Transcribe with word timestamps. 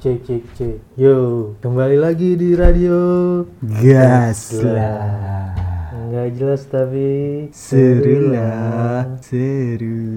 Cek 0.00 0.24
cek 0.24 0.44
cek. 0.56 0.76
Yo, 0.96 1.16
kembali 1.60 2.00
lagi 2.00 2.32
di 2.32 2.56
radio. 2.56 2.96
Gas 3.60 4.56
lah. 4.64 5.52
Nggak 6.08 6.28
jelas 6.40 6.64
tapi 6.72 7.08
Seru 7.52 8.32
lah, 8.32 9.20
seru. 9.20 10.16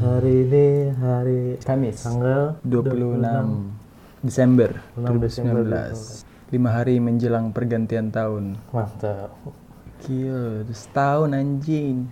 Hari 0.00 0.34
ini 0.48 0.68
hari 0.96 1.60
Kamis, 1.68 2.00
tanggal 2.00 2.64
26 2.64 4.24
Desember 4.24 4.70
6 4.96 5.20
Desember 5.20 5.60
2019. 5.68 6.56
Lima 6.56 6.70
hari 6.72 6.96
menjelang 6.96 7.52
pergantian 7.52 8.08
tahun. 8.08 8.56
Mantap. 8.72 9.67
Gila, 9.98 10.62
udah 10.62 10.76
setahun 10.78 11.34
anjing. 11.34 12.06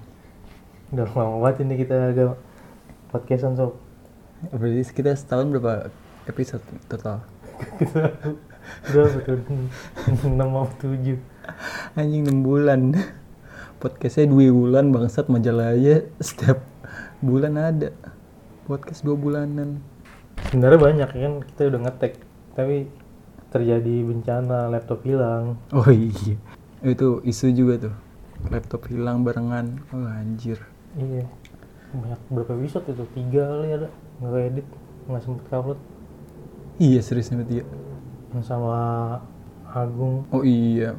Udah 0.90 1.06
lama 1.14 1.38
banget 1.46 1.62
ini 1.62 1.74
kita 1.78 1.94
agak 2.10 2.34
podcastan 3.14 3.54
sob. 3.54 3.78
Berarti 4.50 4.90
kita 4.90 5.14
setahun 5.14 5.54
berapa 5.54 5.94
episode 6.26 6.66
total? 6.90 7.22
Berapa 8.90 9.18
tuh? 9.22 9.70
6 10.26 10.34
mau 10.34 10.66
7. 10.82 11.14
Anjing 11.94 12.22
6 12.26 12.42
bulan. 12.42 12.90
Podcastnya 13.78 14.34
2 14.34 14.50
bulan 14.50 14.90
bangsat 14.90 15.30
majalah 15.30 15.70
aja 15.78 16.02
setiap 16.18 16.66
bulan 17.22 17.54
ada. 17.54 17.94
Podcast 18.66 19.06
2 19.06 19.14
bulanan. 19.14 19.78
Sebenarnya 20.50 20.80
banyak 20.82 21.08
kan 21.14 21.34
kita 21.54 21.70
udah 21.70 21.80
ngetek 21.86 22.18
tapi 22.58 22.90
terjadi 23.54 24.02
bencana 24.02 24.66
laptop 24.74 25.06
hilang. 25.06 25.54
Oh 25.70 25.86
iya. 25.86 26.34
Itu 26.86 27.18
isu 27.26 27.50
juga 27.50 27.74
tuh. 27.90 27.94
Laptop 28.46 28.86
hilang 28.86 29.26
barengan. 29.26 29.82
Oh 29.90 30.06
anjir. 30.06 30.62
Iya. 30.94 31.26
Banyak 31.90 32.20
berapa 32.30 32.52
episode 32.62 32.86
itu? 32.94 33.04
Tiga 33.10 33.42
kali 33.42 33.68
ada. 33.74 33.88
Nggak 34.22 34.42
edit, 34.54 34.66
nggak 35.10 35.22
sempet 35.26 35.44
upload. 35.50 35.80
Iya 36.78 37.00
serius 37.02 37.34
nih. 37.34 37.66
Yang 38.30 38.44
sama 38.46 38.76
Agung, 39.66 40.24
Oh 40.30 40.46
iya. 40.46 40.94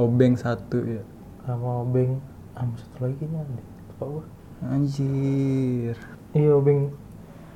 Obeng 0.00 0.34
satu 0.40 0.80
ya. 0.82 1.04
sama 1.44 1.84
Obeng, 1.84 2.18
sama 2.56 2.74
satu 2.74 2.96
lagi 3.04 3.14
kayaknya 3.20 3.38
ada. 3.44 3.54
Lupa 3.92 4.04
gua. 4.08 4.24
Anjir. 4.72 5.94
Iya 6.32 6.50
Obeng, 6.56 6.90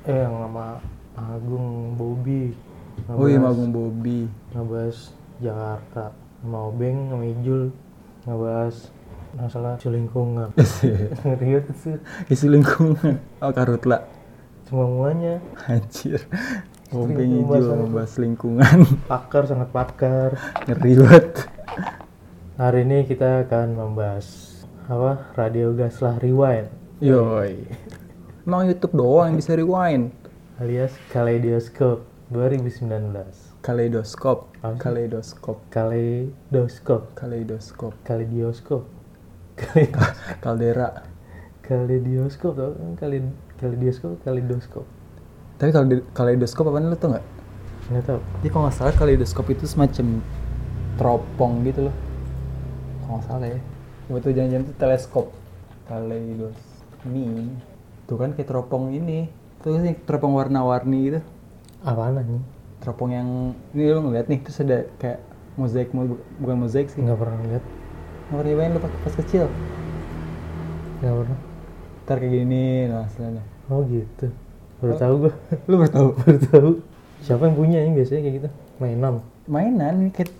eh 0.05 0.15
yang 0.21 0.37
sama 0.37 0.79
Agung, 1.17 1.97
Bobby. 1.97 2.53
Oh 3.09 3.25
iya 3.27 3.41
Magung 3.41 3.73
Bobby. 3.73 4.29
Ngebahas 4.53 5.11
Jakarta. 5.41 6.13
Sama 6.41 6.73
Obeng, 6.73 7.13
sama 7.13 7.25
Ijul. 7.29 7.63
Ngebahas 8.25 8.75
masalah 9.37 9.77
isu 9.77 9.89
lingkungan. 9.93 10.49
Ngeri 11.25 11.47
banget 11.61 11.77
sih. 11.77 11.95
Isu 12.27 12.49
lingkungan. 12.49 13.21
Oh 13.39 13.53
karutla. 13.53 14.09
Semua 14.65 14.89
muanya. 14.89 15.37
Anjir. 15.69 16.25
Obeng 16.91 17.45
itu. 17.45 17.69
membahas 17.71 18.17
lingkungan. 18.19 18.77
Pakar, 19.11 19.47
sangat 19.47 19.69
pakar. 19.69 20.35
Ngeri 20.65 20.91
banget. 20.99 21.27
Hari 22.59 22.85
ini 22.85 23.07
kita 23.07 23.47
akan 23.47 23.73
membahas 23.73 24.51
apa 24.91 25.31
radio 25.39 25.71
gas 25.71 26.03
lah 26.03 26.19
rewind 26.19 26.67
Yoi. 26.99 27.63
Emang 28.43 28.67
YouTube 28.67 28.97
doang 28.97 29.33
yang 29.33 29.37
bisa 29.39 29.55
rewind. 29.55 30.11
alias 30.61 30.93
kaleidoskop 31.09 32.05
2019 32.29 33.50
Kaleidoskop. 33.61 34.49
Kaleidoskop. 34.81 35.57
kaleidoskop 35.69 37.13
Kaleidoskop. 37.13 37.93
kaleidoskop 38.01 38.83
Kale- 39.61 39.93
Kaldera. 40.41 40.89
kaleidoskop 41.61 42.57
tau 42.57 42.73
kan 42.73 42.91
Kale- 42.97 43.35
kaleidoskop 43.61 44.17
kaleidoskop 44.25 44.85
Tapi 45.61 45.69
kalau 45.69 45.85
kaleidoskop 46.17 46.65
apa 46.73 46.81
lo 46.81 46.97
tau 46.97 47.13
nggak? 47.13 47.25
nggak 47.91 48.03
tahu 48.09 48.19
Jadi 48.41 48.47
kalau 48.49 48.63
nggak 48.65 48.77
salah 48.77 48.93
kaleidoskop 48.97 49.45
itu 49.53 49.65
semacam 49.69 50.07
teropong 50.97 51.53
gitu 51.61 51.89
loh. 51.89 51.95
Kalau 53.05 53.17
nggak 53.17 53.25
salah 53.29 53.47
ya. 53.47 53.59
Betul 54.09 54.31
jangan-jangan 54.33 54.65
itu 54.65 54.73
teleskop. 54.77 55.27
Kaleidos. 55.85 56.57
Ini. 57.05 57.49
Tuh 58.05 58.17
kan 58.17 58.33
kayak 58.33 58.49
teropong 58.49 58.89
ini. 58.89 59.29
Tuh 59.61 59.77
sih 59.77 59.93
teropong 60.01 60.33
warna-warni 60.33 60.99
gitu. 61.09 61.21
apaan 61.81 62.21
nih 62.21 62.60
Teropong 62.81 63.11
yang 63.13 63.29
ini 63.71 63.93
lo 63.93 64.01
ngeliat 64.01 64.25
nih 64.25 64.39
terus 64.41 64.57
ada 64.59 64.89
kayak 64.97 65.21
mozaik 65.53 65.93
mo- 65.93 66.17
bukan 66.41 66.57
mozaik 66.65 66.89
sih. 66.89 66.99
nggak 67.01 67.19
pernah 67.19 67.37
lihat 67.45 67.63
Nggak 68.31 68.37
pernah 68.41 68.49
nyobain 68.51 68.71
lo 68.73 68.79
pas, 68.81 69.15
kecil. 69.15 69.45
nggak 71.01 71.15
pernah 71.17 71.39
Ntar 72.01 72.17
kayak 72.17 72.33
gini 72.33 72.63
nah 72.89 73.01
hasilnya. 73.05 73.43
oh 73.69 73.81
gitu 73.85 74.27
baru 74.81 74.93
tahu 74.97 75.13
gua 75.21 75.33
Lu 75.69 75.75
baru 75.77 75.91
tahu? 75.93 76.07
baru 76.25 76.39
tahu 76.41 76.69
siapa 77.21 77.43
yang 77.45 77.55
punya 77.55 77.79
ini 77.85 77.91
biasanya 78.01 78.21
kayak 78.25 78.35
gitu 78.41 78.49
mainan 78.81 79.15
Mainan 79.45 79.93
ini 80.01 80.09
kayak 80.09 80.31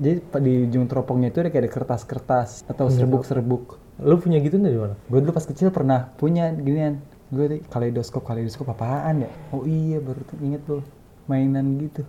jadi 0.00 0.18
di 0.40 0.52
ujung 0.66 0.88
teropongnya 0.88 1.28
itu 1.28 1.44
ada 1.44 1.52
kayak 1.52 1.68
ada 1.68 1.72
kertas-kertas 1.76 2.64
atau 2.64 2.88
serbuk-serbuk. 2.88 3.76
lu 4.00 4.16
punya 4.16 4.40
gitu 4.40 4.56
dari 4.56 4.74
mana 4.80 4.96
Gue 5.12 5.20
dulu 5.20 5.36
pas 5.36 5.44
kecil 5.44 5.68
pernah 5.68 6.08
punya 6.16 6.48
ginian. 6.56 6.96
Gue 7.28 7.60
kaleidoskop, 7.68 8.24
kaleidoskop 8.24 8.72
apaan 8.72 9.28
ya? 9.28 9.30
Oh 9.52 9.68
iya 9.68 10.00
baru 10.00 10.24
inget 10.40 10.64
tuh 10.64 10.80
mainan 11.26 11.78
gitu. 11.78 12.02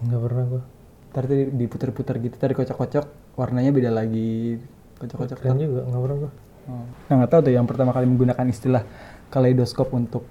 nggak 0.00 0.20
pernah 0.20 0.44
gua 0.46 0.62
Ntar 1.10 1.26
tuh 1.26 1.36
di- 1.36 1.52
diputer-puter 1.58 2.16
gitu, 2.22 2.36
tadi 2.38 2.54
kocok-kocok, 2.54 3.04
warnanya 3.34 3.74
beda 3.74 3.90
lagi. 3.90 4.62
Kocok-kocok. 4.96 5.36
keren 5.36 5.58
juga 5.58 5.82
nggak 5.84 6.02
pernah 6.02 6.18
gua 6.20 6.32
Oh. 6.70 6.86
Nah 7.08 7.14
nggak 7.18 7.30
tahu 7.32 7.40
tuh 7.42 7.52
yang 7.56 7.66
pertama 7.66 7.90
kali 7.90 8.06
menggunakan 8.06 8.46
istilah 8.46 8.84
kaleidoskop 9.26 9.90
untuk 9.90 10.22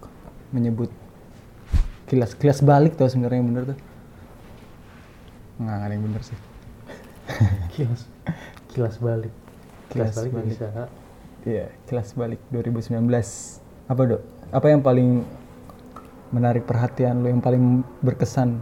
menyebut 0.50 0.88
kilas 2.06 2.32
kilas 2.32 2.62
balik 2.62 2.96
tuh 2.96 3.10
sebenarnya 3.10 3.44
yang 3.44 3.50
bener 3.50 3.64
tuh. 3.74 3.78
Nggak 5.60 5.74
nggak 5.74 5.88
ada 5.90 5.94
yang 5.94 6.06
bener 6.06 6.22
sih. 6.24 6.38
kilas 7.76 8.02
kilas 8.70 8.96
balik 8.98 9.34
kilas, 9.90 10.14
Kilas 10.14 10.16
balik, 10.16 10.32
balik. 10.32 10.48
bisa 10.48 10.68
Iya, 11.44 11.66
kilas 11.88 12.10
balik 12.14 12.40
2019. 12.52 13.04
Apa 13.90 14.02
dok? 14.06 14.22
Apa 14.50 14.66
yang 14.70 14.80
paling 14.80 15.24
menarik 16.30 16.64
perhatian 16.64 17.22
lo, 17.22 17.28
yang 17.28 17.42
paling 17.42 17.82
berkesan 18.00 18.62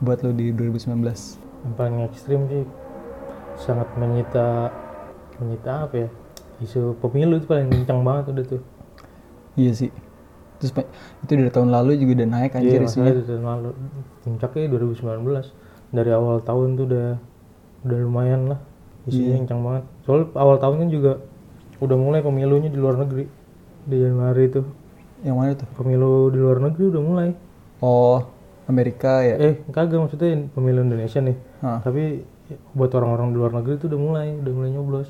buat 0.00 0.20
lo 0.20 0.30
di 0.30 0.50
2019? 0.50 1.00
yang 1.64 1.74
paling 1.74 1.96
ekstrim 2.04 2.44
sih 2.46 2.64
sangat 3.56 3.88
menyita 3.96 4.68
menyita 5.38 5.88
apa 5.88 5.96
ya 5.96 6.08
isu 6.60 6.92
pemilu 6.98 7.38
itu 7.38 7.46
paling 7.46 7.66
kencang 7.68 8.00
banget 8.02 8.24
udah 8.30 8.44
tuh 8.46 8.62
Iya 9.54 9.70
sih. 9.72 9.90
Terus 10.58 10.74
itu 11.22 11.32
dari 11.38 11.46
tahun 11.48 11.70
lalu 11.70 11.94
juga 11.96 12.22
udah 12.22 12.28
naik 12.28 12.52
anjir 12.54 12.82
iya 12.82 12.86
isunya. 12.86 13.10
itu 13.14 13.22
tahun 13.24 13.46
lalu 13.46 13.70
puncaknya 14.20 14.66
2019 14.66 15.54
dari 15.94 16.10
awal 16.10 16.42
tahun 16.42 16.68
tuh 16.74 16.84
udah 16.90 17.06
udah 17.86 17.98
lumayan 18.02 18.50
lah 18.50 18.60
isunya 19.06 19.38
Iya. 19.38 19.40
kencang 19.46 19.60
banget 19.62 19.84
soalnya 20.02 20.26
awal 20.34 20.56
tahun 20.58 20.76
kan 20.82 20.88
juga 20.90 21.12
udah 21.78 21.96
mulai 21.96 22.20
pemilunya 22.20 22.66
di 22.68 22.78
luar 22.78 22.98
negeri 22.98 23.24
di 23.84 23.96
Januari 23.96 24.42
itu 24.48 24.60
Yang 25.24 25.36
mana 25.36 25.50
tuh? 25.56 25.68
pemilu 25.74 26.28
di 26.28 26.38
luar 26.38 26.58
negeri 26.60 26.84
udah 26.86 27.02
mulai 27.02 27.28
Oh, 27.80 28.20
Amerika 28.64 29.20
ya. 29.20 29.34
eh 29.36 29.54
kagak 29.66 29.98
maksudnya 29.98 30.48
pemilu 30.52 30.80
Indonesia 30.80 31.18
nih 31.18 31.36
Hah. 31.60 31.80
tapi 31.80 32.22
buat 32.70 32.92
orang-orang 32.92 33.32
di 33.32 33.36
luar 33.36 33.52
negeri 33.54 33.74
tuh 33.76 33.88
udah 33.88 34.00
mulai 34.00 34.28
udah 34.36 34.52
mulai 34.52 34.70
nyoblos 34.70 35.08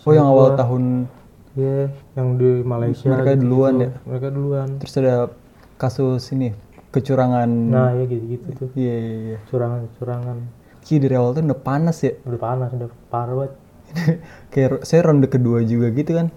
Oh, 0.00 0.12
yang 0.12 0.24
awal 0.24 0.54
tahun 0.54 1.06
Iya, 1.52 1.88
yang 2.12 2.36
di 2.36 2.60
Malaysia. 2.60 3.08
Mereka 3.08 3.32
gitu-gitu. 3.32 3.42
duluan 3.42 3.74
ya? 3.80 3.90
Mereka 4.04 4.28
duluan. 4.28 4.68
terus 4.76 4.94
ada 4.96 5.32
kasus 5.74 6.28
ini 6.30 6.52
kecurangan. 6.90 7.48
Nah, 7.48 7.90
ya 7.90 8.04
gitu-gitu 8.04 8.46
tuh. 8.54 8.68
Iya, 8.76 8.94
iya, 8.94 9.16
iya. 9.26 9.38
Curangan-curangan. 9.48 10.36
Ki 10.78 11.00
dari 11.00 11.16
awal 11.16 11.32
tuh 11.32 11.42
udah 11.42 11.56
panas 11.56 11.96
ya. 12.00 12.12
Udah 12.22 12.36
panas, 12.38 12.68
udah 12.70 12.88
parah 13.08 13.34
banget. 13.34 13.52
kayak 14.52 14.84
saya 14.84 15.00
ronde 15.02 15.26
kedua 15.26 15.62
juga 15.62 15.88
gitu 15.88 16.12
kan 16.12 16.28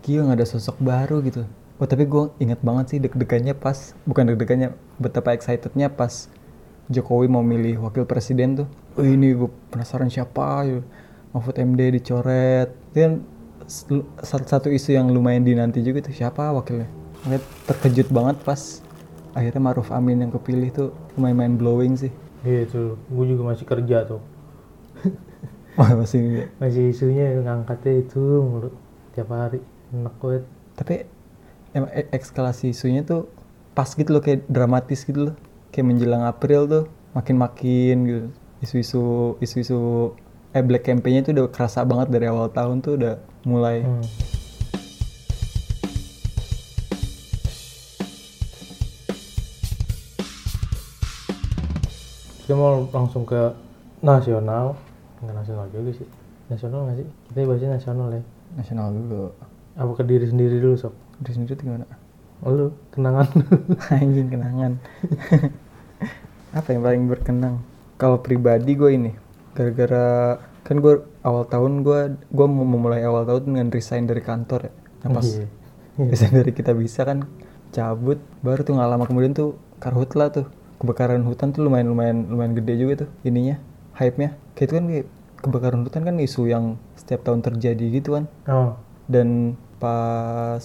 Gila 0.00 0.30
nggak 0.30 0.38
ada 0.38 0.46
sosok 0.46 0.76
baru 0.78 1.18
gitu 1.20 1.42
oh 1.80 1.86
tapi 1.88 2.04
gue 2.06 2.24
inget 2.42 2.60
banget 2.60 2.86
sih 2.96 2.98
deg-degannya 3.00 3.54
pas 3.56 3.96
bukan 4.04 4.24
deg-degannya 4.32 4.68
betapa 5.00 5.32
excitednya 5.36 5.88
pas 5.90 6.28
Jokowi 6.90 7.26
mau 7.30 7.44
milih 7.46 7.80
wakil 7.86 8.04
presiden 8.04 8.58
tuh 8.64 8.68
oh 8.98 9.06
ini 9.06 9.32
gue 9.34 9.48
penasaran 9.72 10.10
siapa 10.10 10.66
ya 10.66 10.80
Mahfud 11.32 11.56
MD 11.56 11.80
dicoret 11.94 12.68
itu 12.92 12.98
kan 12.98 13.12
s- 13.64 13.86
lu- 13.88 14.06
satu, 14.20 14.44
satu 14.46 14.68
isu 14.68 14.90
yang 14.98 15.06
lumayan 15.14 15.46
dinanti 15.46 15.80
juga 15.80 16.04
tuh 16.06 16.14
siapa 16.14 16.50
wakilnya 16.52 16.88
Makanya 17.24 17.40
terkejut 17.68 18.08
banget 18.10 18.36
pas 18.42 18.80
akhirnya 19.36 19.62
Maruf 19.62 19.88
Amin 19.94 20.18
yang 20.24 20.32
kepilih 20.34 20.68
tuh 20.74 20.88
lumayan 21.16 21.36
main 21.38 21.54
blowing 21.60 21.94
sih 21.96 22.12
Gitu. 22.40 22.96
Gue 23.12 23.24
juga 23.28 23.42
masih 23.52 23.66
kerja 23.68 23.96
tuh. 24.08 24.20
wah 25.78 25.92
masih 25.96 26.48
Masih 26.60 26.84
isunya 26.92 27.24
ngangkatnya 27.44 27.92
itu 28.02 28.20
mulu 28.50 28.68
tiap 29.14 29.28
hari. 29.32 29.58
Enak 29.94 30.14
banget. 30.22 30.44
tapi 30.78 30.94
emang 31.70 31.90
e- 31.94 32.10
ekskalasi 32.10 32.74
isunya 32.74 33.02
tuh 33.06 33.30
pas 33.76 33.86
gitu 33.86 34.10
loh 34.10 34.22
kayak 34.22 34.46
dramatis 34.50 35.06
gitu 35.06 35.30
loh 35.30 35.34
kayak 35.70 35.86
menjelang 35.86 36.26
April 36.26 36.66
tuh 36.66 36.84
makin-makin 37.14 37.96
gitu 38.06 38.26
isu-isu 38.60 39.02
isu-isu 39.38 39.78
eh 40.50 40.62
black 40.66 40.84
campaign-nya 40.84 41.22
itu 41.24 41.30
udah 41.32 41.46
kerasa 41.54 41.86
banget 41.86 42.10
dari 42.10 42.26
awal 42.26 42.50
tahun 42.50 42.82
tuh 42.82 42.98
udah 42.98 43.14
mulai 43.46 43.86
Hmm. 43.86 44.02
Kita 52.42 52.58
mau 52.58 52.82
langsung 52.90 53.22
ke 53.22 53.54
nasional, 54.02 54.74
nggak 55.22 55.34
nasional 55.38 55.66
juga 55.70 55.94
sih. 55.94 56.08
Nasional 56.50 56.90
nggak 56.90 56.96
sih? 56.98 57.06
Kita 57.30 57.38
bahasnya 57.46 57.70
nasional 57.78 58.08
ya. 58.10 58.22
nasional 58.58 58.90
dulu. 58.90 59.30
Apa 59.78 59.92
ke 59.94 60.02
diri 60.02 60.26
sendiri 60.26 60.58
dulu 60.58 60.74
sob? 60.74 60.90
Dari 61.20 61.32
sendiri 61.36 61.54
tuh 61.54 61.64
gimana? 61.68 61.86
Lu 62.40 62.72
kenangan 62.90 63.28
Anjing 63.94 64.28
kenangan. 64.32 64.72
Apa 66.58 66.68
yang 66.72 66.82
paling 66.82 67.04
berkenang? 67.06 67.60
Kalau 67.94 68.18
pribadi 68.18 68.72
gue 68.74 68.90
ini, 68.90 69.12
gara-gara 69.52 70.40
kan 70.64 70.80
gue 70.80 71.04
awal 71.20 71.44
tahun 71.44 71.84
gue 71.84 72.00
gue 72.26 72.46
mau 72.48 72.64
memulai 72.64 73.04
awal 73.04 73.28
tahun 73.28 73.52
dengan 73.52 73.66
resign 73.68 74.08
dari 74.08 74.24
kantor 74.24 74.66
ya. 74.66 74.72
Nah 75.04 75.08
pas 75.12 75.26
Iya. 75.28 75.46
Iya. 76.00 76.08
resign 76.08 76.32
dari 76.32 76.52
kita 76.52 76.72
bisa 76.72 77.04
kan 77.04 77.28
cabut, 77.70 78.18
baru 78.40 78.64
tuh 78.64 78.72
nggak 78.74 78.88
lama 78.88 79.04
kemudian 79.04 79.36
tuh 79.36 79.54
karhutla 79.78 80.32
tuh 80.32 80.48
kebakaran 80.80 81.20
hutan 81.22 81.52
tuh 81.52 81.60
lumayan 81.62 81.92
lumayan 81.92 82.24
lumayan 82.26 82.56
gede 82.56 82.74
juga 82.80 82.92
tuh 83.04 83.08
ininya 83.22 83.60
hype-nya. 83.94 84.32
Kayak 84.56 84.64
itu 84.64 84.74
kan 84.74 84.84
kayak 84.88 85.06
kebakaran 85.40 85.80
hutan 85.84 86.02
kan 86.02 86.16
isu 86.16 86.48
yang 86.48 86.64
setiap 86.96 87.20
tahun 87.22 87.40
terjadi 87.40 87.84
gitu 88.00 88.16
kan 88.16 88.24
Oh, 88.44 88.76
dan 89.08 89.56
pas 89.76 90.60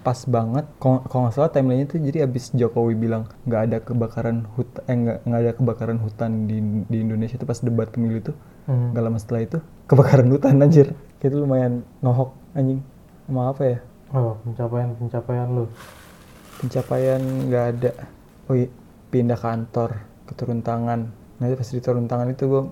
pas 0.00 0.16
banget. 0.24 0.64
Kalau 0.80 1.04
nggak 1.06 1.34
salah 1.36 1.52
timelinenya 1.52 1.86
tuh 1.92 2.00
jadi 2.00 2.24
abis 2.24 2.52
Jokowi 2.56 2.96
bilang 2.96 3.28
nggak 3.44 3.62
ada 3.68 3.78
kebakaran 3.84 4.48
hutan 4.56 4.82
eh 4.88 4.96
nggak 4.96 5.18
nggak 5.28 5.40
ada 5.40 5.52
kebakaran 5.56 5.98
hutan 6.00 6.30
di 6.48 6.58
di 6.88 6.98
Indonesia 7.04 7.36
tuh 7.36 7.48
pas 7.48 7.60
debat 7.60 7.88
pemilu 7.92 8.20
itu 8.20 8.32
hmm. 8.66 8.96
nggak 8.96 9.04
lama 9.04 9.18
setelah 9.20 9.42
itu 9.44 9.58
kebakaran 9.86 10.28
hutan 10.32 10.60
anjir. 10.60 10.96
Itu 11.20 11.36
lumayan 11.36 11.84
nohok 12.00 12.32
anjing. 12.56 12.80
Sama 13.28 13.52
apa 13.52 13.62
ya? 13.62 13.78
Oh 14.16 14.34
pencapaian 14.42 14.90
pencapaian 14.96 15.48
lu. 15.52 15.66
pencapaian 16.60 17.20
nggak 17.20 17.64
ada. 17.76 17.92
Oh 18.48 18.56
iya 18.56 18.68
pindah 19.10 19.36
kantor 19.36 19.96
ke 20.28 20.32
turun 20.36 20.60
tangan. 20.62 21.08
Nah 21.40 21.44
itu 21.48 21.56
pas 21.56 21.68
di 21.68 21.80
turun 21.82 22.06
tangan 22.06 22.28
itu 22.30 22.44
gue 22.46 22.62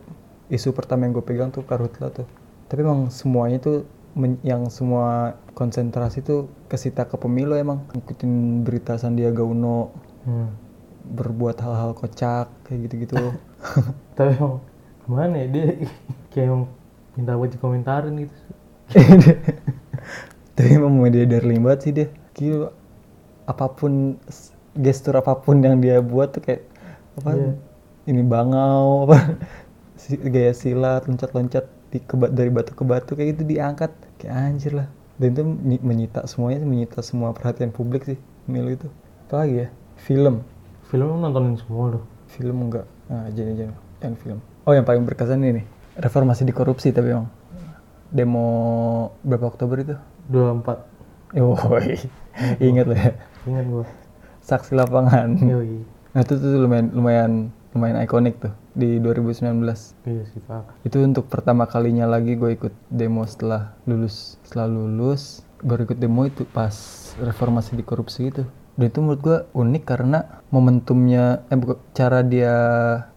isu 0.49 0.73
pertama 0.73 1.05
yang 1.05 1.17
gue 1.17 1.25
pegang 1.25 1.51
tuh 1.53 1.65
karhutla 1.65 2.09
tuh. 2.13 2.29
Tapi 2.69 2.85
emang 2.85 3.09
semuanya 3.09 3.59
tuh 3.61 3.89
men- 4.21 4.43
yang 4.43 4.67
semua 4.69 5.07
konsentrasi 5.55 6.21
tuh 6.21 6.41
kesita 6.67 7.07
ke 7.07 7.17
pemilu 7.17 7.55
emang 7.55 7.87
ngikutin 7.95 8.33
berita 8.67 8.99
Sandiaga 8.99 9.43
Uno 9.47 9.95
Hmm. 10.27 10.51
berbuat 11.09 11.57
hal-hal 11.65 11.97
kocak 11.97 12.53
kayak 12.67 12.79
gitu-gitu 12.85 13.17
Tapi 14.19 14.37
emang 14.37 14.61
gimana 15.07 15.35
ya 15.41 15.47
dia 15.49 15.67
kayak 16.35 16.47
emang 16.51 16.65
minta 17.17 17.33
buat 17.35 17.51
dikomentarin 17.51 18.15
gitu. 18.21 18.37
tapi 20.55 20.69
emang 20.75 20.95
media 20.95 21.25
darling 21.25 21.61
banget 21.63 21.81
sih 21.85 21.93
dia 21.95 22.09
Gila, 22.35 22.71
apa 23.47 23.67
pun 23.73 24.15
gestur 24.79 25.15
apa 25.15 25.35
pun 25.35 25.59
yang 25.59 25.79
dia 25.79 25.99
buat 25.99 26.31
tuh 26.31 26.43
kayak 26.43 26.63
apa 27.19 27.31
Iya. 27.35 27.53
ini 28.07 28.23
bangau 28.23 29.07
apa 29.07 29.19
gaya 30.25 30.53
silat 30.55 31.05
loncat-loncat 31.05 31.67
di 31.91 31.99
ke, 32.01 32.15
dari 32.31 32.49
batu 32.49 32.73
ke 32.73 32.85
batu 32.85 33.13
kayak 33.13 33.37
gitu 33.37 33.43
diangkat 33.49 33.91
kayak 34.19 34.35
anjir 34.35 34.73
lah 34.75 34.89
dan 35.19 35.35
itu 35.35 35.43
menyi- 35.43 35.83
menyita 35.83 36.27
semuanya 36.27 36.63
menyita 36.63 37.01
semua 37.01 37.31
perhatian 37.35 37.71
publik 37.71 38.05
sih 38.05 38.19
pemilu 38.47 38.71
itu 38.75 38.89
apa 39.27 39.45
lagi 39.45 39.55
ya 39.65 39.69
film 39.99 40.43
Film 40.89 41.21
nontonin 41.21 41.55
semua 41.55 41.93
lu. 41.93 42.01
film 42.29 42.69
enggak 42.69 42.87
nah 43.09 43.29
jangan 43.33 43.55
jangan 43.57 43.75
yang 43.99 44.17
film 44.17 44.39
oh 44.65 44.73
yang 44.73 44.85
paling 44.85 45.03
berkesan 45.03 45.41
ini 45.41 45.63
nih 45.63 45.67
reformasi 45.99 46.45
di 46.45 46.55
korupsi 46.55 46.93
tapi 46.93 47.11
emang 47.11 47.27
demo 48.09 48.47
berapa 49.21 49.47
Oktober 49.47 49.77
itu 49.79 49.97
24. 50.29 51.37
Yoi, 51.37 51.97
ingat 52.73 52.87
lah 52.89 53.01
ya. 53.01 53.13
Ingat 53.45 53.65
gua. 53.69 53.85
Saksi 54.41 54.73
lapangan. 54.73 55.37
Yoi. 55.41 55.85
Nah 56.17 56.21
itu 56.25 56.41
tuh 56.41 56.57
lumayan 56.57 56.89
lumayan 56.89 57.33
lumayan 57.77 58.01
ikonik 58.01 58.41
tuh 58.41 58.53
di 58.79 59.03
2019. 59.03 59.43
Iya 60.07 60.25
sih 60.31 60.41
Pak. 60.47 60.87
Itu 60.87 61.03
untuk 61.03 61.27
pertama 61.27 61.67
kalinya 61.67 62.07
lagi 62.07 62.39
gue 62.39 62.55
ikut 62.55 62.75
demo 62.87 63.27
setelah 63.27 63.75
lulus. 63.91 64.39
Setelah 64.47 64.71
lulus 64.71 65.43
baru 65.59 65.91
ikut 65.91 65.99
demo 65.99 66.23
itu 66.23 66.47
pas 66.47 66.71
reformasi 67.19 67.75
di 67.75 67.83
korupsi 67.83 68.31
itu. 68.31 68.47
Dan 68.79 68.95
itu 68.95 69.03
menurut 69.03 69.21
gue 69.21 69.39
unik 69.59 69.83
karena 69.83 70.19
momentumnya 70.55 71.43
eh 71.51 71.59
bukan 71.59 71.83
cara 71.91 72.23
dia 72.23 72.55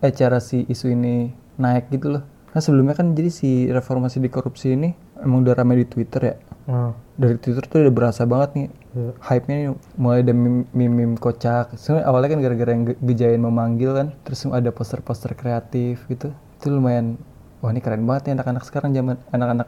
eh 0.02 0.10
cara 0.10 0.42
si 0.42 0.66
isu 0.66 0.90
ini 0.90 1.30
naik 1.62 1.94
gitu 1.94 2.18
loh. 2.18 2.26
Nah 2.52 2.60
sebelumnya 2.60 2.98
kan 2.98 3.14
jadi 3.14 3.30
si 3.30 3.70
reformasi 3.70 4.18
di 4.18 4.34
korupsi 4.34 4.74
ini 4.74 4.90
emang 5.22 5.46
udah 5.46 5.54
ramai 5.54 5.86
di 5.86 5.86
Twitter 5.86 6.22
ya. 6.26 6.36
Nah, 6.72 6.96
Dari 7.20 7.36
Twitter 7.36 7.68
tuh 7.68 7.84
udah 7.84 7.94
berasa 7.94 8.24
banget 8.24 8.50
nih 8.56 8.68
iya. 8.96 9.12
hype-nya 9.28 9.56
nih 9.60 9.68
mulai 10.00 10.24
dari 10.24 10.38
meme- 10.40 10.70
meme 10.72 11.20
kocak. 11.20 11.76
Sebenarnya 11.76 12.06
awalnya 12.08 12.30
kan 12.32 12.40
gara-gara 12.40 12.72
yang 12.72 12.84
ge- 12.88 13.00
gejayan 13.04 13.42
memanggil 13.44 13.92
kan, 13.92 14.08
terus 14.24 14.48
ada 14.48 14.72
poster-poster 14.72 15.36
kreatif 15.36 16.08
gitu. 16.08 16.32
Itu 16.32 16.72
lumayan 16.72 17.20
wah 17.60 17.70
ini 17.76 17.84
keren 17.84 18.08
banget 18.08 18.32
nih 18.32 18.34
anak-anak 18.40 18.64
sekarang 18.66 18.96
zaman 18.96 19.20
anak-anak 19.36 19.68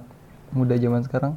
muda 0.56 0.76
zaman 0.80 1.04
sekarang. 1.04 1.34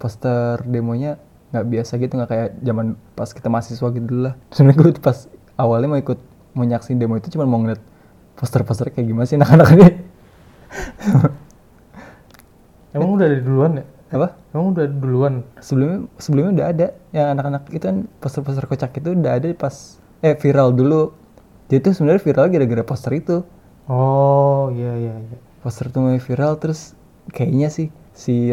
Poster 0.00 0.64
demonya 0.64 1.20
nggak 1.52 1.66
biasa 1.68 1.92
gitu 2.00 2.12
nggak 2.16 2.30
kayak 2.30 2.48
zaman 2.64 2.86
pas 3.12 3.28
kita 3.30 3.48
mahasiswa 3.52 3.88
gitu 3.92 4.06
dulu 4.08 4.20
lah. 4.32 4.34
Sebenarnya 4.50 4.78
gue 4.80 4.90
tuh 4.96 5.04
pas 5.04 5.18
awalnya 5.60 5.88
mau 5.92 6.00
ikut 6.00 6.18
mau 6.56 6.64
nyaksin 6.64 6.96
demo 6.96 7.20
itu 7.20 7.28
cuma 7.30 7.44
mau 7.44 7.60
ngeliat 7.60 7.82
poster-poster 8.40 8.88
kayak 8.90 9.06
gimana 9.06 9.28
sih 9.28 9.36
anak-anak 9.36 9.68
ini. 9.76 9.88
Emang 12.96 13.14
udah 13.14 13.26
dari 13.28 13.44
duluan 13.44 13.78
ya? 13.78 13.86
Apa? 14.10 14.34
Emang 14.50 14.74
udah 14.74 14.86
duluan. 14.86 15.34
sebelumnya 15.58 15.98
sebelumnya 16.18 16.50
udah 16.52 16.66
ada 16.68 16.86
yang 17.10 17.26
anak-anak 17.32 17.62
itu 17.70 17.84
kan 17.84 17.96
poster-poster 18.18 18.66
kocak 18.66 18.90
itu 18.94 19.14
udah 19.14 19.38
ada 19.38 19.46
pas 19.54 19.74
eh 20.20 20.34
viral 20.34 20.74
dulu 20.74 21.14
jadi 21.66 21.78
tuh 21.80 21.92
sebenarnya 21.94 22.18
viral 22.20 22.46
gara-gara 22.48 22.82
poster 22.82 23.12
itu 23.14 23.46
Oh, 23.86 24.70
iya 24.70 24.94
iya 24.94 25.14
iya. 25.16 25.38
poster 25.60 25.88
tuh 25.88 26.02
mulai 26.02 26.18
viral 26.18 26.54
terus 26.56 26.94
kayaknya 27.28 27.68
sih 27.68 27.88
si 28.12 28.50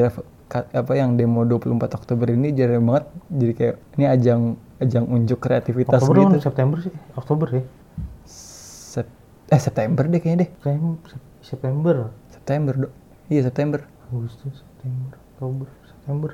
apa 0.52 0.94
yang 0.94 1.14
demo 1.14 1.44
24 1.44 1.68
Oktober 1.94 2.30
ini 2.30 2.50
jarang 2.52 2.86
banget 2.86 3.06
jadi 3.28 3.54
kayak 3.54 3.76
ini 3.94 4.06
ajang 4.08 4.42
ajang 4.78 5.06
unjuk 5.06 5.38
kreativitas 5.38 5.98
Oktober 5.98 6.16
gitu 6.16 6.30
kan 6.32 6.42
September 6.42 6.78
sih. 6.80 6.94
Oktober 7.14 7.48
ya. 7.52 7.64
Sep- 8.24 9.14
eh 9.48 9.58
September 9.58 10.04
deh 10.04 10.20
kayaknya 10.20 10.40
deh 10.40 10.50
September. 10.56 11.10
September. 11.42 11.96
September 12.30 12.74
dok 12.78 12.92
iya 13.28 13.42
September 13.42 13.80
Agustus, 14.08 14.64
September, 14.64 15.20
Oktober, 15.38 15.70
September. 15.86 16.32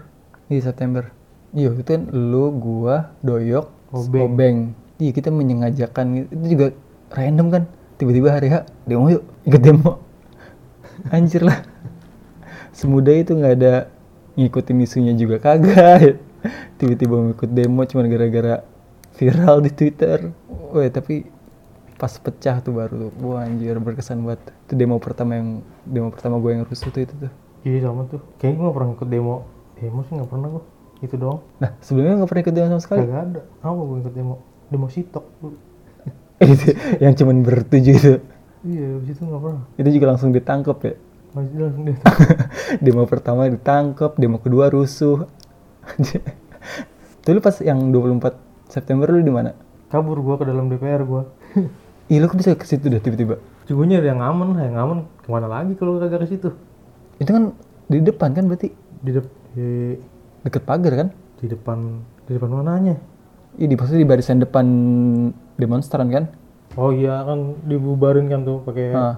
iya 0.48 0.62
September. 0.64 1.04
Iya 1.52 1.76
itu 1.76 1.84
kan 1.84 2.08
lu 2.16 2.56
gua 2.56 3.12
doyok 3.20 3.68
Obeng. 3.92 4.24
obeng. 4.32 4.58
Iya 4.96 5.12
kita 5.12 5.28
menyengajakan 5.28 6.06
gitu. 6.24 6.28
itu 6.32 6.46
juga 6.56 6.68
random 7.12 7.48
kan? 7.52 7.64
Tiba-tiba 8.00 8.32
hari 8.32 8.48
H 8.48 8.64
demo 8.88 9.12
yuk 9.12 9.28
ikut 9.44 9.60
demo. 9.60 10.00
Anjir 11.12 11.44
lah. 11.44 11.68
Semudah 12.72 13.12
itu 13.20 13.36
nggak 13.36 13.54
ada 13.60 13.92
ngikutin 14.40 14.88
isunya 14.88 15.12
juga 15.20 15.36
kagak. 15.44 16.16
Tiba-tiba 16.80 17.20
mau 17.20 17.36
ikut 17.36 17.52
demo 17.52 17.84
cuma 17.84 18.08
gara-gara 18.08 18.64
viral 19.20 19.68
di 19.68 19.72
Twitter. 19.76 20.32
Wah 20.48 20.88
tapi 20.88 21.28
pas 22.00 22.16
pecah 22.24 22.64
tuh 22.64 22.72
baru 22.80 23.12
tuh 23.12 23.12
wah 23.20 23.44
anjir 23.44 23.76
berkesan 23.84 24.24
banget. 24.24 24.48
Itu 24.64 24.80
demo 24.80 24.96
pertama 24.96 25.36
yang 25.36 25.60
demo 25.84 26.08
pertama 26.08 26.40
gue 26.40 26.56
yang 26.56 26.64
rusuh 26.64 26.88
tuh 26.88 27.04
itu 27.04 27.12
tuh 27.20 27.43
Iya 27.64 27.88
sama 27.88 28.06
tuh. 28.08 28.20
Kayaknya 28.38 28.56
gue 28.60 28.66
gak 28.68 28.76
pernah 28.76 28.90
ikut 28.94 29.10
demo. 29.10 29.36
Demo 29.76 30.00
sih 30.04 30.14
gak 30.16 30.30
pernah 30.30 30.48
gue. 30.52 30.64
Itu 31.04 31.16
doang. 31.20 31.44
nah 31.60 31.76
sebelumnya 31.84 32.24
nggak 32.24 32.30
pernah 32.32 32.44
ikut 32.48 32.56
demo 32.56 32.68
sama 32.70 32.80
sekali 32.82 33.00
Kagak 33.04 33.22
ada. 33.28 33.42
Apa 33.60 33.82
gue 33.82 33.98
ikut 34.04 34.14
demo? 34.16 34.36
Demo 34.72 34.88
sitok. 34.88 35.26
itu 36.44 36.68
yang 37.00 37.14
cuman 37.14 37.38
bertujuh 37.40 37.96
itu 37.96 38.14
Iya, 38.64 38.96
abis 38.96 39.12
itu 39.12 39.24
gak 39.28 39.42
pernah. 39.44 39.64
itu 39.76 39.90
juga 39.92 40.06
langsung 40.08 40.32
ditangkap 40.32 40.78
ya 40.82 40.94
Masih 41.36 41.56
langsung 41.60 41.84
dia. 41.88 41.98
demo 42.80 43.04
pertama 43.04 43.48
ditangkap 43.48 44.16
demo 44.16 44.40
kedua 44.40 44.72
rusuh 44.72 45.28
tuh 47.24 47.32
lu 47.32 47.40
pas 47.40 47.56
yang 47.60 47.92
24 47.92 48.36
September 48.68 49.08
lu 49.08 49.20
di 49.20 49.32
mana 49.32 49.52
Kabur 49.92 50.18
gue 50.20 50.36
ke 50.42 50.46
dalam 50.50 50.72
DPR 50.72 51.06
gue. 51.06 51.22
Ih 52.10 52.18
lu 52.18 52.26
kok 52.26 52.40
bisa 52.40 52.58
ke 52.58 52.66
situ 52.66 52.90
dah 52.90 52.98
tiba-tiba 52.98 53.38
Gue 53.64 53.86
nyari 53.86 54.10
yang 54.10 54.20
aman 54.20 54.58
lah, 54.58 54.64
yang 54.66 54.78
aman 54.80 54.98
ke 55.22 55.30
mana 55.30 55.48
lagi 55.48 55.78
kalau 55.78 56.02
kagak 56.02 56.26
ke 56.26 56.34
situ? 56.34 56.50
Itu 57.18 57.30
kan 57.30 57.44
di 57.86 58.00
depan 58.00 58.30
kan 58.32 58.46
berarti 58.46 58.70
Di, 59.04 59.12
dep- 59.12 59.38
di, 59.54 59.68
deket 60.42 60.64
pagar 60.64 60.94
kan 60.96 61.08
di 61.38 61.52
depan 61.52 62.00
di 62.24 62.32
depan 62.34 62.50
mananya? 62.50 62.96
Iya 63.54 63.68
di 63.68 63.76
maksudnya 63.76 64.02
di 64.02 64.10
barisan 64.10 64.40
depan 64.40 64.66
demonstran 65.56 66.08
kan 66.10 66.24
Oh 66.74 66.90
iya 66.90 67.22
kan 67.22 67.60
dibubarin 67.64 68.26
kan 68.26 68.42
tuh 68.42 68.64
pakai 68.64 68.86
ah 68.92 69.16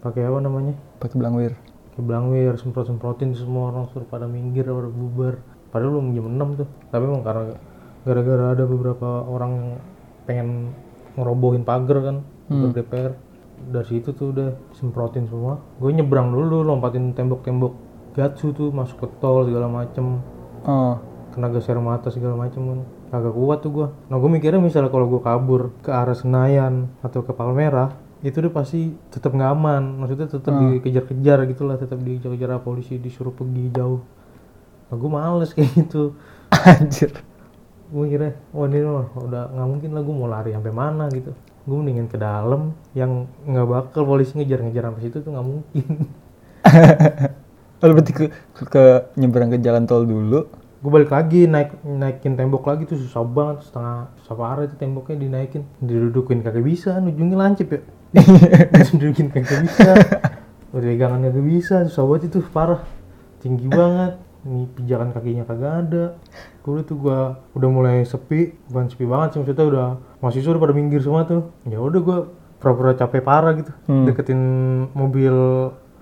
pakai 0.00 0.24
apa 0.24 0.38
namanya? 0.38 0.72
pakai 0.96 1.16
belangwir 1.18 1.52
Pakai 1.90 2.02
belangwir, 2.06 2.54
semprot-semprotin 2.56 3.34
semua 3.34 3.74
orang 3.74 3.90
suruh 3.90 4.06
pada 4.06 4.30
minggir, 4.30 4.62
pada 4.62 4.86
bubar. 4.86 5.42
Padahal 5.68 5.98
belum 5.98 6.14
jam 6.14 6.26
6 6.30 6.62
tuh. 6.62 6.68
Tapi 6.88 7.02
emang 7.02 7.26
karena 7.26 7.58
gara-gara 8.06 8.44
ada 8.54 8.64
beberapa 8.64 9.08
orang 9.26 9.50
yang 9.50 9.68
pengen 10.22 10.48
ngerobohin 11.18 11.66
pagar 11.66 11.98
kan 12.00 12.16
Hmm. 12.46 12.70
DPR. 12.70 13.12
Dari 13.66 13.86
situ 13.86 14.14
tuh 14.14 14.30
udah 14.30 14.48
semprotin 14.76 15.26
semua. 15.26 15.58
Gue 15.82 15.90
nyebrang 15.90 16.30
dulu 16.30 16.62
lompatin 16.62 17.12
tembok-tembok 17.12 17.72
gatsu 18.14 18.50
tuh 18.50 18.74
masuk 18.74 19.04
ke 19.04 19.08
tol 19.22 19.46
segala 19.46 19.66
macem. 19.66 20.22
Oh. 20.66 20.98
Kena 21.34 21.52
gas 21.52 21.70
air 21.70 21.78
mata 21.78 22.10
segala 22.10 22.34
macem 22.34 22.62
kan 22.64 22.80
agak 23.08 23.32
kuat 23.32 23.58
tuh 23.64 23.70
gua. 23.70 23.86
Nah 24.10 24.16
gue 24.18 24.30
mikirnya 24.30 24.60
misalnya 24.60 24.90
kalau 24.90 25.06
gue 25.08 25.22
kabur 25.22 25.72
ke 25.80 25.90
arah 25.92 26.16
Senayan 26.16 26.92
atau 27.00 27.24
ke 27.24 27.32
Palmerah 27.32 27.94
itu 28.18 28.42
udah 28.42 28.52
pasti 28.52 28.92
tetap 29.08 29.32
nggak 29.32 29.50
aman. 29.54 29.82
Maksudnya 30.02 30.28
tetap 30.28 30.52
dikejar-kejar 30.52 31.38
gitu 31.48 31.62
lah 31.64 31.76
tetap 31.78 31.98
dikejar-kejar 32.02 32.58
polisi 32.60 32.98
disuruh 32.98 33.32
pergi 33.32 33.70
jauh. 33.70 34.02
Nah 34.88 34.96
gue 34.96 35.10
males 35.10 35.50
kayak 35.56 35.70
gitu. 35.78 36.18
Anjir. 36.50 37.12
Gue 37.88 38.04
kira 38.12 38.36
wah 38.52 38.68
ini 38.68 38.84
mah 38.84 39.08
udah 39.16 39.42
nggak 39.54 39.68
mungkin 39.68 39.90
lah 39.96 40.02
gue 40.04 40.14
mau 40.16 40.28
lari 40.28 40.50
sampai 40.52 40.74
mana 40.74 41.08
gitu 41.08 41.32
gue 41.68 41.76
mendingan 41.76 42.08
ke 42.08 42.16
dalam 42.16 42.72
yang 42.96 43.28
nggak 43.44 43.68
bakal 43.68 44.08
polisi 44.08 44.40
ngejar-ngejar 44.40 44.88
sampai 44.88 45.02
situ 45.04 45.16
tuh 45.20 45.30
nggak 45.36 45.46
mungkin. 45.46 45.84
Oh 47.78 47.94
berarti 47.94 48.10
ke, 48.10 48.26
ke, 48.58 48.62
ke 48.66 48.84
nyebrang 49.14 49.54
ke 49.54 49.62
jalan 49.62 49.86
tol 49.86 50.02
dulu? 50.02 50.50
Gue 50.82 50.90
balik 50.90 51.14
lagi 51.14 51.46
naik 51.46 51.78
naikin 51.86 52.34
tembok 52.34 52.66
lagi 52.66 52.90
tuh 52.90 52.98
susah 52.98 53.22
banget. 53.22 53.70
Setengah 53.70 54.10
susah 54.18 54.34
parah 54.34 54.66
itu 54.66 54.74
temboknya 54.74 55.14
dinaikin. 55.14 55.62
Didudukin 55.78 56.42
kagak 56.42 56.66
bisa 56.66 56.98
ujungnya 56.98 57.38
lancip 57.38 57.70
ya. 57.70 57.80
Didudukin 58.74 59.30
kagak 59.30 59.62
bisa. 59.62 59.94
Udah 60.74 60.88
pegangan 60.90 61.30
kagak 61.30 61.46
bisa 61.46 61.86
susah 61.86 62.02
banget 62.02 62.34
itu 62.34 62.42
parah. 62.50 62.82
Tinggi 63.38 63.70
banget 63.70 64.18
ini 64.46 64.70
pijakan 64.76 65.10
kakinya 65.10 65.44
kagak 65.48 65.74
ada. 65.86 66.04
Gue 66.62 66.84
tuh 66.84 66.96
gua 67.00 67.42
udah 67.56 67.68
mulai 67.70 67.96
sepi. 68.06 68.54
Bukan 68.70 68.86
sepi 68.92 69.04
banget 69.08 69.34
sih 69.34 69.38
maksudnya 69.42 69.66
udah 69.66 69.88
mahasiswa 70.22 70.50
udah 70.54 70.62
pada 70.62 70.74
minggir 70.74 71.00
semua 71.02 71.26
tuh. 71.26 71.50
Ya 71.66 71.78
udah 71.82 72.00
gua 72.02 72.18
pura-pura 72.58 72.94
capek 72.94 73.22
parah 73.22 73.54
gitu. 73.54 73.72
Hmm. 73.86 74.06
deketin 74.06 74.40
mobil 74.94 75.34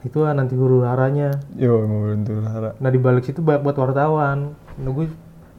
itu 0.04 0.18
ah, 0.22 0.32
nanti 0.32 0.54
huru 0.54 0.86
haranya. 0.86 1.34
Yo 1.58 1.82
mau 1.84 2.06
bentur 2.08 2.44
hara. 2.46 2.78
Nah 2.78 2.90
di 2.92 2.98
balik 3.00 3.26
situ 3.26 3.42
banyak 3.42 3.62
buat 3.66 3.76
wartawan. 3.76 4.54
Nah 4.78 4.90
gue 4.92 5.06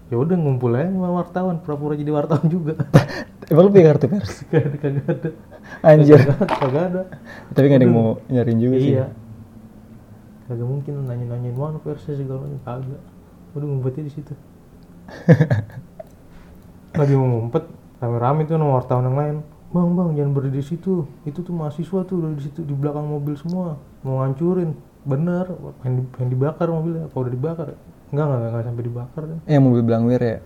ya 0.08 0.16
udah 0.16 0.36
ngumpul 0.40 0.72
aja 0.72 0.88
sama 0.88 1.10
wartawan, 1.20 1.60
pura-pura 1.60 2.00
jadi 2.00 2.12
wartawan 2.16 2.48
juga. 2.48 2.80
emang 3.52 3.68
lu 3.68 3.70
punya 3.76 3.86
kartu 3.92 4.08
pers? 4.08 4.48
Kagak 4.48 5.04
ada, 5.04 5.30
anjir. 5.84 6.20
Kagak 6.48 6.84
ada. 6.92 7.02
tapi 7.52 7.66
gak 7.68 7.80
ada 7.84 7.86
yang 7.86 7.96
mau 7.96 8.10
nyariin 8.32 8.60
juga 8.60 8.76
sih. 8.80 8.92
Iya. 8.96 9.06
Kagak 10.48 10.68
mungkin 10.68 10.94
nanya-nanyain 11.06 11.56
mana 11.56 11.78
persnya 11.78 12.16
segala 12.16 12.48
macam 12.48 12.60
kagak. 12.64 13.02
Udah 13.54 13.68
ngumpetnya 13.68 14.04
di 14.08 14.14
situ. 14.16 14.34
Lagi 16.98 17.14
mau 17.14 17.28
ngumpet, 17.30 17.64
rame-rame 18.00 18.42
tuh 18.48 18.56
sama 18.58 18.68
wartawan 18.80 19.04
yang 19.12 19.18
lain. 19.18 19.38
Bang, 19.68 19.92
bang, 20.00 20.10
jangan 20.16 20.32
berdiri 20.32 20.64
di 20.64 20.66
situ. 20.66 21.04
Itu 21.28 21.44
tuh 21.44 21.52
mahasiswa 21.52 22.00
tuh 22.08 22.16
udah 22.24 22.32
di 22.34 22.44
situ 22.48 22.64
di 22.64 22.72
belakang 22.72 23.04
mobil 23.06 23.36
semua. 23.36 23.76
Mau 24.02 24.24
ngancurin. 24.24 24.72
Bener, 25.08 25.48
pengen, 25.84 26.04
di- 26.04 26.10
pengen 26.16 26.30
dibakar 26.32 26.68
mobilnya. 26.72 27.12
Apa 27.12 27.16
udah 27.20 27.32
dibakar? 27.32 27.68
Enggak, 28.08 28.24
enggak, 28.24 28.38
enggak, 28.40 28.50
enggak 28.52 28.64
sampai 28.64 28.84
dibakar 28.88 29.24
kan. 29.28 29.40
eh 29.44 29.60
mobil 29.60 29.84
Blangwir 29.84 30.22
ya 30.24 30.40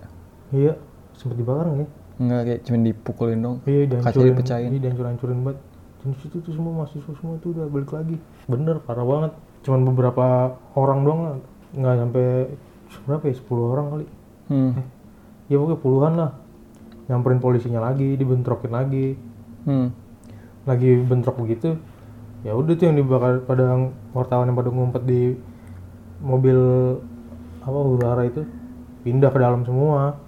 Iya, 0.50 0.72
sempet 1.14 1.38
dibakar 1.38 1.70
nggak 1.70 1.78
ya? 1.78 1.88
Enggak 2.18 2.40
kayak 2.42 2.60
cuma 2.66 2.78
dipukulin 2.82 3.38
dong 3.38 3.56
Iya, 3.62 3.82
kaca 4.02 4.18
dipecahin 4.18 4.70
Iya, 4.74 4.80
dihancur-hancurin 4.82 5.38
banget. 5.46 5.58
Dan 6.02 6.10
situ 6.18 6.36
tuh 6.42 6.50
semua 6.50 6.82
mahasiswa 6.82 7.12
semua 7.14 7.38
tuh 7.38 7.54
udah 7.54 7.70
balik 7.70 7.90
lagi. 7.94 8.18
Bener, 8.50 8.82
parah 8.82 9.06
banget. 9.06 9.32
Cuman 9.62 9.80
beberapa 9.86 10.58
orang 10.74 11.00
doang. 11.06 11.40
Nggak 11.72 11.94
sampai 11.98 12.26
berapa 13.08 13.24
ya? 13.26 13.34
10 13.34 13.72
orang 13.72 13.86
kali. 13.90 14.06
hmm. 14.52 14.72
Ya 15.50 15.56
pokoknya 15.58 15.78
puluhan 15.80 16.12
lah. 16.18 16.30
Nyamperin 17.10 17.40
polisinya 17.42 17.80
lagi, 17.82 18.14
dibentrokin 18.14 18.72
lagi. 18.72 19.18
Hmm. 19.66 19.90
Lagi 20.68 20.90
bentrok 21.02 21.40
begitu. 21.40 21.78
Ya 22.42 22.58
udah 22.58 22.74
tuh 22.74 22.86
yang 22.90 22.98
dibakar 22.98 23.42
pada 23.46 23.90
wartawan 24.12 24.50
yang 24.50 24.58
pada 24.58 24.70
ngumpet 24.70 25.02
di 25.06 25.38
mobil 26.22 26.58
apa 27.62 27.78
huru 27.78 28.02
hara 28.02 28.26
itu 28.26 28.42
pindah 29.06 29.30
ke 29.30 29.38
dalam 29.38 29.62
semua. 29.62 30.18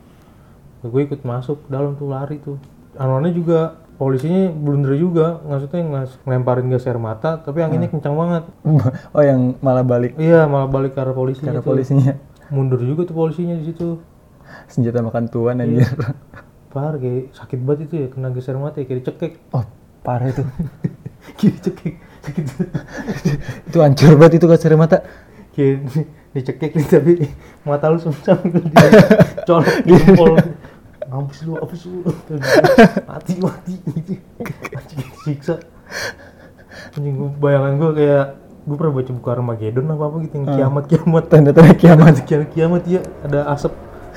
gue 0.85 1.01
ikut 1.01 1.25
masuk 1.25 1.65
ke 1.65 1.69
dalam 1.73 1.97
tuh 1.97 2.13
lari 2.13 2.37
tuh 2.45 2.61
anuannya 2.99 3.33
juga 3.35 3.84
polisinya 3.95 4.51
blunder 4.51 4.95
juga 4.95 5.39
maksudnya 5.41 5.81
ngelas- 5.81 6.19
ngelemparin 6.21 6.67
gas 6.67 6.85
air 6.85 6.99
mata 6.99 7.39
tapi 7.39 7.61
anginnya 7.61 7.87
kencang 7.87 8.13
banget. 8.13 8.45
Oh 9.15 9.21
yang 9.21 9.55
malah 9.59 9.83
balik. 9.83 10.15
Iya 10.17 10.45
malah 10.45 10.67
balik 10.67 10.93
ke 10.93 11.01
arah 11.01 11.13
polisinya 11.13 11.51
cara 11.51 11.61
tuh. 11.61 11.71
polisinya. 11.71 12.19
Mundur 12.49 12.79
juga 12.79 13.05
tuh 13.05 13.15
polisinya 13.15 13.55
di 13.55 13.65
situ. 13.65 14.03
Senjata 14.67 15.01
makan 15.01 15.25
tuan 15.27 15.57
Iya. 15.57 15.65
anjir. 15.65 15.89
Parah 16.69 16.97
kayak 16.97 17.31
sakit 17.33 17.59
banget 17.61 17.81
itu 17.85 17.95
ya 17.97 18.07
kena 18.09 18.29
gas 18.29 18.45
air 18.45 18.59
mata 18.59 18.77
ya 18.77 18.85
kayak 18.85 18.99
dicekek 19.01 19.33
oh 19.51 19.65
parah 20.01 20.29
itu. 20.29 20.43
Kayak 21.35 21.53
dicekek 21.57 21.95
sakit. 22.21 22.45
Itu 23.69 23.79
hancur 23.81 24.13
banget 24.15 24.37
itu 24.37 24.47
kasar 24.47 24.77
mata. 24.77 25.01
Kayak 25.51 25.89
di- 25.89 26.09
dicekek 26.35 26.71
nih 26.75 26.87
tapi 26.87 27.13
mata 27.63 27.89
lu 27.89 27.97
semua 27.97 28.37
dia 28.37 28.91
colok 29.41 29.71
di 29.81 29.95
mampus 31.15 31.39
lu 31.47 31.55
apa 31.55 31.75
lu? 31.79 32.03
Mati 33.11 33.33
mati 33.39 33.75
gitu. 33.87 34.19
Anjing 34.75 35.01
siksa 35.23 35.55
anjing 36.99 37.15
gue 37.15 37.31
bayangan 37.39 37.79
gue 37.79 37.91
kayak 37.95 38.25
gue 38.67 38.75
pernah 38.75 38.93
baca 38.99 39.11
buku 39.15 39.29
Armageddon 39.31 39.87
apa 39.95 40.05
apa 40.11 40.17
gitu 40.27 40.35
yang 40.35 40.47
kiamat 40.51 40.85
kiamat. 40.91 41.25
Tanda-tanda 41.31 41.75
kiamat. 41.79 42.15
Kiamat 42.27 42.49
kiamat 42.51 42.83
ya 42.91 43.01
ada 43.23 43.47
asap. 43.55 43.73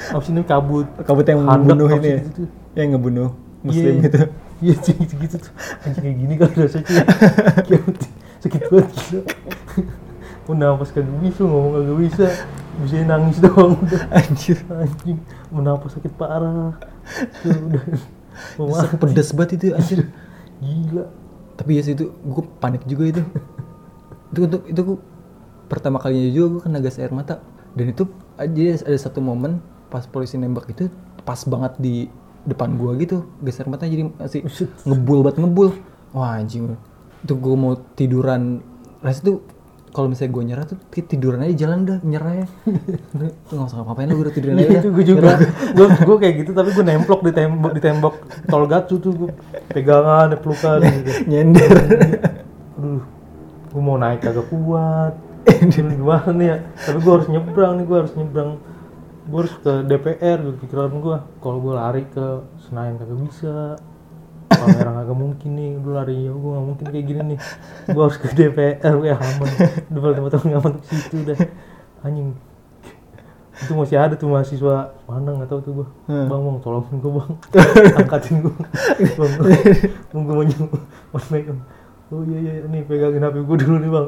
Apa 0.09 0.21
sih 0.25 0.33
ini 0.33 0.41
kabut. 0.41 0.89
Kabut 1.05 1.25
yang 1.25 1.45
Handak 1.45 1.77
membunuh 1.77 1.89
ini 2.01 2.09
ya? 2.09 2.19
itu? 2.25 2.43
yang 2.73 2.87
ngebunuh 2.93 3.29
muslim 3.61 3.93
Iya, 3.97 4.01
gitu. 4.05 4.17
Iya 4.57 4.75
sih 4.81 4.93
gitu 4.97 5.13
gitu. 5.21 5.35
Tuh 5.37 5.53
anjing 5.85 6.01
kayak 6.01 6.17
gini 6.17 6.33
kan 6.33 6.49
rasanya 6.57 6.89
ya. 6.89 7.03
kiamat 7.69 7.97
sakit 8.41 8.61
banget 8.69 8.89
gila 8.97 9.21
mau 10.47 10.55
nafas 10.55 10.95
kagak 10.95 11.11
bisa 11.19 11.43
ngomong 11.43 11.71
kagak 11.75 11.97
bisa 12.07 12.27
bisa 12.79 12.95
nangis 13.03 13.37
doang. 13.43 13.75
Udah 13.83 14.03
anjir. 14.17 14.57
Anjing. 14.71 15.19
Mau 15.51 15.59
nafas 15.59 15.99
sakit 15.99 16.13
parah. 16.15 16.79
Tuh, 17.43 17.51
udah 17.51 17.83
mati. 18.71 18.95
pedes 18.95 19.29
banget 19.35 19.51
itu 19.59 19.65
anjir. 19.75 19.99
Gila. 20.63 21.05
Tapi 21.59 21.71
ya 21.75 21.81
sih 21.83 21.93
itu 21.99 22.15
gue 22.15 22.43
panik 22.63 22.87
juga 22.87 23.03
itu. 23.11 23.21
Itu 24.31 24.39
untuk 24.47 24.63
itu 24.71 24.79
gue 24.79 24.97
pertama 25.67 25.99
kalinya 25.99 26.31
juga 26.31 26.47
gue 26.57 26.61
kena 26.63 26.79
gas 26.79 26.95
air 26.95 27.11
mata. 27.11 27.43
Dan 27.75 27.91
itu 27.91 28.07
aja 28.39 28.87
ada 28.87 28.97
satu 28.97 29.19
momen 29.19 29.59
pas 29.91 30.07
polisi 30.07 30.39
nembak 30.39 30.71
itu 30.71 30.87
pas 31.27 31.43
banget 31.43 31.75
di 31.79 31.95
depan 32.47 32.79
gua 32.79 32.95
gitu 32.95 33.27
gas 33.43 33.59
air 33.59 33.67
mata 33.67 33.83
jadi 33.83 34.07
masih 34.15 34.47
ngebul 34.87 35.27
banget 35.27 35.43
ngebul. 35.43 35.75
Wah 36.15 36.39
anjing. 36.39 36.79
Itu 37.19 37.35
gue 37.35 37.55
mau 37.59 37.75
tiduran. 37.99 38.63
Rasa 39.03 39.19
tuh 39.25 39.43
kalau 39.97 40.13
misalnya 40.13 40.29
gue 40.37 40.43
nyerah 40.45 40.65
tuh 40.69 40.77
tiduran 40.93 41.41
aja 41.41 41.65
jalan 41.65 41.79
dah 41.89 41.97
nyerah 42.05 42.33
ya. 42.37 42.47
Nggak 43.49 43.65
usah 43.65 43.81
ngapain 43.81 44.05
lu 44.05 44.21
gue 44.21 44.25
udah 44.29 44.35
tiduran 44.37 44.55
aja 44.61 44.69
Iya 44.69 44.79
itu 44.85 44.89
gue 44.93 45.05
juga 45.09 45.41
gue 45.73 45.87
gue 45.89 46.17
kayak 46.21 46.35
gitu 46.45 46.51
tapi 46.53 46.69
gue 46.69 46.85
nemplok 46.85 47.21
di 47.25 47.33
tembok 47.33 47.71
di 47.73 47.81
tembok 47.81 48.13
tol 48.45 48.69
gatsu 48.69 49.01
tuh 49.01 49.11
gue 49.17 49.29
pegangan 49.73 50.37
pelukan. 50.37 50.85
Gitu. 50.85 51.25
nyender. 51.25 51.73
Aduh 52.77 53.01
gue 53.73 53.81
mau 53.81 53.97
naik 53.97 54.21
kagak 54.21 54.45
kuat. 54.53 55.17
Ini 55.49 55.97
gimana 55.97 56.29
nih 56.29 56.47
ya? 56.53 56.57
Tapi 56.77 56.97
gue 57.01 57.13
harus 57.17 57.27
nyebrang 57.33 57.73
nih 57.81 57.85
gue 57.89 57.97
harus 57.97 58.13
nyebrang. 58.13 58.49
Gue 59.25 59.39
harus 59.41 59.55
ke 59.65 59.73
DPR 59.81 60.37
gitu 60.45 60.57
pikiran 60.61 60.93
gue 61.01 61.17
kalau 61.41 61.57
gue 61.57 61.73
lari 61.73 62.05
ke 62.05 62.45
Senayan 62.69 63.01
kagak 63.01 63.17
bisa 63.25 63.81
Palmerah 64.67 64.93
kagak 64.99 65.15
mungkin 65.15 65.49
nih 65.55 65.69
gue 65.79 65.93
lari. 65.93 66.17
Ya 66.21 66.31
gue 66.31 66.51
gak 66.51 66.65
mungkin 66.65 66.85
kayak 66.85 67.05
gini 67.05 67.21
nih. 67.31 67.39
Gue 67.87 68.01
harus 68.03 68.17
ke 68.17 68.27
DPR 68.29 68.93
gue 68.93 69.09
aman. 69.09 69.49
Depan 69.87 70.11
teman-teman 70.13 70.51
aman 70.55 70.71
ke 70.77 70.85
situ 70.91 71.17
dah 71.23 71.37
anjing. 72.03 72.35
Itu 73.57 73.73
masih 73.73 73.97
ada 73.97 74.13
tuh 74.13 74.29
mahasiswa 74.29 74.75
mana 75.03 75.33
nggak 75.33 75.49
tahu 75.49 75.59
tuh 75.61 75.73
gue 75.73 75.87
Hmm. 76.05 76.29
bang 76.29 76.41
bang 76.43 76.57
tolongin 76.61 76.95
gue 76.99 77.11
bang. 77.11 77.31
Angkatin 78.03 78.35
gue 78.43 78.53
bang 79.17 79.31
bang. 79.33 79.49
Gue 80.11 80.21
mau 80.21 80.43
nyu- 80.43 80.71
mau 81.09 81.21
megang 81.31 81.59
oh 82.07 82.23
iya 82.23 82.39
iya 82.39 82.63
nih 82.63 82.87
pegangin 82.87 83.19
hp 83.19 83.35
gue 83.41 83.57
dulu 83.57 83.77
nih 83.81 83.89
bang. 83.89 84.07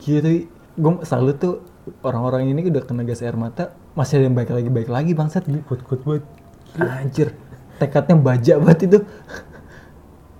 Gila 0.00 0.18
tapi 0.20 0.38
gue 0.72 0.92
salut 1.04 1.36
tuh 1.36 1.54
orang-orang 2.02 2.48
ini 2.48 2.66
udah 2.66 2.82
kena 2.82 3.02
gas 3.02 3.22
air 3.22 3.36
mata 3.36 3.70
masih 3.92 4.18
ada 4.18 4.24
yang 4.26 4.34
baik 4.34 4.50
lagi 4.50 4.70
baik 4.70 4.88
lagi 4.88 5.12
bangsat. 5.12 5.44
Iya, 5.46 5.60
kuat 5.62 5.84
kuat 5.84 6.00
banget 6.02 6.24
anjir 6.78 7.34
tekadnya 7.76 8.16
baja 8.16 8.56
banget 8.62 8.78
itu. 8.88 8.98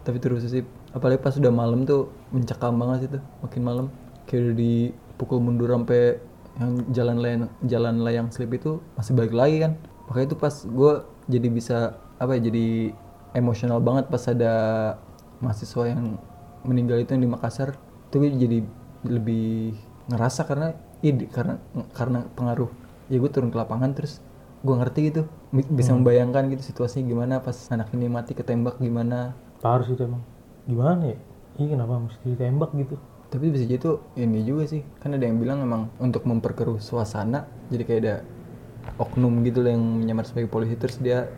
Tapi 0.02 0.18
terus 0.18 0.42
sih 0.50 0.64
apalagi 0.92 1.22
pas 1.22 1.34
udah 1.38 1.52
malam 1.54 1.86
tuh 1.86 2.10
mencekam 2.34 2.74
banget 2.76 3.12
itu 3.12 3.18
makin 3.44 3.62
malam. 3.62 3.86
Kayak 4.26 4.52
udah 4.52 4.56
dipukul 4.58 5.38
mundur 5.42 5.70
sampai 5.70 6.18
yang 6.60 6.72
jalan 6.92 7.16
layang 7.16 7.42
jalan 7.64 7.94
layang 8.04 8.28
slip 8.28 8.52
itu 8.52 8.82
masih 8.98 9.12
balik 9.14 9.34
lagi 9.34 9.56
kan. 9.62 9.72
Makanya 10.10 10.26
itu 10.32 10.36
pas 10.36 10.54
gue 10.66 10.92
jadi 11.30 11.48
bisa 11.48 11.76
apa 12.18 12.38
ya 12.38 12.50
jadi 12.50 12.92
emosional 13.32 13.80
banget 13.80 14.10
pas 14.12 14.22
ada 14.28 14.52
mahasiswa 15.40 15.88
yang 15.88 16.20
meninggal 16.66 17.00
itu 17.00 17.14
yang 17.14 17.22
di 17.24 17.30
Makassar. 17.30 17.76
Itu 18.10 18.20
jadi 18.20 18.62
lebih 19.06 19.74
ngerasa 20.12 20.44
karena 20.44 20.74
di- 21.02 21.30
karena 21.30 21.58
karena 21.94 22.26
pengaruh. 22.34 22.70
Ya 23.10 23.18
gue 23.18 23.30
turun 23.30 23.50
ke 23.52 23.58
lapangan 23.58 23.92
terus 23.92 24.22
gue 24.62 24.74
ngerti 24.78 25.00
gitu. 25.10 25.22
Bi- 25.50 25.68
bisa 25.68 25.92
membayangkan 25.92 26.48
gitu 26.54 26.62
situasinya 26.62 27.04
gimana 27.04 27.34
pas 27.42 27.54
anak 27.68 27.90
ini 27.92 28.06
mati 28.08 28.32
ketembak 28.32 28.78
gimana. 28.78 29.34
Sih 29.86 29.94
itu 29.98 30.06
emang. 30.06 30.22
Gimana 30.66 31.02
ya? 31.12 31.18
Ini 31.58 31.66
kenapa 31.76 31.98
mesti 31.98 32.24
ditembak 32.24 32.70
gitu? 32.78 32.96
Tapi 33.28 33.48
bisa 33.48 33.64
jadi 33.66 33.80
tuh 33.82 33.96
ini 34.16 34.44
juga 34.46 34.64
sih. 34.70 34.82
Kan 35.02 35.18
ada 35.18 35.24
yang 35.26 35.36
bilang 35.42 35.60
emang 35.60 35.90
untuk 36.00 36.24
memperkeruh 36.24 36.78
suasana 36.78 37.44
jadi 37.68 37.82
kayak 37.84 38.00
ada 38.02 38.14
oknum 38.98 39.42
gitu 39.46 39.62
loh 39.62 39.70
yang 39.70 39.82
menyamar 39.82 40.26
sebagai 40.26 40.50
polisi 40.50 40.74
terus 40.74 40.98
dia 40.98 41.30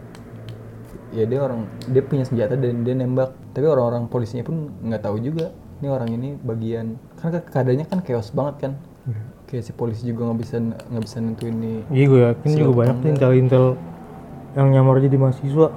ya 1.15 1.25
dia 1.29 1.41
orang 1.45 1.69
dia 1.91 2.03
punya 2.03 2.25
senjata 2.27 2.55
dan 2.55 2.85
dia 2.87 2.95
nembak. 2.95 3.35
Tapi 3.55 3.67
orang-orang 3.67 4.07
polisinya 4.11 4.45
pun 4.47 4.71
nggak 4.85 5.03
tahu 5.03 5.17
juga 5.23 5.51
ini 5.83 5.89
orang 5.91 6.11
ini 6.13 6.29
bagian. 6.39 6.99
Karena 7.19 7.41
ke- 7.41 7.49
keadaannya 7.51 7.87
kan 7.89 7.99
chaos 8.07 8.31
banget 8.31 8.55
kan 8.69 8.73
kayak 9.45 9.63
si 9.63 9.73
polisi 9.73 10.03
juga 10.09 10.31
nggak 10.31 10.39
bisa 10.41 10.57
nggak 10.63 11.03
bisa 11.05 11.17
nentuin 11.21 11.57
nih 11.61 11.79
iya 11.93 12.05
gue 12.09 12.21
yakin 12.33 12.49
juga 12.55 12.73
banyak 12.75 12.97
tuh 12.99 13.09
intel-intel 13.13 13.67
yang 14.55 14.71
nyamar 14.71 15.03
jadi 15.03 15.19
mahasiswa. 15.19 15.69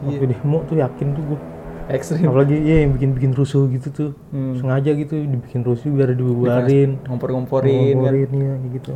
Iya. 0.00 0.16
waktu 0.16 0.26
demo 0.32 0.58
tuh 0.68 0.76
yakin 0.80 1.06
tuh 1.16 1.22
gue 1.32 1.38
ekstrim. 1.90 2.28
Apalagi 2.28 2.56
ya 2.60 2.84
yang 2.84 2.92
bikin-bikin 2.96 3.32
rusuh 3.32 3.68
gitu 3.72 3.88
tuh. 3.92 4.10
Hmm. 4.32 4.56
sengaja 4.56 4.92
gitu 4.92 5.16
dibikin 5.16 5.64
rusuh 5.64 5.88
biar 5.92 6.12
dibubarin. 6.12 7.00
ngompor-ngomporin 7.08 7.72
kan? 7.72 7.96
Ngomporin 8.00 8.30
ya 8.36 8.54
kayak 8.60 8.72
gitu. 8.80 8.92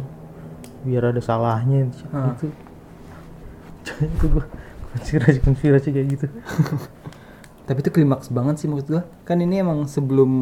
Biar 0.85 1.03
ada 1.13 1.21
salahnya 1.21 1.89
Ah. 2.13 2.37
gitu. 2.37 2.47
Itu 4.05 4.25
gue 4.33 4.45
konspirasi 4.97 5.39
konspirasi 5.45 5.89
kayak 5.93 6.09
gitu. 6.13 6.27
Tapi 7.69 7.79
itu 7.81 7.91
klimaks 7.93 8.29
banget 8.29 8.61
sih 8.61 8.69
maksud 8.69 8.89
gua. 8.93 9.03
Kan 9.25 9.41
ini 9.41 9.65
emang 9.65 9.89
sebelum 9.89 10.33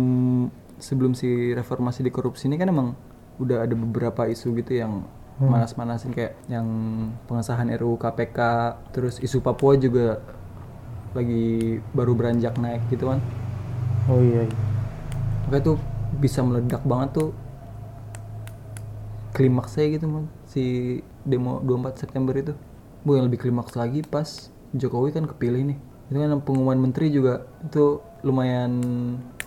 sebelum 0.82 1.14
si 1.14 1.54
reformasi 1.54 2.02
di 2.02 2.10
korupsi 2.10 2.50
ini 2.50 2.58
kan 2.58 2.66
emang 2.66 2.98
udah 3.40 3.64
ada 3.64 3.74
beberapa 3.76 4.28
isu 4.28 4.52
gitu 4.60 4.76
yang 4.76 5.06
manas-manasin 5.40 6.14
kayak 6.14 6.38
yang 6.46 6.66
pengesahan 7.26 7.72
RUU 7.74 7.98
KPK, 7.98 8.38
terus 8.94 9.18
isu 9.18 9.42
Papua 9.42 9.74
juga 9.74 10.22
lagi 11.12 11.80
baru 11.92 12.14
beranjak 12.14 12.56
naik 12.60 12.82
gitu 12.88 13.10
kan. 13.10 13.20
oh 14.08 14.20
iya, 14.22 14.46
iya. 14.46 14.58
Makanya 15.48 15.74
tuh 15.74 15.76
bisa 16.16 16.40
meledak 16.44 16.82
banget 16.84 17.10
tuh 17.16 17.30
klimaksnya 19.32 19.88
gitu 19.96 20.06
man 20.06 20.28
si 20.44 21.00
demo 21.24 21.60
24 21.64 22.02
September 22.02 22.34
itu. 22.36 22.54
Bu 23.02 23.18
yang 23.18 23.26
lebih 23.26 23.42
klimaks 23.42 23.74
lagi 23.74 24.04
pas 24.06 24.52
Jokowi 24.72 25.10
kan 25.10 25.26
kepilih 25.26 25.74
nih. 25.74 25.78
Itu 26.12 26.16
kan 26.22 26.38
pengumuman 26.44 26.78
menteri 26.78 27.10
juga 27.10 27.48
itu 27.64 27.98
lumayan 28.22 28.72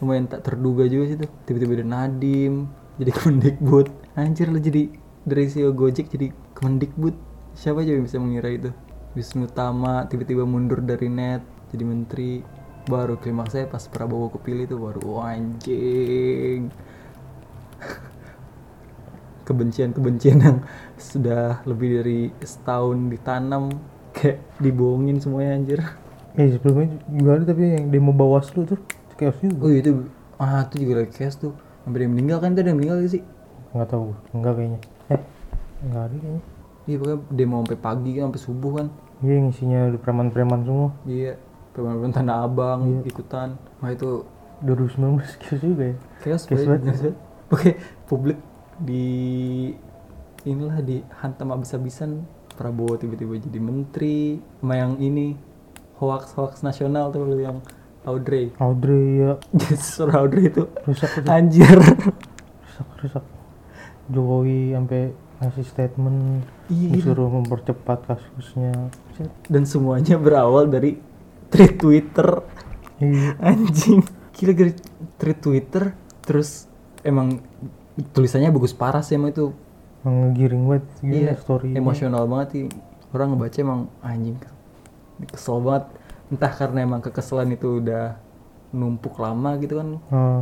lumayan 0.04 0.28
tak 0.28 0.44
terduga 0.44 0.84
juga 0.86 1.04
sih 1.08 1.18
tuh. 1.18 1.32
Tiba-tiba 1.48 1.82
ada 1.82 1.88
Nadim 1.88 2.68
jadi 2.96 3.12
Kemendikbud. 3.12 3.88
Anjir 4.16 4.48
lo 4.48 4.60
jadi 4.60 4.88
dari 5.28 5.44
CEO 5.52 5.76
Gojek 5.76 6.08
jadi 6.12 6.32
Kemendikbud. 6.56 7.16
Siapa 7.56 7.84
aja 7.84 7.96
yang 7.96 8.08
bisa 8.08 8.20
mengira 8.20 8.52
itu? 8.52 8.72
Wisnu 9.16 9.48
Tama 9.48 10.08
tiba-tiba 10.12 10.44
mundur 10.44 10.84
dari 10.84 11.08
net 11.12 11.44
jadi 11.72 11.84
menteri. 11.84 12.44
Baru 12.86 13.18
klimaksnya 13.18 13.66
pas 13.66 13.82
Prabowo 13.90 14.30
kepilih 14.38 14.70
tuh 14.70 14.78
baru 14.78 15.02
wah, 15.18 15.34
anjing 15.34 16.70
kebencian-kebencian 19.50 20.38
yang 20.38 20.62
sudah 20.94 21.66
lebih 21.66 22.02
dari 22.02 22.20
setahun 22.46 23.10
ditanam 23.10 23.74
kayak 24.14 24.38
dibohongin 24.62 25.18
semuanya 25.18 25.52
anjir. 25.58 25.80
Eh 26.38 26.54
sebelumnya 26.54 27.02
juga 27.10 27.30
ada 27.42 27.44
tapi 27.50 27.64
yang 27.74 27.90
demo 27.90 28.14
Bawaslu 28.14 28.70
tuh 28.70 28.80
chaos 29.18 29.40
juga. 29.42 29.66
Oh 29.66 29.70
iya 29.74 29.82
itu 29.82 29.92
ah 30.38 30.68
itu 30.70 30.76
juga 30.86 30.94
lagi 31.02 31.12
case 31.16 31.38
tuh. 31.42 31.65
Sampai 31.86 32.02
dia 32.02 32.10
meninggal 32.10 32.38
kan 32.42 32.58
itu 32.58 32.66
ada 32.66 32.70
yang 32.74 32.80
meninggal 32.82 32.98
gak 33.06 33.14
sih? 33.14 33.24
Nggak 33.78 33.90
tahu, 33.94 34.08
enggak 34.34 34.54
kayaknya. 34.58 34.80
Eh, 35.14 35.22
enggak 35.86 36.04
ada 36.10 36.16
kayaknya. 36.18 36.44
Iya 36.86 36.96
pokoknya 37.02 37.20
demo 37.30 37.56
sampai 37.62 37.78
pagi 37.78 38.12
kan 38.18 38.24
sampai 38.30 38.42
subuh 38.42 38.72
kan. 38.82 38.88
Iya 39.22 39.34
yang 39.38 39.48
isinya 39.54 39.80
preman-preman 40.02 40.60
semua. 40.66 40.90
Iya. 41.06 41.38
Preman-preman 41.78 42.14
Tanah 42.14 42.38
Abang 42.42 43.06
ikutan. 43.06 43.62
Wah 43.86 43.94
itu 43.94 44.26
2019 44.66 45.22
chaos 45.38 45.62
juga 45.62 45.84
ya. 45.94 45.96
banget. 46.26 46.82
banget. 46.82 47.16
Oke, 47.54 47.72
publik 48.10 48.40
di 48.82 49.06
inilah 50.46 50.82
dihantam 50.82 51.54
abis-abisan 51.54 52.26
Prabowo 52.56 52.96
tiba-tiba 52.96 53.36
jadi 53.36 53.60
menteri 53.60 54.40
sama 54.64 54.80
yang 54.80 54.96
ini 54.98 55.36
hoax 56.00 56.32
hoax 56.40 56.64
nasional 56.64 57.12
tuh 57.12 57.28
yang 57.36 57.60
Audrey. 58.06 58.54
Audrey 58.58 59.06
ya 59.22 59.32
suara 59.76 60.22
Audrey 60.22 60.48
itu. 60.48 60.70
Rusak 60.86 61.10
rusak. 61.18 61.28
Anjir. 61.28 61.78
Rusak 62.62 62.88
rusak. 63.02 63.26
Jokowi 64.06 64.72
sampai 64.72 65.02
ngasih 65.36 65.66
statement 65.66 66.20
Iya. 66.66 66.90
disuruh 66.94 67.30
mempercepat 67.30 68.08
kasusnya. 68.08 68.90
dan 69.46 69.64
semuanya 69.64 70.18
berawal 70.18 70.66
dari 70.66 70.98
tweet 71.50 71.78
Twitter. 71.78 72.42
Iya. 72.98 73.36
anjing. 73.40 74.02
Gila 74.32 74.54
gara 74.54 74.72
tweet 75.18 75.40
Twitter 75.40 75.84
terus 76.22 76.66
emang 77.02 77.40
tulisannya 78.12 78.50
bagus 78.50 78.72
parah 78.72 79.02
sih 79.02 79.16
emang 79.16 79.32
itu. 79.32 79.52
Ngegiring 80.02 80.64
banget 80.66 80.86
iya 81.02 81.34
story 81.34 81.74
emosional 81.74 82.26
banget 82.26 82.48
sih. 82.52 82.66
Orang 83.10 83.34
ngebaca 83.34 83.58
emang 83.58 83.82
anjing 84.00 84.38
kesel 85.32 85.60
banget 85.60 85.88
entah 86.28 86.50
karena 86.50 86.82
emang 86.82 87.00
kekesalan 87.00 87.52
itu 87.52 87.80
udah 87.80 88.18
numpuk 88.72 89.18
lama 89.18 89.56
gitu 89.58 89.78
kan. 89.78 89.88
Ah, 90.10 90.42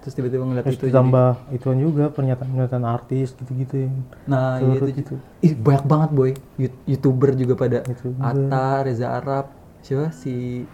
terus 0.00 0.12
tiba-tiba 0.12 0.42
ngeliat 0.42 0.64
terus 0.64 0.76
itu 0.76 0.86
jadi- 0.86 0.92
ditambah 0.92 1.30
ituan 1.50 1.78
juga 1.78 2.04
pernyataan-pernyataan 2.08 2.84
artis 2.84 3.32
gitu-gitu. 3.34 3.86
Yang 3.86 3.94
nah 4.24 4.58
iya 4.58 4.74
itu 4.74 4.84
gitu. 4.92 5.14
Ih, 5.40 5.54
banyak 5.54 5.84
banget 5.84 6.10
boy. 6.10 6.30
Yout- 6.56 6.80
youtuber 6.84 7.30
juga 7.32 7.54
pada 7.54 7.78
YouTuber. 7.82 8.20
Atta 8.20 8.66
Reza 8.82 9.06
Arab 9.12 9.46
siapa? 9.80 10.10
Si 10.10 10.64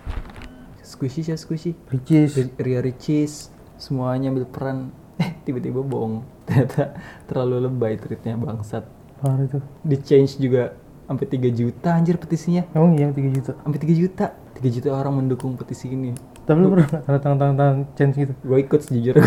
Squishy 0.80 1.20
siapa 1.22 1.38
Squishy? 1.38 1.74
Ricis. 1.86 2.30
Ri- 2.32 2.54
Ria 2.56 2.80
Ricis. 2.80 3.50
Semuanya 3.76 4.30
ambil 4.30 4.46
peran. 4.46 4.78
Eh 5.16 5.32
tiba-tiba 5.42 5.80
bohong. 5.80 6.20
Ternyata 6.46 6.92
terlalu 7.24 7.66
lebay 7.66 7.96
tweetnya 7.96 8.36
bangsat. 8.36 8.84
Parah 9.16 9.42
itu. 9.42 9.58
Di 9.80 9.96
change 9.98 10.36
juga 10.36 10.76
sampai 11.04 11.24
3 11.24 11.48
juta 11.50 11.88
anjir 11.90 12.16
petisinya. 12.16 12.68
Emang 12.70 12.92
iya 12.94 13.08
3 13.08 13.30
juta? 13.30 13.52
Sampai 13.56 13.78
3 13.78 13.96
juta 13.96 14.26
3 14.56 14.72
juta 14.72 14.88
orang 14.90 15.20
mendukung 15.20 15.52
petisi 15.54 15.92
ini. 15.92 16.16
Tapi 16.42 16.58
lu 16.58 16.72
pernah 16.72 16.88
tanda 16.88 17.18
tangan 17.20 17.38
tangan 17.38 17.56
tangan 17.56 17.76
chance 17.92 18.16
gitu? 18.16 18.32
Gue 18.40 18.58
ikut 18.64 18.80
sejujurnya. 18.80 19.22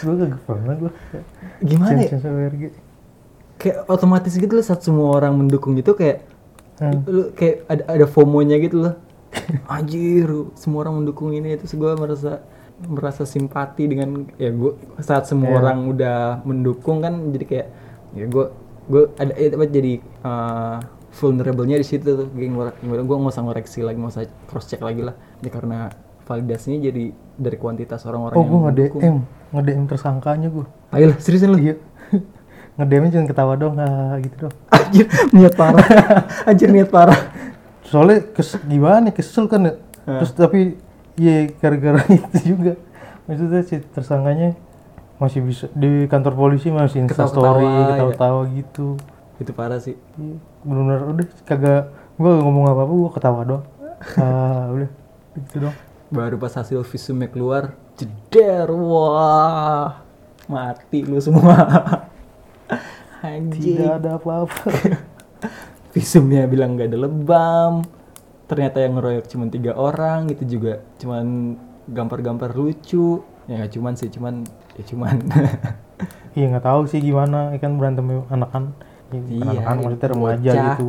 Gue 0.00 0.12
gue 0.16 0.26
gak 0.26 0.42
pernah 0.46 0.74
gue 0.78 0.92
gimana 1.60 1.98
ya? 1.98 2.08
Kayak 3.60 3.76
otomatis 3.86 4.32
gitu 4.32 4.48
loh 4.50 4.64
saat 4.64 4.80
semua 4.80 5.12
orang 5.12 5.36
mendukung 5.36 5.76
itu 5.76 5.92
kayak 5.92 6.26
Hmm. 6.80 7.04
lu 7.04 7.28
kayak 7.36 7.68
ada 7.68 7.82
ada 7.92 8.06
FOMO-nya 8.08 8.56
gitu 8.56 8.80
loh 8.80 8.96
anjir 9.68 10.24
semua 10.56 10.88
orang 10.88 11.04
mendukung 11.04 11.28
ini. 11.36 11.52
Terus 11.60 11.76
gue 11.76 11.92
merasa 11.92 12.40
merasa 12.80 13.28
simpati 13.28 13.84
dengan 13.84 14.24
ya 14.40 14.48
gue 14.48 14.72
saat 15.04 15.28
semua 15.28 15.52
Iya. 15.52 15.58
orang 15.60 15.78
udah 15.92 16.18
mendukung 16.40 17.04
kan 17.04 17.36
jadi 17.36 17.44
kayak 17.44 17.68
ya 18.16 18.24
gue 18.32 18.44
gue 18.88 19.02
ada 19.20 19.32
apa 19.36 19.66
jadi 19.68 19.92
uh, 20.24 20.76
vulnerable-nya 21.10 21.76
di 21.80 21.86
situ 21.86 22.06
tuh 22.14 22.26
gue 22.30 22.46
gue 23.02 23.16
nggak 23.18 23.32
usah 23.34 23.42
ngoreksi 23.42 23.82
lagi 23.82 23.98
nggak 23.98 24.12
usah 24.14 24.24
cross 24.46 24.70
check 24.70 24.78
lagi 24.82 25.02
lah 25.02 25.14
ya 25.42 25.50
karena 25.50 25.90
validasinya 26.22 26.78
jadi 26.78 27.10
dari 27.34 27.56
kuantitas 27.58 28.06
orang-orang 28.06 28.36
oh 28.38 28.42
yang 28.42 28.50
gue 28.50 28.58
nge 28.58 28.70
mendukung. 28.70 29.00
DM 29.02 29.16
nge 29.50 29.62
DM 29.66 29.84
tersangkanya 29.90 30.48
gue 30.54 30.66
Ayolah, 30.94 31.16
seriusan 31.18 31.50
lu? 31.50 31.58
iya 31.58 31.74
nge 32.78 32.84
DM 32.86 33.04
cuma 33.10 33.24
ketawa 33.26 33.54
dong 33.58 33.74
ah, 33.82 34.14
gitu 34.22 34.46
dong 34.46 34.54
Anjir, 34.90 35.06
niat 35.30 35.54
parah. 35.54 35.86
Anjir, 36.50 36.68
niat 36.70 36.90
parah. 36.90 37.18
soalnya 37.86 38.22
kes 38.30 38.54
gimana 38.70 39.10
ya, 39.10 39.14
kesel 39.18 39.50
kan 39.50 39.66
ya 39.66 39.74
terus 40.06 40.30
tapi 40.30 40.78
ya 41.18 41.50
gara-gara 41.58 42.06
itu 42.16 42.54
juga 42.54 42.78
maksudnya 43.26 43.62
si 43.66 43.82
tersangkanya 43.82 44.54
masih 45.20 45.44
bisa 45.44 45.66
di 45.76 46.08
kantor 46.08 46.32
polisi 46.32 46.72
masih 46.72 47.04
insta 47.04 47.28
Ketawa-ketawa, 47.28 47.50
story 47.52 47.66
ya. 47.66 48.56
gitu 48.56 48.86
Itu 49.36 49.50
parah 49.52 49.80
sih. 49.80 49.96
Iya, 50.16 50.36
benar-benar 50.66 51.02
udah 51.16 51.26
kagak 51.48 51.82
gua 52.20 52.30
gak 52.36 52.44
ngomong 52.44 52.64
apa-apa 52.68 52.92
gua 52.92 53.10
ketawa 53.12 53.40
doang 53.46 53.64
ah 54.22 54.64
udah 54.72 54.90
gitu 55.36 55.56
dong 55.68 55.76
Baru 56.10 56.42
pas 56.42 56.50
hasil 56.50 56.82
visumnya 56.82 57.30
keluar, 57.30 57.78
jeder, 57.94 58.66
wah, 58.66 60.02
mati 60.50 61.06
lu 61.06 61.22
semua. 61.22 61.54
Anjing. 63.22 63.78
tidak 63.78 64.02
ada 64.02 64.18
apa-apa 64.18 64.74
Visumnya 65.94 66.50
bilang 66.50 66.74
gak 66.74 66.90
ada 66.90 66.98
lebam. 67.06 67.86
Ternyata 68.50 68.82
yang 68.82 68.98
ngeroyok 68.98 69.26
cuma 69.30 69.46
tiga 69.54 69.78
orang, 69.78 70.26
itu 70.34 70.58
juga 70.58 70.82
cuman 70.98 71.54
gambar-gambar 71.86 72.58
lucu. 72.58 73.22
Ya 73.46 73.62
nggak 73.62 73.78
cuman 73.78 73.94
sih, 73.94 74.10
cuman 74.10 74.42
ya 74.74 74.82
cuman. 74.90 75.14
iya 76.34 76.50
nggak 76.50 76.66
tahu 76.66 76.90
sih 76.90 76.98
gimana 76.98 77.54
ya 77.54 77.58
kan 77.62 77.78
berantem 77.78 78.26
anak-anak 78.26 78.74
Iya, 79.12 79.42
anak-anak 79.42 79.80
maksudnya 79.80 80.08
remaja 80.08 80.50
bocah. 80.50 80.64
gitu. 80.70 80.88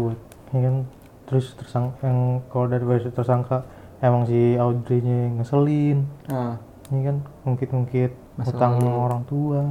Ya 0.52 0.60
kan? 0.62 0.76
Terus 1.24 1.46
tersangka 1.54 2.02
yang 2.04 2.20
kalau 2.48 2.66
dari 2.68 2.84
versi 2.84 3.10
tersangka 3.10 3.58
emang 4.00 4.24
si 4.26 4.40
Audrey-nya 4.56 5.20
ngeselin. 5.34 6.06
Ah, 6.28 6.60
ini 6.88 7.02
kan? 7.04 7.16
Ngungkit-ngungkit 7.42 8.12
Masa 8.34 8.52
utang 8.52 8.74
lalu. 8.78 8.92
orang 8.92 9.22
tua 9.24 9.62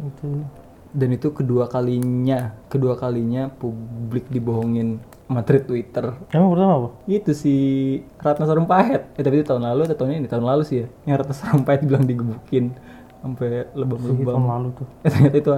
gitu. 0.00 0.42
Dan 0.90 1.08
itu 1.10 1.30
kedua 1.30 1.64
kalinya 1.66 2.50
kedua 2.66 2.94
kalinya 2.94 3.46
publik 3.48 4.26
dibohongin 4.26 4.98
sama 5.24 5.40
thread 5.40 5.62
Twitter. 5.64 6.10
Emang 6.28 6.50
pertama 6.50 6.72
apa? 6.76 6.88
itu 7.06 7.30
si 7.30 7.54
Ratna 8.16 8.42
Sarumpait 8.44 9.06
eh 9.08 9.22
tapi 9.22 9.38
itu 9.38 9.46
tahun 9.46 9.62
lalu 9.64 9.86
atau 9.86 9.96
tahun 9.96 10.18
ini? 10.18 10.26
Tahun 10.26 10.42
lalu 10.42 10.62
sih 10.64 10.82
ya. 10.82 10.86
Yang 11.04 11.16
Ratna 11.20 11.34
Sarumpait 11.36 11.80
bilang 11.80 12.02
digebukin 12.02 12.74
sampai 13.20 13.46
Sih, 13.62 13.76
lebam-lebam. 13.76 14.34
tahun 14.34 14.46
lalu 14.48 14.68
tuh. 14.74 14.86
eh, 14.98 15.10
ternyata 15.12 15.36
itu 15.36 15.50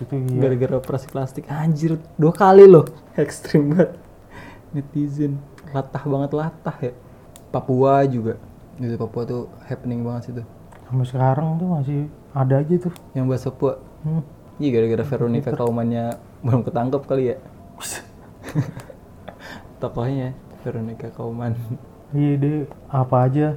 Itu 0.00 0.16
iya. 0.16 0.40
gara-gara 0.40 0.74
operasi 0.80 1.06
plastik. 1.12 1.44
Anjir 1.52 2.00
dua 2.16 2.32
kali 2.32 2.64
loh. 2.64 2.88
Ekstrim 3.20 3.76
banget. 3.76 3.96
Netizen. 4.72 5.36
Latah 5.70 6.02
banget 6.02 6.30
latah 6.32 6.76
ya. 6.80 6.92
Papua 7.52 8.02
juga. 8.08 8.40
Itu 8.80 8.96
Papua 8.96 9.22
tuh 9.28 9.52
happening 9.68 10.00
banget 10.00 10.22
sih 10.26 10.32
tuh. 10.40 10.46
Sampai 10.88 11.06
sekarang 11.06 11.60
tuh 11.60 11.68
masih 11.68 12.00
ada 12.32 12.54
aja 12.58 12.74
tuh. 12.80 12.94
yang 13.12 13.28
bahas 13.28 13.44
Papua. 13.44 13.78
Hmm. 14.00 14.24
iya 14.56 14.72
gara-gara 14.76 15.04
Veronica 15.04 15.52
Kaumannya 15.52 16.16
belum 16.40 16.64
ketangkep 16.64 17.02
kali 17.04 17.24
ya. 17.32 17.36
Tokohnya 19.80 20.36
Veronica 20.64 21.08
Kauman. 21.12 21.56
Iya 22.10 22.32
deh, 22.36 22.58
apa 22.90 23.16
aja 23.28 23.56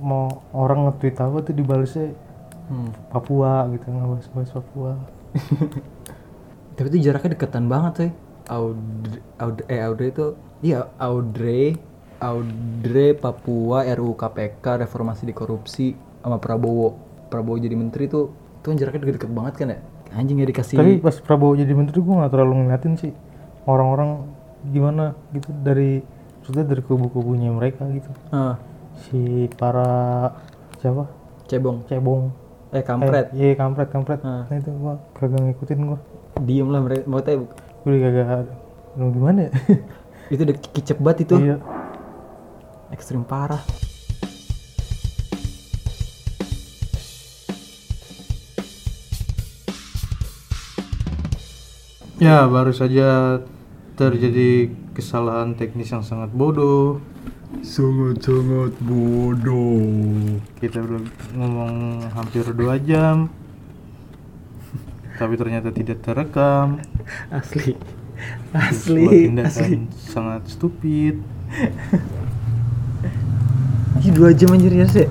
mau 0.00 0.42
orang 0.50 0.88
nge-tweet 0.88 1.16
apa 1.20 1.38
tuh 1.44 1.54
dibalesnya 1.54 2.12
hmm. 2.72 3.12
Papua 3.12 3.68
gitu 3.72 3.86
ngebahas-bahas 3.88 4.50
Papua. 4.52 4.92
tapi 6.76 6.86
itu 6.94 6.98
jaraknya 7.10 7.38
deketan 7.38 7.66
banget 7.70 7.92
sih 7.96 8.10
Audrey, 8.50 9.20
Audrey 9.40 9.64
eh 9.72 9.80
Audrey 9.80 10.08
itu 10.12 10.26
iya 10.60 10.90
Audrey 11.00 11.78
Audrey 12.20 13.12
Papua 13.16 13.84
RUU 13.84 14.14
KPK 14.16 14.84
reformasi 14.86 15.28
di 15.28 15.34
korupsi 15.36 15.92
sama 16.22 16.40
Prabowo 16.40 16.96
Prabowo 17.28 17.56
jadi 17.60 17.74
menteri 17.76 18.08
tuh 18.08 18.32
itu 18.60 18.66
kan 18.72 18.76
jaraknya 18.80 19.00
deket-deket 19.04 19.30
banget 19.32 19.54
kan 19.60 19.68
ya 19.74 19.78
anjing 20.14 20.38
ya 20.38 20.46
dikasih 20.46 20.76
Tapi 20.78 20.92
pas 21.02 21.16
Prabowo 21.20 21.58
jadi 21.58 21.74
menteri 21.74 21.98
gue 22.00 22.14
gak 22.14 22.32
terlalu 22.32 22.64
ngeliatin 22.64 22.94
sih 22.96 23.12
orang-orang 23.66 24.24
gimana 24.70 25.12
gitu 25.34 25.50
dari 25.60 26.00
maksudnya 26.40 26.64
dari 26.64 26.82
kubu-kubunya 26.84 27.48
mereka 27.52 27.88
gitu. 27.88 28.08
Ah, 28.32 28.60
Si 28.94 29.50
para 29.58 30.30
siapa? 30.78 31.08
cebong 31.44 31.84
Cebong. 31.88 32.43
Eh 32.74 32.82
kampret 32.82 33.26
Eh, 33.30 33.38
iya 33.38 33.52
kampret 33.54 33.88
kampret. 33.88 34.20
Ah. 34.26 34.44
Nah 34.50 34.56
itu 34.58 34.70
gua 34.74 34.94
kagak 35.14 35.40
ngikutin 35.40 35.80
gua. 35.86 35.98
diem 36.42 36.66
lah 36.66 36.82
mereka 36.82 37.06
maksudnya 37.06 37.46
Gue 37.86 37.96
kagak 38.02 38.50
Lu 38.98 39.14
gimana 39.14 39.46
ya? 39.46 39.50
itu 40.34 40.42
udah 40.42 40.56
kicep 40.74 40.98
banget 40.98 41.18
itu 41.30 41.34
Iya. 41.38 41.56
ekstrim 42.90 43.22
parah 43.22 43.62
Ya, 52.18 52.46
baru 52.46 52.70
saja 52.72 53.38
terjadi 53.98 54.70
kesalahan 54.94 55.58
teknis 55.58 55.90
yang 55.90 56.02
sangat 56.06 56.30
bodoh. 56.32 57.02
Sangat-sangat 57.62 58.74
bodoh 58.82 60.40
Kita 60.58 60.82
udah 60.82 61.00
ngomong 61.36 61.74
hampir 62.10 62.42
dua 62.50 62.80
jam, 62.80 63.30
tapi 65.14 65.38
ternyata 65.38 65.70
tidak 65.70 66.02
terekam. 66.02 66.82
asli 67.30 67.78
asli 68.50 69.30
tindakan 69.30 69.46
asli 69.46 69.78
sangat 69.94 70.42
stupid. 70.50 71.22
Ih, 74.02 74.10
dua 74.10 74.34
jam 74.34 74.50
anjir 74.50 74.74
ya 74.74 74.86
sih 74.90 75.06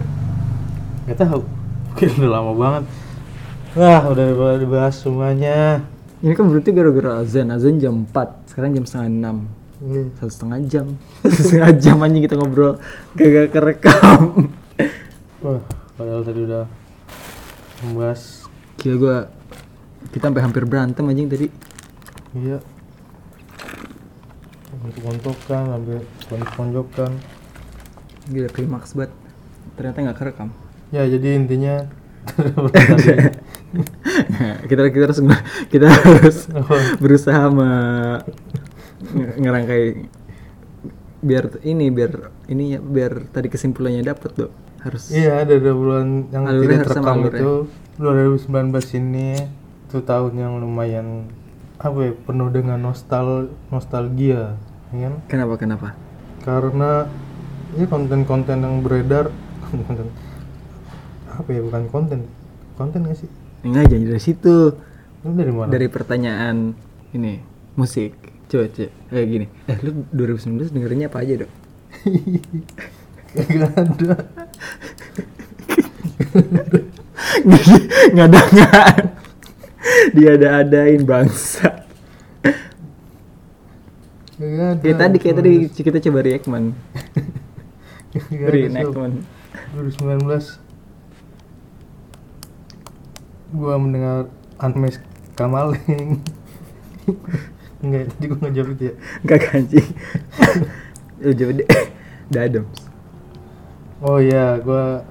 Gak 1.07 1.19
tahu, 1.19 1.43
mungkin 1.91 2.09
udah 2.19 2.31
lama 2.31 2.51
banget. 2.55 2.83
Wah, 3.73 4.01
udah 4.11 4.55
dibahas 4.59 4.95
semuanya. 4.99 5.83
ini 6.23 6.31
kan 6.31 6.47
berarti 6.47 6.71
gara-gara 6.71 7.19
azan 7.19 7.51
azan 7.51 7.83
jam 7.83 8.07
4 8.07 8.47
sekarang 8.47 8.71
jam 8.71 8.87
setengah 8.87 9.35
6 9.43 9.62
Iya. 9.83 10.01
satu 10.15 10.31
setengah 10.31 10.59
jam 10.63 10.85
satu 11.27 11.41
setengah 11.43 11.71
jam 11.75 11.97
anjing 11.99 12.23
kita 12.23 12.35
ngobrol 12.35 12.79
gak 13.13 13.51
kerekam 13.51 14.47
Wah, 15.43 15.59
padahal 15.93 16.23
tadi 16.23 16.39
udah 16.41 16.63
membahas. 17.83 18.47
gila 18.79 18.95
gua 18.95 19.17
kita 20.09 20.31
sampai 20.31 20.39
hampir 20.41 20.63
berantem 20.63 21.03
anjing 21.03 21.27
tadi 21.27 21.47
Iya. 22.33 22.57
Untuk-untukkan, 24.73 25.63
sampai 25.69 26.01
tonjok-tonjokan. 26.25 27.11
gila 28.25 28.47
klimaks 28.49 28.95
banget 28.95 29.11
ternyata 29.75 29.97
nggak 30.01 30.17
kerekam 30.17 30.49
Ya, 30.89 31.03
jadi 31.03 31.35
intinya 31.35 31.91
kita 34.69 34.81
kita 34.89 35.03
harus 35.03 35.19
kita 35.67 35.85
harus 35.91 36.47
berusaha 36.97 37.49
me, 37.49 37.69
ngerangkai 39.13 39.83
biar 41.23 41.45
ini 41.63 41.87
biar 41.87 42.11
ini 42.51 42.75
ya 42.75 42.79
biar 42.83 43.31
tadi 43.31 43.47
kesimpulannya 43.47 44.03
dapet 44.03 44.31
tuh 44.35 44.51
harus 44.83 45.07
Iya, 45.07 45.47
ada 45.47 45.55
dua 45.55 45.75
bulan 45.75 46.27
yang 46.35 46.43
tidak 46.43 46.83
terekam 46.83 47.17
itu 47.31 47.53
2019 47.95 48.99
ini 48.99 49.29
itu 49.87 49.97
tahun 50.03 50.33
yang 50.35 50.59
lumayan 50.59 51.31
apa 51.79 51.97
ya 52.01 52.11
penuh 52.15 52.49
dengan 52.51 52.79
nostal 52.79 53.51
nostalgia, 53.69 54.55
ya 54.91 54.97
kan? 55.07 55.13
kenapa 55.29 55.53
kenapa 55.55 55.87
Karena 56.43 57.07
ya 57.75 57.85
konten-konten 57.87 58.57
yang 58.59 58.83
beredar 58.83 59.31
konten 59.87 60.11
apa 61.29 61.49
ya 61.49 61.61
bukan 61.63 61.83
konten 61.87 62.19
konten 62.75 62.99
gak 63.07 63.17
sih? 63.23 63.29
enggak 63.63 63.89
jangan 63.89 64.05
dari 64.11 64.21
situ 64.21 64.55
dari 65.23 65.51
mana? 65.55 65.69
dari 65.71 65.87
pertanyaan 65.87 66.75
ini 67.15 67.39
musik 67.79 68.11
coba 68.53 68.69
coba. 68.69 68.89
Kayak 69.09 69.27
gini. 69.33 69.45
Eh 69.65 69.77
lu 69.81 70.05
2019 70.13 70.69
dengerinnya 70.69 71.09
apa 71.09 71.25
aja 71.25 71.33
dok? 71.41 71.51
Gak 73.33 73.73
ada. 73.73 74.13
nggak 78.13 78.27
ada 78.29 78.39
nggak 78.53 78.85
dia 80.13 80.29
ada 80.37 80.61
adain 80.61 81.01
bangsa. 81.01 81.81
Kayak 84.37 84.97
tadi 85.01 85.17
kayak 85.17 85.35
tadi. 85.41 85.53
Kita 85.73 85.97
coba 85.97 86.19
Sob. 86.21 86.77
reenactment 88.53 89.25
2019 89.73 90.61
gua 93.53 93.73
mendengar 93.81 94.29
Anmes 94.61 95.01
Kamaling 95.33 96.21
enggak 97.83 98.09
tadi 98.09 98.25
gua 98.31 98.39
ngejawab 98.47 98.69
itu 98.73 98.83
ya? 98.89 98.93
Gak 99.27 99.41
kanji 99.43 99.79
Lu 101.23 101.31
coba 101.31 101.51
deh. 101.53 101.67
Dadam. 102.33 102.65
Oh 103.99 104.17
iya 104.19 104.57
gua 104.59 105.03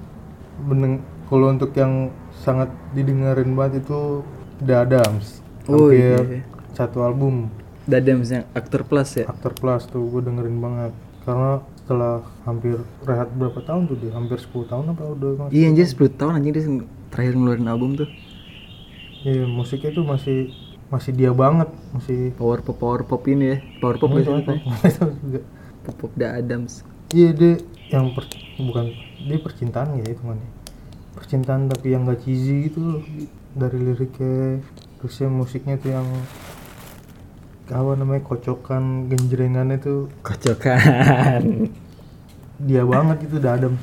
meneng 0.60 1.00
kalau 1.28 1.48
untuk 1.48 1.72
yang 1.72 2.08
sangat 2.36 2.68
didengarin 2.92 3.56
banget 3.56 3.84
itu 3.86 4.20
The 4.60 4.84
Adams 4.84 5.40
Oh, 5.70 5.88
hampir 5.88 5.94
iya. 5.94 6.42
satu 6.74 7.06
album. 7.06 7.46
Dadam 7.86 8.22
yang 8.22 8.44
aktor 8.52 8.82
plus 8.82 9.14
ya? 9.14 9.30
Actor 9.30 9.54
Plus 9.54 9.86
tuh 9.86 10.02
gue 10.10 10.22
dengerin 10.22 10.58
banget. 10.58 10.92
Karena 11.22 11.62
setelah 11.78 12.26
hampir 12.42 12.82
rehat 13.06 13.30
berapa 13.30 13.62
tahun 13.62 13.86
tuh 13.86 13.96
dia? 13.98 14.10
Hampir 14.10 14.42
10 14.42 14.66
tahun 14.66 14.84
apa 14.90 15.02
udah? 15.14 15.30
Iya 15.54 15.70
anjir 15.70 15.86
10 15.86 16.18
tahun 16.18 16.32
anjir 16.38 16.52
dia 16.58 16.66
terakhir 17.14 17.34
ngeluarin 17.38 17.70
album 17.70 17.94
tuh. 17.94 18.10
Iya 19.22 19.46
musiknya 19.46 19.94
tuh 19.94 20.02
masih 20.02 20.50
masih 20.92 21.16
dia 21.16 21.32
banget 21.32 21.72
masih 21.96 22.36
Power 22.36 22.60
pop 22.60 22.76
power 22.76 23.00
pop 23.08 23.24
ini 23.24 23.56
ya 23.56 23.58
Power 23.80 23.96
pop 23.96 24.12
ya 24.12 24.28
tahu 24.28 25.10
juga. 25.24 25.40
Pop 25.82 25.96
pop 25.96 26.12
The 26.12 26.28
Adams. 26.28 26.84
Iya 27.16 27.32
dia 27.32 27.54
yang 27.88 28.12
per, 28.12 28.28
bukan 28.60 28.92
dia 29.24 29.38
percintaan 29.40 29.96
ya 30.00 30.04
itu 30.04 30.20
mana 30.24 30.44
percintaan 31.12 31.68
tapi 31.68 31.92
yang 31.92 32.08
gak 32.08 32.24
cheesy 32.24 32.68
gitu 32.68 32.80
loh 32.80 33.00
dari 33.56 33.80
liriknya. 33.80 34.60
Terusnya 35.00 35.28
musiknya 35.32 35.80
tuh 35.80 35.90
yang 35.96 36.08
apa 37.72 37.96
namanya 37.96 38.20
kocokan 38.28 39.08
genjrengannya 39.08 39.80
tuh 39.80 40.12
Kocokan. 40.20 41.72
Dia 42.60 42.84
banget 42.84 43.24
itu 43.24 43.40
udah 43.40 43.52
adem 43.56 43.74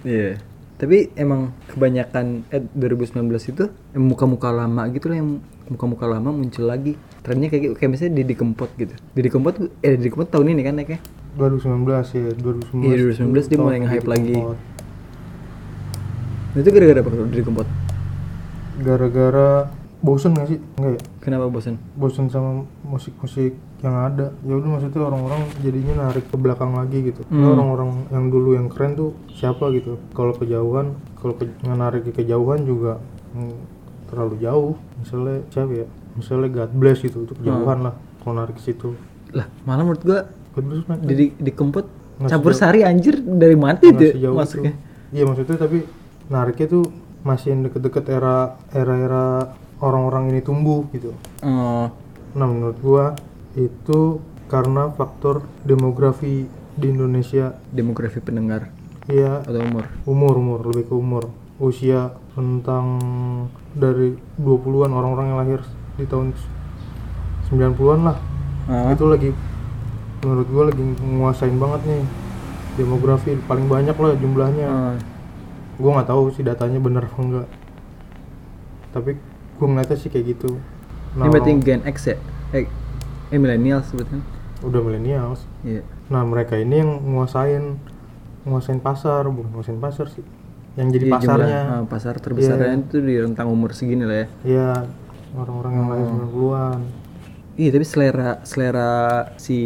Iya. 0.00 0.40
Tapi 0.80 1.12
emang 1.12 1.52
kebanyakan 1.68 2.48
eh 2.48 2.64
2019 2.72 3.52
itu 3.52 3.64
muka-muka 3.92 4.48
lama 4.48 4.88
gitu 4.88 5.12
lah 5.12 5.20
yang 5.20 5.44
muka-muka 5.70 6.04
lama 6.04 6.34
muncul 6.34 6.66
lagi. 6.66 6.98
Trennya 7.22 7.46
kayak 7.46 7.62
gitu 7.62 7.74
kayak 7.78 7.90
misalnya 7.94 8.12
Didi 8.20 8.34
Kempot 8.34 8.70
gitu. 8.74 8.94
Didi 9.14 9.28
Kempot 9.30 9.54
eh 9.80 9.94
Didi 9.94 10.10
Kempot 10.10 10.28
tahun 10.28 10.52
ini 10.52 10.62
kan 10.66 10.74
naiknya 10.76 10.98
2019 11.38 11.86
ya 12.10 12.30
2019 12.34 12.82
Iya, 12.82 12.94
2019 13.30 13.46
dia 13.46 13.58
mulai 13.62 13.78
nge-hype 13.80 14.08
lagi. 14.10 14.34
Nah, 16.50 16.58
itu 16.58 16.70
gara-gara 16.74 16.98
apa 16.98 17.10
Didi 17.30 17.44
Kempot? 17.46 17.68
Gara-gara 18.82 19.50
bosen 20.00 20.32
gak 20.34 20.48
sih? 20.50 20.58
Enggak 20.80 20.92
ya? 20.96 21.00
Kenapa 21.22 21.46
bosan 21.46 21.76
bosen 21.94 22.26
sama 22.32 22.66
musik-musik 22.82 23.54
yang 23.80 23.96
ada. 23.96 24.32
Ya 24.42 24.56
udah 24.56 24.68
maksudnya 24.76 25.00
orang-orang 25.06 25.40
jadinya 25.62 26.08
narik 26.08 26.26
ke 26.28 26.36
belakang 26.36 26.72
lagi 26.74 27.12
gitu. 27.12 27.22
Ya, 27.28 27.36
Hmm. 27.36 27.54
orang-orang 27.54 27.90
yang 28.10 28.24
dulu 28.32 28.56
yang 28.56 28.66
keren 28.66 28.96
tuh 28.96 29.14
siapa 29.32 29.70
gitu? 29.72 30.00
Kalau 30.12 30.34
kejauhan 30.34 30.96
kalau 31.20 31.36
ke, 31.36 31.46
narik 31.62 32.08
ke 32.08 32.24
kejauhan 32.24 32.64
juga 32.64 32.98
hmm, 33.36 33.54
terlalu 34.10 34.34
jauh 34.40 34.74
misalnya 35.00 35.36
siapa 35.48 35.72
ya? 35.72 35.86
Misalnya 36.14 36.48
God 36.52 36.72
bless 36.76 36.98
gitu 37.00 37.24
itu 37.24 37.32
kejauhan 37.38 37.78
lah 37.86 37.94
kalau 38.20 38.34
narik 38.36 38.60
ke 38.60 38.62
situ. 38.62 38.94
Lah, 39.32 39.46
malah 39.64 39.84
menurut 39.86 40.02
gua 40.04 40.20
God 40.56 40.64
bless 40.68 40.84
naik 40.86 41.00
di 41.08 41.26
di 41.34 41.52
kempot 41.54 41.86
campur 42.28 42.52
sari 42.52 42.84
anjir 42.84 43.16
dari 43.24 43.56
mana 43.56 43.80
itu. 43.80 44.12
masuknya? 44.30 44.76
iya 45.10 45.24
maksudnya 45.24 45.56
tapi 45.56 45.88
nariknya 46.28 46.66
tuh 46.68 46.84
masih 47.24 47.56
yang 47.56 47.60
deket-deket 47.68 48.04
era 48.12 48.60
era-era 48.70 49.56
orang-orang 49.80 50.36
ini 50.36 50.40
tumbuh 50.44 50.84
gitu. 50.92 51.16
Oh, 51.40 51.88
nah 52.36 52.46
menurut 52.46 52.78
gua 52.84 53.04
itu 53.56 54.20
karena 54.50 54.90
faktor 54.92 55.46
demografi 55.62 56.50
di 56.76 56.86
Indonesia. 56.90 57.56
Demografi 57.70 58.18
pendengar. 58.20 58.72
Ya 59.08 59.42
atau 59.42 59.62
umur. 59.62 59.84
umur 60.06 60.34
umur 60.38 60.60
lebih 60.70 60.90
ke 60.90 60.94
umur. 60.94 61.24
Usia 61.60 62.14
rentang 62.40 62.96
dari 63.70 64.16
20-an 64.36 64.90
orang-orang 64.90 65.26
yang 65.28 65.38
lahir 65.38 65.60
di 65.94 66.08
tahun 66.08 66.32
90-an 67.46 68.00
lah 68.02 68.18
Ah, 68.64 68.94
itu 68.94 69.02
lagi 69.04 69.30
menurut 70.20 70.46
gua 70.46 70.64
lagi 70.70 70.78
nguasain 71.02 71.54
banget 71.54 71.80
nih 71.84 72.02
demografi 72.76 73.34
paling 73.44 73.66
banyak 73.66 73.92
lah 73.92 74.14
jumlahnya 74.14 74.66
ah. 74.66 74.94
gua 75.74 75.90
nggak 75.98 76.08
tahu 76.08 76.30
sih 76.30 76.40
datanya 76.40 76.78
bener 76.78 77.02
apa 77.02 77.18
enggak 77.18 77.48
tapi 78.90 79.10
gua 79.56 79.66
ngeliatnya 79.68 79.96
sih 79.96 80.06
kayak 80.06 80.34
gitu 80.34 80.56
Ini 81.10 81.26
berarti 81.26 81.50
Gen 81.58 81.82
X 81.82 81.96
ya? 82.06 82.16
Eh, 82.54 82.70
eh 83.28 83.38
millennial 83.38 83.82
sebetulnya. 83.82 84.22
udah 84.60 84.78
millennials 84.78 85.42
Iya. 85.60 85.82
nah 86.06 86.22
mereka 86.22 86.54
ini 86.54 86.78
yang 86.78 87.00
nguasain 87.02 87.80
nguasain 88.44 88.78
pasar 88.78 89.24
bukan 89.26 89.50
nguasain 89.50 89.80
pasar 89.80 90.06
sih 90.06 90.22
yang 90.78 90.88
jadi 90.88 91.06
Iya, 91.06 91.12
pasarnya 91.12 91.60
jumlah, 91.66 91.74
ah, 91.74 91.82
pasar 91.86 92.14
terbesarnya 92.18 92.70
Iya. 92.70 92.82
itu 92.82 92.96
di 93.02 93.14
rentang 93.18 93.46
umur 93.50 93.74
segini 93.74 94.04
lah 94.06 94.18
ya. 94.22 94.26
ya 94.46 94.68
orang-orang 95.34 95.72
yang 95.74 95.86
lahir 95.90 96.06
Oh. 96.06 96.14
90-an 96.14 96.80
Iya, 97.60 97.70
tapi 97.76 97.84
selera 97.84 98.30
selera 98.40 98.90
si 99.36 99.58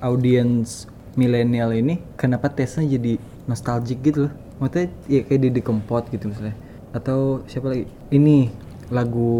audiens 0.00 0.88
milenial 1.14 1.70
ini 1.70 2.02
kenapa 2.18 2.50
tesnya 2.50 2.82
jadi 2.90 3.22
nostalgic 3.46 4.02
gitu 4.02 4.26
loh. 4.26 4.32
Maksudnya 4.58 4.90
ya 5.06 5.20
kayak 5.22 5.40
Didi 5.46 5.60
Kempot 5.62 6.10
gitu 6.10 6.26
misalnya. 6.26 6.56
Atau 6.90 7.44
siapa 7.46 7.70
lagi? 7.70 7.86
Ini 8.10 8.50
lagu 8.90 9.30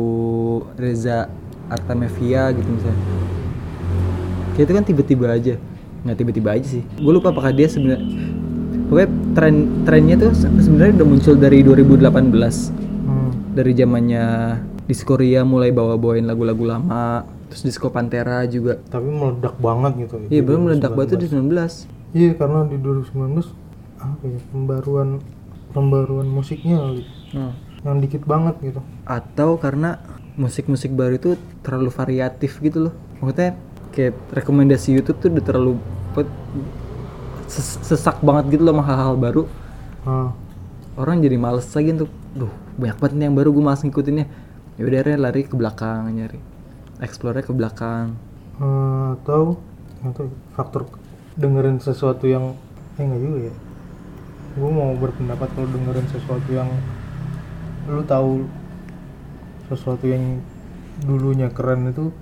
Reza 0.79 1.27
Artamevia 1.66 2.55
gitu 2.55 2.68
misalnya. 2.68 3.01
Kayak 4.55 4.64
itu 4.70 4.73
kan 4.77 4.85
tiba-tiba 4.87 5.27
aja. 5.35 5.55
Nggak 6.07 6.16
tiba-tiba 6.20 6.49
aja 6.55 6.66
sih. 6.79 6.83
Gue 6.94 7.11
lupa 7.11 7.35
apakah 7.35 7.51
dia 7.51 7.66
sebenarnya 7.66 8.07
Pokoknya 8.88 9.09
tren 9.33 9.55
trennya 9.88 10.16
tuh 10.20 10.31
se- 10.37 10.53
sebenarnya 10.61 11.03
udah 11.03 11.09
muncul 11.09 11.35
dari 11.40 11.59
2018 11.64 12.05
hmm. 12.05 13.31
dari 13.57 13.73
zamannya 13.73 14.25
Diskoria 14.85 15.40
mulai 15.42 15.73
bawa-bawain 15.73 16.29
lagu-lagu 16.29 16.64
lama 16.68 17.25
terus 17.49 17.64
Disco 17.64 17.88
Pantera 17.88 18.44
juga. 18.44 18.83
Tapi 18.90 19.09
meledak 19.09 19.57
banget 19.62 19.92
gitu. 20.09 20.14
Iya 20.29 20.40
di 20.42 20.44
belum 20.44 20.61
meledak 20.68 20.92
2019. 20.92 20.97
banget 20.97 21.09
tuh 21.09 21.20
di 21.20 21.29
19 21.33 22.14
iya 22.14 22.31
karena 22.38 22.61
di 22.70 22.77
2019 22.79 23.42
apa 23.99 24.23
ya 24.29 24.40
pembaruan 24.53 25.09
pembaruan 25.75 26.29
musiknya 26.31 26.79
kali. 26.79 27.03
Hmm. 27.35 27.53
yang 27.85 28.01
dikit 28.01 28.25
banget 28.25 28.57
gitu. 28.64 28.81
Atau 29.05 29.61
karena 29.61 30.01
musik-musik 30.40 30.97
baru 30.97 31.20
itu 31.20 31.31
terlalu 31.61 31.92
variatif 31.92 32.57
gitu 32.64 32.88
loh. 32.88 32.94
Maksudnya 33.20 33.61
kayak 33.92 34.16
rekomendasi 34.33 34.97
YouTube 34.97 35.20
tuh 35.20 35.29
udah 35.31 35.44
terlalu 35.44 35.73
sesak 37.49 38.21
banget 38.25 38.59
gitu 38.59 38.63
loh 38.67 38.75
sama 38.77 38.85
hal-hal 38.87 39.15
baru. 39.17 39.43
Ah. 40.05 40.31
Orang 40.95 41.25
jadi 41.25 41.37
males 41.39 41.67
lagi 41.75 41.91
untuk 41.91 42.11
duh 42.35 42.53
banyak 42.79 42.99
banget 42.99 43.15
nih 43.19 43.25
yang 43.31 43.37
baru 43.37 43.49
gue 43.55 43.65
males 43.65 43.83
ngikutinnya. 43.83 44.27
Ya 44.75 44.83
udah 44.91 45.19
lari 45.19 45.47
ke 45.47 45.55
belakang 45.55 46.11
nyari 46.11 46.55
explore 47.03 47.43
ke 47.43 47.53
belakang. 47.55 48.15
Eh, 48.61 49.07
atau 49.19 49.59
atau 50.05 50.25
faktor 50.55 50.87
dengerin 51.35 51.83
sesuatu 51.83 52.29
yang 52.29 52.55
eh 52.99 53.03
enggak 53.03 53.21
juga 53.23 53.39
ya. 53.51 53.55
Gue 54.55 54.71
mau 54.71 54.95
berpendapat 54.95 55.51
kalau 55.51 55.69
dengerin 55.71 56.07
sesuatu 56.11 56.51
yang 56.55 56.71
lu 57.91 58.03
tahu 58.07 58.47
sesuatu 59.69 60.05
yang 60.07 60.41
dulunya 61.03 61.51
keren 61.51 61.91
itu 61.91 62.15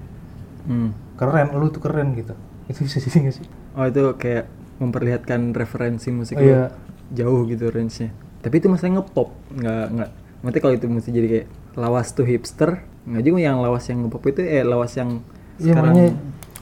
hmm. 0.65 0.91
keren 1.21 1.53
lu 1.53 1.69
tuh 1.69 1.83
keren 1.85 2.17
gitu. 2.17 2.33
Itu 2.73 2.89
bisa 2.89 2.99
nggak 3.05 3.35
sih? 3.37 3.47
Oh 3.77 3.85
itu 3.85 4.01
kayak 4.17 4.49
memperlihatkan 4.83 5.55
referensi 5.55 6.11
musik 6.11 6.37
Oh, 6.37 6.43
iya. 6.43 6.75
jauh 7.15 7.47
gitu 7.47 7.71
range-nya. 7.71 8.11
Tapi 8.43 8.59
itu 8.59 8.67
masalah 8.67 8.99
ngepop, 8.99 9.31
nggak 9.55 9.87
nggak. 9.95 10.11
Nanti 10.43 10.59
kalau 10.59 10.75
itu 10.75 10.87
mesti 10.91 11.11
jadi 11.15 11.29
kayak 11.31 11.47
lawas 11.79 12.11
tuh 12.11 12.27
hipster, 12.27 12.83
nggak 13.07 13.23
juga 13.23 13.39
yang 13.39 13.63
lawas 13.63 13.87
yang 13.87 14.03
ngepop 14.03 14.23
itu 14.27 14.43
eh 14.43 14.67
lawas 14.67 14.99
yang 14.99 15.23
Iya 15.63 15.79
sekarang 15.79 15.95
makanya 15.95 16.13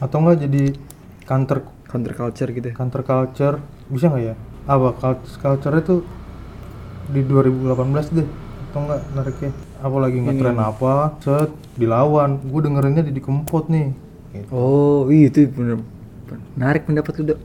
atau 0.01 0.17
enggak 0.21 0.39
jadi 0.45 0.65
counter 1.25 1.59
counterculture 1.89 2.51
gitu. 2.53 2.69
counter 2.75 3.03
culture 3.03 3.57
bisa 3.89 4.07
nggak 4.11 4.25
ya 4.25 4.35
apa 4.67 4.89
culture 4.99 5.39
culture 5.41 5.75
itu 5.79 5.95
di 7.11 7.21
2018 7.27 8.17
deh 8.19 8.29
atau 8.71 8.79
enggak 8.87 9.01
nariknya 9.15 9.51
apa 9.81 9.97
lagi 9.99 10.19
ngetren 10.21 10.59
apa 10.59 10.93
set 11.23 11.51
dilawan 11.75 12.39
gue 12.45 12.61
dengerinnya 12.61 13.03
di 13.09 13.23
kempot 13.23 13.67
nih 13.73 13.91
gitu. 14.35 14.49
Oh 14.53 15.01
iya 15.11 15.27
itu 15.33 15.49
bener 15.51 15.81
menarik 16.55 16.87
pendapat 16.87 17.13
lu 17.19 17.35
dok. 17.35 17.39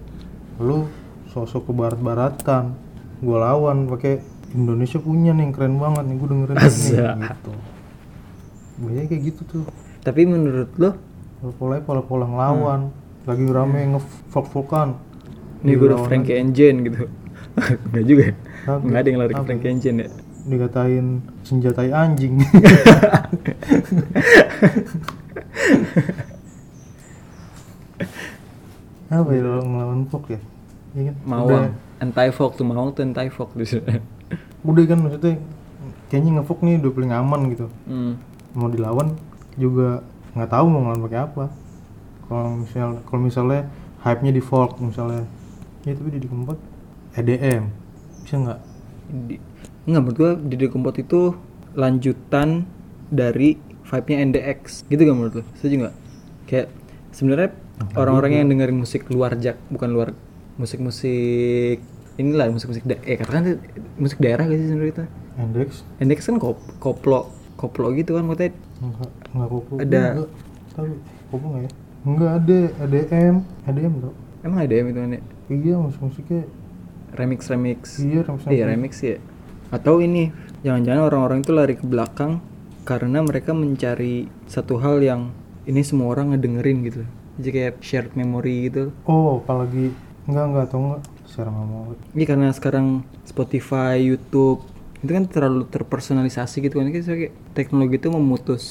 Lu 0.60 0.88
sosok 1.32 1.68
ke 1.68 1.74
barat-baratan 1.76 2.76
gue 3.20 3.38
lawan 3.38 3.88
pakai 3.92 4.24
Indonesia 4.56 5.00
punya 5.00 5.36
nih 5.36 5.50
yang 5.50 5.54
keren 5.56 5.76
banget 5.76 6.04
nih 6.08 6.16
gue 6.16 6.28
dengerin 6.32 6.56
nih. 6.56 6.72
Gitu. 7.28 7.54
Biasanya 8.76 9.08
kayak 9.08 9.24
gitu 9.28 9.42
tuh. 9.44 9.64
Tapi 10.04 10.22
menurut 10.28 10.70
lo, 10.80 10.92
pola 11.60 11.80
pola-pola 11.84 12.26
ngelawan 12.30 12.82
lagi 13.26 13.44
rame 13.52 13.82
nge-folk-folkan. 13.96 14.96
Ini 15.66 15.72
gue 15.76 15.88
udah 15.92 16.00
Frankie 16.08 16.38
Engine 16.40 16.78
gitu. 16.88 17.10
Enggak 17.92 18.04
juga 18.08 18.24
ya? 18.24 18.36
Kagak. 18.66 18.84
Nggak 18.86 19.00
ada 19.00 19.08
yang 19.10 19.20
lari 19.20 19.34
ke? 19.34 19.44
Frankie 19.44 19.72
Engine 19.72 19.98
ya? 20.00 20.10
dikatain 20.46 21.26
senjatai 21.42 21.90
anjing 21.90 22.38
apa 29.10 29.30
ya 29.32 29.42
lo 29.46 29.62
ngelawan 29.62 30.06
folk 30.10 30.26
ya 30.34 30.40
Iya 30.96 31.12
kan? 31.12 31.16
Mawang, 31.28 31.76
anti 32.00 32.30
folk 32.32 32.56
tuh 32.56 32.64
Mawang 32.64 32.96
tuh 32.96 33.04
anti 33.04 33.28
folk 33.28 33.52
di 33.52 33.68
sana. 33.68 34.00
udah, 34.64 34.84
kan 34.88 34.98
maksudnya 34.98 35.36
kayaknya 36.08 36.40
ngefolk 36.40 36.60
nih 36.64 36.80
udah 36.82 36.92
paling 36.96 37.12
aman 37.14 37.42
gitu 37.52 37.68
Hmm. 37.86 38.16
mau 38.56 38.72
dilawan 38.72 39.14
juga 39.60 40.02
nggak 40.34 40.50
tahu 40.50 40.66
mau 40.72 40.80
ngelawan 40.88 41.02
pakai 41.06 41.20
apa 41.22 41.46
kalau 42.26 42.50
misal 42.64 42.90
kalau 43.06 43.22
misalnya 43.22 43.62
hype 44.02 44.22
nya 44.24 44.32
di 44.34 44.42
folk 44.42 44.80
misalnya 44.82 45.28
ya 45.86 45.94
tapi 45.94 46.10
di 46.18 46.26
keempat 46.26 46.58
EDM 47.16 47.64
bisa 48.26 48.36
nggak 48.42 48.60
Di, 49.06 49.36
enggak 49.86 50.02
menurut 50.02 50.18
gua 50.18 50.32
Didi 50.34 50.66
Kempot 50.66 50.98
itu 50.98 51.38
lanjutan 51.78 52.66
dari 53.14 53.54
vibe-nya 53.86 54.18
NDX 54.26 54.90
gitu 54.90 55.06
gak 55.06 55.14
menurut 55.14 55.34
lo? 55.38 55.44
Setuju 55.62 55.76
nggak? 55.86 55.96
Kayak 56.50 56.68
sebenarnya 57.14 57.50
orang-orang 57.96 58.32
yang 58.34 58.48
dengerin 58.48 58.78
musik 58.78 59.08
luar 59.08 59.36
jak 59.36 59.60
bukan 59.68 59.90
luar 59.92 60.10
musik-musik 60.56 61.80
inilah 62.16 62.48
musik-musik 62.48 62.84
da- 62.88 63.04
eh 63.04 63.20
katakan 63.20 63.60
musik 64.00 64.18
daerah 64.24 64.48
gak 64.48 64.56
sih 64.56 64.68
sebenarnya 64.72 64.94
itu? 64.94 65.04
index 65.36 65.70
NDX 66.00 66.20
kan 66.32 66.38
kop 66.40 66.58
koplo 66.80 67.28
koplo 67.60 67.92
gitu 67.92 68.16
kan 68.16 68.24
maksudnya 68.24 68.56
Enggak, 68.76 69.10
enggak 69.32 69.50
kupu. 69.50 69.74
Ada-. 69.80 70.12
Tapi 70.72 70.90
kupu 71.32 71.46
enggak 71.48 71.62
ya? 71.64 71.72
Enggak 72.06 72.32
ada, 72.38 72.60
ADM, 72.84 73.36
ADM 73.66 73.94
bro. 74.00 74.12
emang 74.44 74.60
ada 74.62 74.74
ya 74.76 74.84
itu 74.84 75.00
ya? 75.00 75.22
Iya, 75.46 75.76
musik-musiknya 75.80 76.42
remix 77.16 77.40
remix 77.48 77.80
iya 78.00 78.20
remix 78.22 78.42
iya 78.52 78.64
remix 78.68 78.94
ya 79.00 79.18
atau 79.72 80.00
ini 80.00 80.30
jangan-jangan 80.62 81.02
orang-orang 81.02 81.40
itu 81.42 81.52
lari 81.52 81.76
ke 81.76 81.86
belakang 81.88 82.44
karena 82.86 83.24
mereka 83.24 83.52
mencari 83.52 84.30
satu 84.46 84.78
hal 84.78 85.02
yang 85.02 85.32
ini 85.66 85.82
semua 85.82 86.14
orang 86.14 86.36
ngedengerin 86.36 86.78
gitu 86.86 87.02
jadi 87.40 87.50
kayak 87.52 87.76
shared 87.84 88.12
memory 88.16 88.72
gitu. 88.72 88.96
Oh, 89.08 89.44
apalagi. 89.44 89.92
Enggak 90.26 90.46
enggak 90.50 90.66
atau 90.72 90.80
enggak 90.82 91.02
nggak 91.36 91.68
mau. 91.68 91.92
ini 92.16 92.24
karena 92.24 92.48
sekarang 92.56 93.04
Spotify 93.28 94.00
YouTube 94.00 94.64
itu 95.04 95.12
kan 95.12 95.28
terlalu 95.28 95.68
terpersonalisasi 95.68 96.64
gitu 96.64 96.80
kan. 96.80 96.88
Kayak 96.88 97.36
teknologi 97.52 98.00
itu 98.00 98.08
memutus 98.08 98.64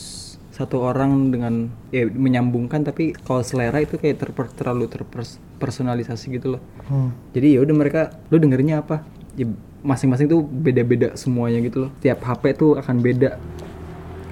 satu 0.55 0.87
orang 0.87 1.35
dengan 1.35 1.69
ya 1.91 2.07
menyambungkan 2.07 2.87
tapi 2.87 3.11
kalau 3.27 3.43
selera 3.43 3.83
itu 3.83 3.99
kayak 3.99 4.23
terper, 4.23 4.47
terlalu 4.55 4.87
terpersonalisasi 4.87 6.39
gitu 6.39 6.57
loh. 6.57 6.63
Hmm. 6.87 7.11
jadi 7.35 7.59
ya 7.59 7.61
udah 7.67 7.75
mereka 7.75 8.01
lu 8.31 8.39
dengerinnya 8.39 8.81
apa? 8.81 9.03
Ya, 9.35 9.51
masing-masing 9.83 10.31
tuh 10.31 10.47
beda-beda 10.47 11.19
semuanya 11.19 11.59
gitu 11.61 11.89
loh. 11.89 11.91
Tiap 12.01 12.23
HP 12.23 12.55
tuh 12.55 12.79
akan 12.79 13.03
beda. 13.03 13.37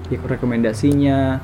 Ya 0.07 0.17
rekomendasinya 0.23 1.43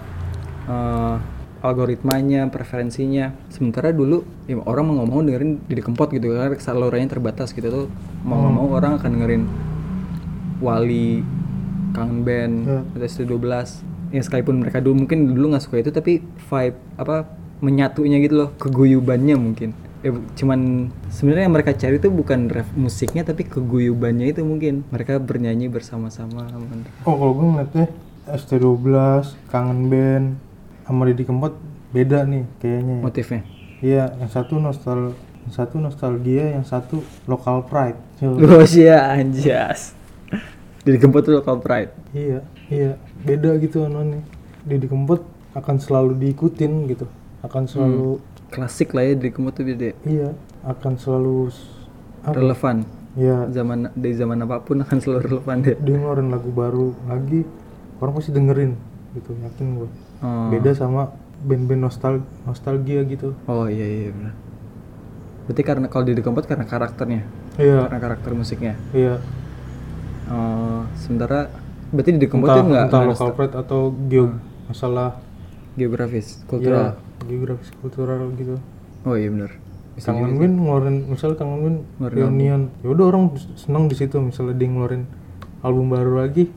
eh, 0.65 1.15
algoritmanya 1.59 2.47
preferensinya. 2.47 3.35
Sementara 3.47 3.91
dulu 3.91 4.23
ya 4.45 4.59
orang 4.63 4.89
mau 4.89 4.95
ngomong 5.03 5.27
dengerin 5.27 5.51
Didi 5.67 5.81
Kempot 5.81 6.09
gitu 6.09 6.31
karena 6.31 6.55
salurannya 6.55 7.07
terbatas 7.07 7.51
gitu 7.51 7.67
tuh. 7.67 7.87
Mau 8.23 8.39
nggak 8.39 8.53
mau 8.53 8.67
orang 8.71 8.91
akan 8.97 9.09
dengerin 9.15 9.43
Wali 10.59 11.23
Kangen 11.95 12.21
Band 12.21 12.55
Ya. 12.67 12.79
atau 12.85 13.05
ST12 13.05 13.43
ya 14.09 14.21
sekalipun 14.21 14.57
mereka 14.61 14.81
dulu 14.81 15.05
mungkin 15.05 15.33
dulu 15.33 15.53
nggak 15.53 15.63
suka 15.63 15.81
itu 15.81 15.93
tapi 15.93 16.19
vibe 16.21 16.77
apa 16.97 17.29
menyatunya 17.61 18.17
gitu 18.19 18.45
loh 18.45 18.49
keguyubannya 18.57 19.35
mungkin. 19.35 19.71
Ya, 19.99 20.15
cuman 20.15 20.87
sebenarnya 21.11 21.51
yang 21.51 21.55
mereka 21.59 21.75
cari 21.75 21.99
itu 21.99 22.07
bukan 22.07 22.47
ref 22.47 22.71
musiknya 22.71 23.27
tapi 23.27 23.43
keguyubannya 23.43 24.31
itu 24.31 24.47
mungkin. 24.47 24.87
Mereka 24.89 25.19
bernyanyi 25.19 25.67
bersama-sama. 25.67 26.47
Oh 27.03 27.15
kalau 27.19 27.33
gue 27.35 27.47
ngeliatnya 27.51 27.85
ST12, 28.29 28.95
Kangen 29.51 29.89
Band, 29.91 30.27
sama 30.89 31.05
Didi 31.05 31.23
Kempot 31.29 31.53
beda 31.93 32.25
nih 32.25 32.49
kayaknya. 32.57 32.95
ya. 32.97 33.01
motifnya 33.05 33.41
Iya, 33.79 34.03
yang 34.19 34.27
satu 34.27 34.59
nostal, 34.59 35.15
yang 35.47 35.53
satu 35.55 35.79
nostalgia, 35.79 36.51
yang 36.51 36.67
satu 36.67 36.99
local 37.29 37.63
pride. 37.63 37.95
Oh 38.25 38.65
iya 38.67 39.13
anjas 39.15 39.95
jadi 40.83 40.95
gempot 40.99 41.21
tuh 41.23 41.37
local 41.39 41.59
pride 41.59 41.91
Iya, 42.15 42.41
iya, 42.73 42.91
beda 43.21 43.53
gitu 43.61 43.85
anonnya. 43.85 44.25
Didi 44.65 44.89
Kempot 44.89 45.21
akan 45.53 45.75
selalu 45.77 46.17
diikutin 46.17 46.89
gitu, 46.89 47.05
akan 47.45 47.69
selalu, 47.69 48.17
klasik 48.49 48.97
lah 48.97 49.05
ya 49.05 49.13
dari 49.13 49.29
gempot 49.29 49.53
tuh 49.53 49.65
beda 49.65 49.93
iya, 50.05 50.33
akan 50.65 50.93
selalu 50.97 51.53
apa? 52.25 52.33
relevan 52.35 52.77
Iya, 53.17 53.49
zaman 53.49 53.89
dari 53.97 54.15
zaman 54.15 54.37
apa 54.45 54.61
pun 54.61 54.79
akan 54.85 54.97
selalu 55.01 55.19
relevan 55.25 55.57
deh 55.65 55.75
dia 55.81 55.95
ngeluarin 55.97 56.29
lagu 56.29 56.49
baru 56.53 56.93
lagi, 57.09 57.45
orang 58.01 58.13
pasti 58.17 58.31
dengerin 58.33 58.73
gitu, 59.17 59.31
yakin 59.37 59.65
gue. 59.81 59.89
Oh. 60.19 60.51
Beda 60.51 60.75
sama 60.75 61.15
band-band 61.39 61.87
nostal 61.87 62.19
nostalgia 62.43 63.03
gitu. 63.07 63.31
oh 63.47 63.65
iya 63.71 63.87
iya 63.87 64.11
benar. 64.11 64.35
Berarti 65.47 65.61
karena 65.63 65.87
kalau 65.87 66.03
di 66.05 66.19
Kempot 66.19 66.45
karena 66.45 66.67
karakternya? 66.67 67.23
Iya, 67.57 67.87
karena 67.87 67.99
karakter 67.99 68.31
musiknya? 68.35 68.73
Iya. 68.91 69.17
Oh, 70.29 70.85
sementara 70.99 71.49
berarti 71.89 72.19
di 72.19 72.27
Kempot 72.29 72.51
entah, 72.51 72.59
tuh 72.59 72.65
nggak 72.69 72.85
entah 72.91 73.31
pride 73.33 73.55
atau 73.57 73.81
geo 74.11 74.35
masalah 74.69 75.17
geografis 75.73 76.43
kultural. 76.45 76.93
Ya, 76.93 77.25
geografis 77.25 77.69
kultural 77.81 78.29
gitu. 78.37 78.61
Oh 79.07 79.15
iya 79.17 79.33
benar. 79.33 79.55
Juga 79.99 80.15
Win 80.15 80.53
ngeluarin 80.61 80.97
misalnya 81.09 81.41
kangen 81.41 81.59
Win 81.65 81.75
reunion 81.99 82.61
ya 82.85 82.87
udah 82.93 83.05
orang 83.09 83.23
seneng 83.57 83.89
di 83.89 83.95
situ. 83.97 84.21
Misalnya 84.21 84.55
dia 84.55 84.69
ngeluarin 84.69 85.03
album 85.65 85.91
baru 85.91 86.23
lagi 86.23 86.47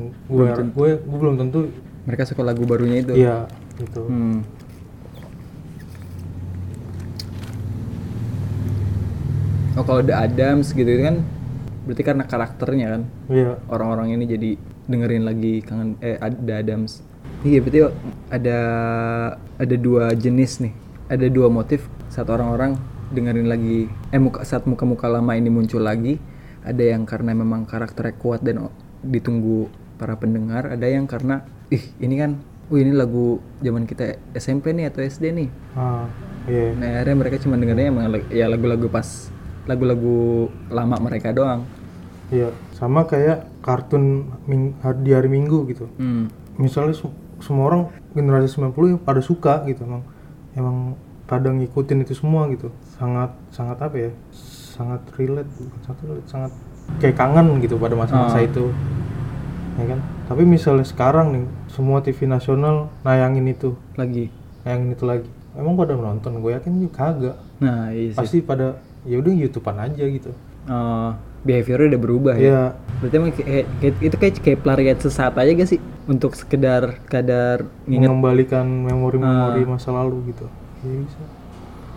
gue 0.00 0.48
gue 0.72 0.90
gue 0.96 1.18
belum 1.20 1.36
tentu. 1.36 1.68
Mereka 2.04 2.24
suka 2.28 2.40
lagu 2.44 2.64
barunya 2.64 3.04
itu 3.04 3.14
iya 3.16 3.48
gitu 3.80 4.04
Hmm. 4.08 4.44
Oh 9.78 9.86
kalau 9.86 10.02
The 10.04 10.12
Adams 10.12 10.76
gitu 10.76 10.84
itu 10.84 11.02
kan 11.06 11.24
berarti 11.88 12.02
karena 12.04 12.24
karakternya 12.28 12.86
kan 12.98 13.02
iya 13.32 13.56
orang-orang 13.72 14.12
ini 14.12 14.24
jadi 14.28 14.50
dengerin 14.90 15.24
lagi 15.24 15.62
kangen 15.62 15.96
eh 16.02 16.18
The 16.18 16.54
Adams. 16.60 17.00
Iya 17.46 17.62
berarti 17.64 17.80
ada 18.28 18.58
ada 19.56 19.76
dua 19.78 20.12
jenis 20.12 20.60
nih. 20.60 20.74
Ada 21.08 21.32
dua 21.32 21.48
motif 21.48 21.86
saat 22.12 22.28
orang-orang 22.28 22.76
dengerin 23.14 23.48
lagi 23.48 23.88
eh 24.10 24.20
muka 24.20 24.44
saat 24.44 24.66
muka-muka 24.68 25.08
lama 25.08 25.32
ini 25.38 25.48
muncul 25.48 25.80
lagi. 25.80 26.18
Ada 26.60 26.92
yang 26.92 27.08
karena 27.08 27.32
memang 27.32 27.64
karakternya 27.64 28.14
kuat 28.20 28.44
dan 28.44 28.68
ditunggu 29.00 29.70
para 30.00 30.16
pendengar, 30.16 30.64
ada 30.66 30.88
yang 30.88 31.04
karena 31.04 31.44
ih 31.68 31.84
ini 32.00 32.16
kan 32.16 32.32
Wih 32.70 32.80
ini 32.80 32.94
lagu 32.94 33.26
zaman 33.58 33.82
kita 33.82 34.14
SMP 34.32 34.70
nih 34.70 34.86
atau 34.86 35.02
SD 35.02 35.34
nih. 35.34 35.50
ah 35.74 36.06
iya 36.46 36.70
Nah 36.72 36.88
akhirnya 36.96 37.16
mereka 37.18 37.36
cuma 37.36 37.54
dengerinnya 37.54 37.90
emang 37.90 38.06
ya 38.30 38.46
lagu-lagu 38.46 38.86
pas 38.86 39.26
lagu-lagu 39.66 40.46
lama 40.68 40.96
mereka 40.98 41.30
doang. 41.30 41.66
iya 42.30 42.46
sama 42.70 43.04
kayak 43.04 43.42
kartun 43.60 44.30
ming- 44.46 44.78
di 44.96 45.10
hari 45.10 45.26
Minggu 45.26 45.66
gitu 45.66 45.90
Hmm. 45.92 46.30
misalnya 46.56 46.94
se- 46.94 47.10
semua 47.40 47.66
orang 47.66 47.82
generasi 48.12 48.54
90 48.54 48.70
yang 48.88 49.02
pada 49.02 49.18
suka 49.20 49.66
gitu 49.66 49.82
emang 49.82 50.06
emang 50.54 50.76
pada 51.26 51.50
ngikutin 51.50 52.06
itu 52.06 52.14
semua 52.14 52.46
gitu 52.48 52.70
sangat 52.94 53.34
sangat 53.50 53.82
apa 53.82 53.96
ya 53.98 54.10
sangat 54.70 55.02
relate 55.12 55.50
bukan 55.52 55.80
sangat 55.82 55.98
relate 56.00 56.28
sangat 56.28 56.52
kayak 56.96 57.16
kangen 57.16 57.58
gitu 57.58 57.74
pada 57.74 57.94
masa-masa 57.94 58.38
Ah. 58.38 58.46
itu 58.46 58.70
ya 59.76 59.84
kan 59.86 59.98
tapi 60.24 60.42
misalnya 60.42 60.82
sekarang 60.82 61.26
nih 61.32 61.44
semua 61.68 62.00
TV 62.00 62.24
nasional 62.24 62.90
nayangin 63.00 63.46
itu 63.46 63.74
Lagi. 63.94 64.30
nayangin 64.62 64.90
itu 64.90 65.04
lagi 65.04 65.28
emang 65.52 65.74
pada 65.74 65.94
nonton 65.94 66.38
gue 66.38 66.50
yakin 66.52 66.72
juga 66.78 66.94
kagak 66.96 67.36
Nah 67.58 67.90
iya 67.90 68.10
sih. 68.10 68.16
pasti 68.16 68.38
pada 68.40 68.74
ya 69.02 69.16
udah 69.16 69.32
youtubean 69.32 69.78
aja 69.78 70.04
gitu 70.04 70.32
Oh, 70.62 71.16
behaviornya 71.42 71.96
udah 71.96 72.00
berubah 72.00 72.34
ya. 72.36 72.44
ya 72.44 72.62
Berarti 73.00 73.14
emang 73.16 73.32
kayak, 73.32 73.64
kayak- 73.80 74.00
itu 74.02 74.16
kayak 74.18 74.34
kayak 74.38 74.58
pelarian 74.60 74.98
sesaat 74.98 75.34
aja 75.34 75.50
gak 75.50 75.66
sih? 75.66 75.80
Untuk 76.04 76.36
sekedar 76.36 77.00
kadar 77.06 77.64
nginget. 77.84 78.06
mengembalikan 78.06 78.68
memori-memori 78.68 79.62
Ah. 79.62 79.66
masa 79.66 79.88
lalu 79.90 80.30
gitu 80.30 80.46
Iya 80.80 80.96
bisa 81.00 81.20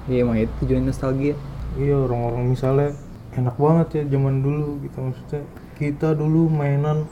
Iya 0.05 0.17
emang 0.21 0.37
itu 0.37 0.53
tujuan 0.63 0.83
nostalgia. 0.83 1.35
Iya 1.75 1.95
orang-orang 1.97 2.43
misalnya 2.45 2.89
enak 3.33 3.55
banget 3.55 3.87
ya 3.93 4.03
zaman 4.09 4.35
dulu 4.39 4.67
gitu 4.79 4.97
maksudnya 5.01 5.41
kita 5.73 6.09
dulu 6.13 6.47
mainan 6.47 7.03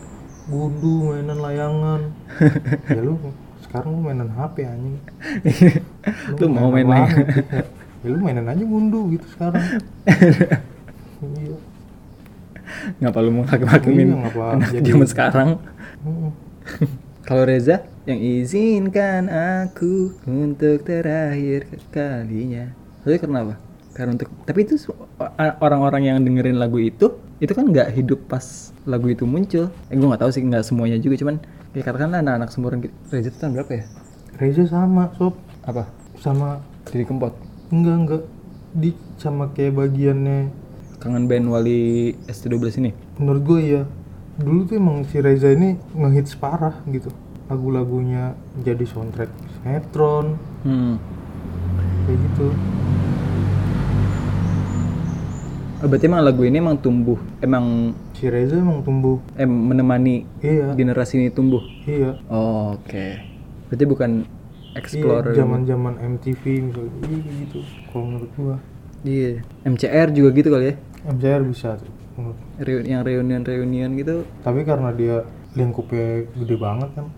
gundu, 0.51 0.93
mainan 1.09 1.39
layangan. 1.39 2.01
ya 2.91 3.01
lu 3.01 3.15
sekarang 3.63 3.89
lu 3.89 3.99
mainan 4.03 4.29
HP 4.29 4.55
anjing. 4.67 4.97
Lu 6.39 6.45
mau 6.47 6.67
main 6.67 6.83
layangan. 6.83 7.23
gitu. 7.23 7.41
Ya 8.01 8.07
lu 8.09 8.17
mainan 8.19 8.45
aja 8.45 8.63
gundu 8.63 9.15
gitu 9.15 9.25
sekarang. 9.31 9.63
iya. 11.39 11.55
Ngapa 12.99 13.19
lu 13.19 13.31
mau 13.31 13.45
hakim-hakimin 13.45 14.07
Iya, 14.09 14.17
ngapa 14.27 14.45
jadi- 14.75 14.87
zaman 14.91 15.07
sekarang? 15.07 15.49
Kalau 17.21 17.43
Reza 17.45 17.85
yang 18.03 18.17
izinkan 18.17 19.29
aku 19.29 20.17
untuk 20.25 20.81
terakhir 20.83 21.69
kalinya. 21.93 22.73
Tapi 23.05 23.17
kenapa? 23.17 23.55
Karena 23.91 24.13
untuk 24.13 24.31
tapi 24.41 24.63
itu 24.63 24.79
orang-orang 25.57 26.01
yang 26.05 26.17
dengerin 26.19 26.55
lagu 26.55 26.77
itu 26.77 27.11
itu 27.37 27.51
kan 27.51 27.65
nggak 27.65 27.91
hidup 27.91 28.25
pas 28.25 28.43
lagu 28.83 29.07
itu 29.07 29.23
muncul. 29.23 29.67
Eh 29.87 29.95
gue 29.95 30.05
nggak 30.05 30.21
tahu 30.21 30.31
sih 30.31 30.41
nggak 30.41 30.63
semuanya 30.63 30.95
juga 30.95 31.17
cuman 31.17 31.35
kayak 31.71 31.85
katakan 31.85 32.15
anak-anak 32.15 32.49
seumuran 32.49 32.79
kita. 32.79 32.93
Reza 33.09 33.27
itu 33.27 33.37
tahun 33.37 33.51
berapa 33.55 33.71
ya? 33.73 33.83
Reza 34.33 34.63
sama 34.65 35.11
sob 35.13 35.35
Apa? 35.61 35.85
sama 36.17 36.61
Jadi 36.85 37.03
kempot. 37.03 37.33
enggak 37.69 37.95
enggak 37.97 38.23
di 38.71 38.89
sama 39.15 39.49
kayak 39.49 39.75
bagiannya 39.75 40.49
Kangen 40.97 41.25
band 41.25 41.49
Wali 41.49 42.13
ST12 42.25 42.61
ini. 42.77 42.91
menurut 43.15 43.41
gue 43.43 43.59
ya 43.61 43.83
dulu 44.37 44.63
tuh 44.63 44.75
emang 44.75 45.01
si 45.03 45.17
Reza 45.17 45.49
ini 45.49 45.75
ngehits 45.91 46.33
parah 46.35 46.77
gitu 46.85 47.09
lagu-lagunya 47.47 48.33
jadi 48.57 48.81
soundtrack 48.81 49.29
sinetron 49.57 50.37
Hmm. 50.61 50.95
kayak 52.05 52.17
gitu 52.21 52.47
Oh, 55.81 55.89
berarti 55.89 56.05
emang 56.05 56.21
lagu 56.21 56.45
ini 56.45 56.61
emang 56.61 56.77
tumbuh, 56.77 57.17
emang 57.41 57.97
si 58.13 58.29
Reza 58.29 58.53
emang 58.55 58.85
tumbuh 58.85 59.17
em 59.33 59.49
menemani 59.49 60.29
iya 60.39 60.69
generasi 60.71 61.17
ini 61.17 61.33
tumbuh. 61.33 61.65
iya 61.83 62.21
Oh, 62.29 62.77
Oke. 62.77 63.17
Berarti 63.65 63.85
bukan 63.85 64.11
explore 64.71 65.33
iya 65.33 65.41
zaman 65.41 65.65
zaman 65.65 65.93
MTV 65.97 66.43
misalnya 66.61 66.93
iya 67.01 67.31
gitu 67.41 67.59
kalau 67.89 68.05
menurut 68.07 68.31
gua 68.37 68.55
Iya. 69.01 69.41
MCR 69.65 70.13
juga 70.13 70.29
gitu 70.31 70.53
kali 70.53 70.65
ya. 70.69 70.75
MCR 71.03 71.41
bisa 71.43 71.73
tuh 71.73 71.89
menurut. 72.13 72.37
Reu- 72.61 72.85
yang 72.85 73.01
reunion-reunion 73.01 73.89
gitu 73.97 74.15
tapi 74.45 74.61
karena 74.61 74.93
dia 74.93 75.25
lingkupnya 75.51 76.29
gede 76.31 76.55
banget 76.55 76.89
kan 76.93 77.09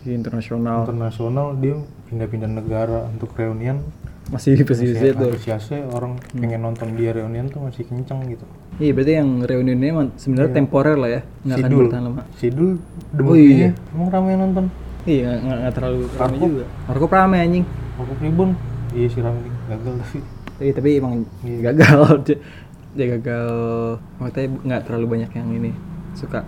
di 0.00 0.14
internasional 0.14 0.86
internasional 0.86 1.58
dia 1.58 1.74
pindah-pindah 2.06 2.50
negara 2.52 3.10
untuk 3.10 3.34
reunian 3.34 3.82
masih 4.32 4.56
masih 4.56 5.12
itu. 5.12 5.20
antusiasnya 5.20 5.84
orang 5.92 6.16
pengen 6.32 6.60
nonton 6.64 6.96
dia 6.96 7.12
reunian 7.12 7.44
tuh 7.52 7.60
masih 7.60 7.84
kenceng 7.84 8.24
gitu 8.28 8.44
Iya, 8.74 8.90
berarti 8.90 9.12
yang 9.14 9.28
emang 9.86 10.10
sebenarnya 10.18 10.50
temporer 10.50 10.96
lah 10.98 11.06
ya. 11.06 11.20
Nggak 11.46 11.56
akan 11.62 11.70
bertahan 11.78 12.04
lama. 12.10 12.22
Sidul 12.34 12.70
the 13.14 13.22
Oh, 13.22 13.36
iya. 13.38 13.70
emang 13.94 14.08
ramai 14.10 14.30
yang 14.34 14.42
nonton 14.50 14.64
Iya, 15.06 15.30
nggak 15.38 15.56
nggak 15.62 15.72
terlalu 15.78 16.00
ramai 16.18 16.34
Marco? 16.34 16.46
juga. 16.50 16.64
Marco 16.90 17.06
rame 17.06 17.36
anjing. 17.38 17.64
aku 17.94 18.12
ribun 18.18 18.50
iya 18.90 19.06
sih 19.06 19.20
ramai 19.22 19.46
gagal 19.70 19.94
tapi 20.02 20.18
Iya, 20.58 20.72
tapi 20.74 20.88
emang 20.98 21.12
Iya. 21.46 21.58
gagal. 21.70 22.00
Dia, 22.26 22.36
dia 22.98 23.06
gagal. 23.14 23.50
Maksudnya 24.18 24.46
nggak 24.64 24.82
terlalu 24.86 25.06
banyak 25.06 25.30
yang 25.30 25.48
ini 25.52 25.70
suka. 26.14 26.42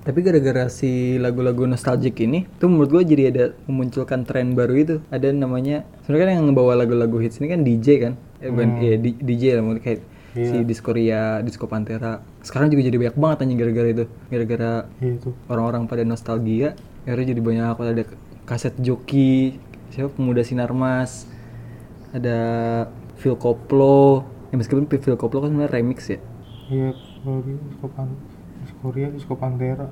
Tapi 0.00 0.24
gara-gara 0.24 0.64
si 0.72 1.20
lagu-lagu 1.20 1.68
nostalgic 1.68 2.16
ini, 2.20 2.48
tuh 2.56 2.72
menurut 2.72 2.88
gue 2.88 3.02
jadi 3.04 3.22
ada 3.28 3.44
memunculkan 3.68 4.24
tren 4.24 4.56
baru 4.56 4.74
itu. 4.74 4.94
Ada 5.08 5.28
namanya, 5.30 5.84
sebenarnya 6.02 6.24
kan 6.24 6.32
yang 6.34 6.46
ngebawa 6.48 6.72
lagu-lagu 6.74 7.20
hits 7.20 7.36
ini 7.38 7.48
kan 7.48 7.60
DJ 7.60 7.86
kan? 8.00 8.12
Eh, 8.40 8.48
bukan, 8.48 8.80
iya, 8.80 8.96
di- 8.96 9.20
DJ 9.20 9.60
lah, 9.60 9.62
mungkin 9.62 9.82
kayak 9.82 10.00
si 10.30 10.56
Iya. 10.56 10.62
Diskoria, 10.62 11.22
Disco 11.42 11.66
Pantera. 11.66 12.22
Sekarang 12.40 12.70
juga 12.70 12.80
jadi 12.80 12.96
banyak 12.96 13.16
banget 13.18 13.38
anjing 13.42 13.58
gara-gara 13.58 13.88
itu. 13.90 14.04
Gara-gara 14.30 14.72
iya 15.02 15.14
orang-orang 15.46 15.84
pada 15.84 16.02
nostalgia 16.06 16.72
akhirnya 17.02 17.32
jadi 17.32 17.42
banyak 17.42 17.74
ada 17.74 18.04
kaset 18.44 18.76
joki 18.78 19.56
siapa 19.88 20.12
pemuda 20.12 20.44
sinarmas 20.44 21.26
ada 22.12 22.38
Phil 23.16 23.34
Koplo 23.34 24.22
ya 24.50 24.60
meskipun 24.60 24.84
Phil 24.86 25.16
Koplo 25.16 25.42
kan 25.42 25.50
sebenarnya 25.50 25.72
remix 25.72 25.98
ya 26.06 26.18
iya 26.68 26.90
disco 27.24 27.88
Korea 28.80 29.12
disco 29.12 29.36
pantera 29.36 29.86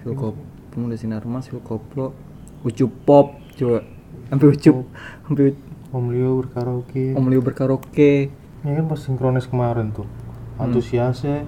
Phil 0.00 0.16
Kop 0.16 0.36
pemuda 0.72 0.96
sinarmas 0.96 1.48
Phil 1.52 1.60
Koplo 1.60 2.32
Ucup 2.62 2.92
Pop 3.02 3.26
coba. 3.58 3.82
Sampai 4.30 4.46
Ucup. 4.54 4.86
Sampai 5.26 5.58
Om 5.92 6.06
Leo 6.08 6.40
berkaraoke. 6.40 7.12
Om 7.18 7.26
Leo 7.28 7.42
berkaraoke. 7.42 8.30
Ya 8.62 8.70
kan 8.78 8.86
pas 8.86 9.00
sinkronis 9.02 9.50
kemarin 9.50 9.90
tuh. 9.90 10.06
Antusiasnya 10.62 11.42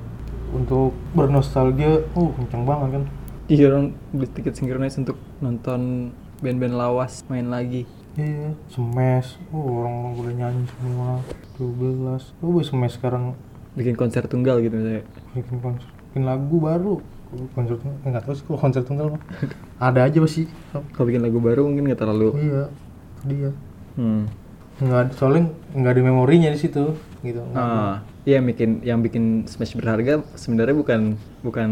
untuk 0.50 0.92
bernostalgia. 1.14 2.02
Uh 2.18 2.34
kencang 2.34 2.66
banget 2.66 2.88
kan. 2.98 3.04
Iya 3.46 3.70
orang 3.70 3.94
beli 4.10 4.26
tiket 4.26 4.58
sinkronis 4.58 4.98
untuk 4.98 5.16
nonton 5.38 6.10
band-band 6.42 6.74
lawas 6.74 7.22
main 7.30 7.46
lagi. 7.46 7.86
Iya 8.18 8.58
smash 8.74 9.38
uh 9.54 9.62
orang-orang 9.62 10.14
udah 10.18 10.34
nyanyi 10.34 10.64
semua. 10.66 11.22
12 11.62 12.42
oh 12.42 12.58
smash 12.58 12.98
sekarang. 12.98 13.38
Bikin 13.78 13.94
konser 13.94 14.26
tunggal 14.26 14.58
gitu 14.58 14.74
misalnya. 14.74 15.06
Bikin 15.30 15.62
konser 15.62 15.93
bikin 16.14 16.30
lagu 16.30 16.62
baru. 16.62 17.02
Konser 17.58 17.82
nggak 17.82 18.22
tahu 18.22 18.34
sih 18.38 18.44
kalau 18.46 18.58
konser 18.62 18.86
tunggal 18.86 19.18
mah 19.18 19.22
ada 19.90 20.06
aja 20.06 20.22
sih 20.30 20.46
kalau 20.94 21.10
bikin 21.10 21.18
lagu 21.18 21.42
baru 21.42 21.66
mungkin 21.66 21.90
nggak 21.90 21.98
terlalu 21.98 22.30
iya 22.38 22.70
dia 23.26 23.50
hmm. 23.98 24.22
nggak 24.78 25.00
ada- 25.02 25.14
soalnya 25.18 25.50
nggak 25.74 25.92
ada 25.98 26.02
memorinya 26.06 26.54
di 26.54 26.58
situ 26.62 26.94
gitu. 27.26 27.42
Ah, 27.58 28.06
iya 28.22 28.38
bikin 28.38 28.86
yang 28.86 29.02
bikin 29.02 29.50
Smash 29.50 29.74
berharga 29.74 30.22
sebenarnya 30.38 30.78
bukan 30.78 31.18
bukan 31.42 31.70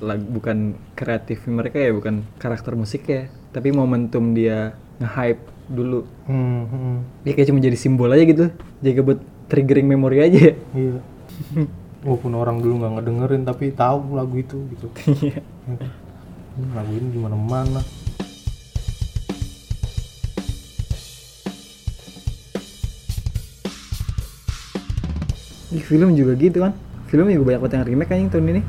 lag, 0.00 0.22
bukan 0.24 0.80
kreatif 0.96 1.44
mereka 1.44 1.76
ya, 1.76 1.92
bukan 1.92 2.24
karakter 2.40 2.72
musik 2.72 3.04
ya, 3.04 3.28
tapi 3.52 3.74
momentum 3.74 4.32
dia 4.32 4.72
nge-hype 5.02 5.42
dulu. 5.68 6.06
hmm, 6.30 6.62
hmm, 6.70 6.96
Dia 7.26 7.32
kayak 7.34 7.48
cuma 7.50 7.60
jadi 7.60 7.76
simbol 7.76 8.14
aja 8.14 8.22
gitu, 8.22 8.46
jaga 8.80 9.00
buat 9.02 9.20
triggering 9.50 9.90
memori 9.90 10.22
aja. 10.22 10.54
iya 10.54 11.02
walaupun 12.04 12.32
orang 12.36 12.56
dulu 12.64 12.80
nggak 12.80 12.92
ngedengerin 13.00 13.42
tapi 13.44 13.72
tahu 13.76 14.16
lagu 14.16 14.34
itu 14.40 14.56
gitu 14.72 14.86
Iya. 15.26 15.40
Ya 15.68 15.74
kan? 15.76 15.90
Lagu 16.74 16.92
ini 16.92 17.06
gimana 17.14 17.36
mana 17.38 17.80
Di 25.70 25.78
film 25.78 26.18
juga 26.18 26.34
gitu 26.34 26.66
kan. 26.66 26.74
Film 27.06 27.30
juga 27.30 27.54
banyak 27.54 27.60
banget 27.62 27.74
yang 27.78 27.86
remake 27.94 28.10
anjing 28.10 28.30
tahun 28.30 28.46
ini. 28.58 28.62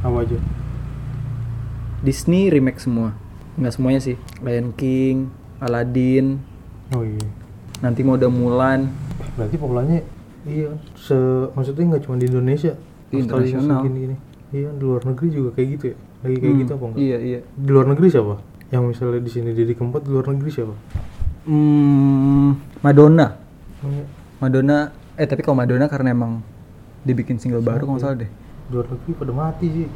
apa 0.00 0.22
aja 0.22 0.38
Disney 2.00 2.48
remake 2.48 2.78
semua. 2.78 3.12
Nggak 3.60 3.74
semuanya 3.74 4.00
sih. 4.00 4.16
Lion 4.40 4.70
King, 4.76 5.28
Aladdin, 5.58 6.40
oh 6.94 7.02
iya 7.02 7.26
nanti 7.80 8.00
mau 8.00 8.16
udah 8.16 8.30
Mulan. 8.32 8.88
berarti 9.36 9.56
polanya 9.60 10.00
iya. 10.46 10.70
Se 10.94 11.16
maksudnya 11.52 11.84
nggak 11.88 12.02
cuma 12.02 12.16
di 12.16 12.26
Indonesia 12.26 12.72
internasional. 13.08 13.82
gini 13.82 13.98
gini 14.00 14.16
iya 14.52 14.70
di 14.70 14.82
luar 14.82 15.02
negeri 15.04 15.28
juga 15.28 15.50
kayak 15.52 15.68
gitu 15.72 15.84
ya? 15.86 15.96
Lagi 16.16 16.36
kayak 16.36 16.48
Hmm, 16.48 16.60
gitu 16.60 16.72
apa 16.72 16.84
enggak 16.86 16.98
Iya, 16.98 17.16
iya. 17.20 17.40
di 17.44 17.68
luar 17.68 17.86
negeri 17.86 18.06
siapa? 18.08 18.34
Yang 18.66 18.82
misalnya 18.88 19.20
di 19.20 19.30
sini 19.30 19.50
Didi 19.52 19.74
Kempot 19.74 20.00
di 20.00 20.10
luar 20.10 20.26
negeri 20.26 20.50
siapa? 20.50 20.74
Hmm, 21.46 22.50
Madonna. 22.80 23.26
Iya. 23.80 24.04
Madonna 24.36 24.76
eh 25.14 25.24
tapi 25.24 25.40
kalau 25.40 25.56
Madonna 25.56 25.86
karena 25.86 26.10
emang 26.10 26.42
dibikin 27.02 27.38
single 27.38 27.60
baru 27.60 27.84
kalau 27.84 27.94
nggak 27.94 28.04
salah 28.04 28.18
deh. 28.18 28.30
Di 28.30 28.70
luar 28.70 28.86
negeri 28.88 29.12
pada 29.14 29.32
mati 29.32 29.66
sih. 29.68 29.88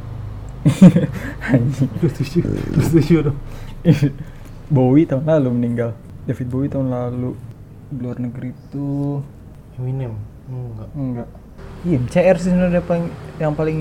Anjing. 1.50 1.90
setuju? 2.04 2.38
Setuju 2.78 3.14
dong? 3.26 3.38
Bowie 4.70 5.02
tahun 5.04 5.24
lalu 5.24 5.48
meninggal. 5.52 5.90
David 6.22 6.46
Bowie 6.46 6.68
tahun 6.68 6.88
lalu. 6.88 7.34
Di 7.88 7.98
luar 7.98 8.18
negeri 8.18 8.54
tuh 8.70 9.18
Eminem 9.74 10.14
enggak. 10.50 10.88
Enggak. 10.94 11.28
Iya 11.80 11.98
CR 12.12 12.36
sih 12.36 12.50
sebenarnya 12.52 12.82
paling 12.84 13.06
yang 13.40 13.52
paling 13.56 13.78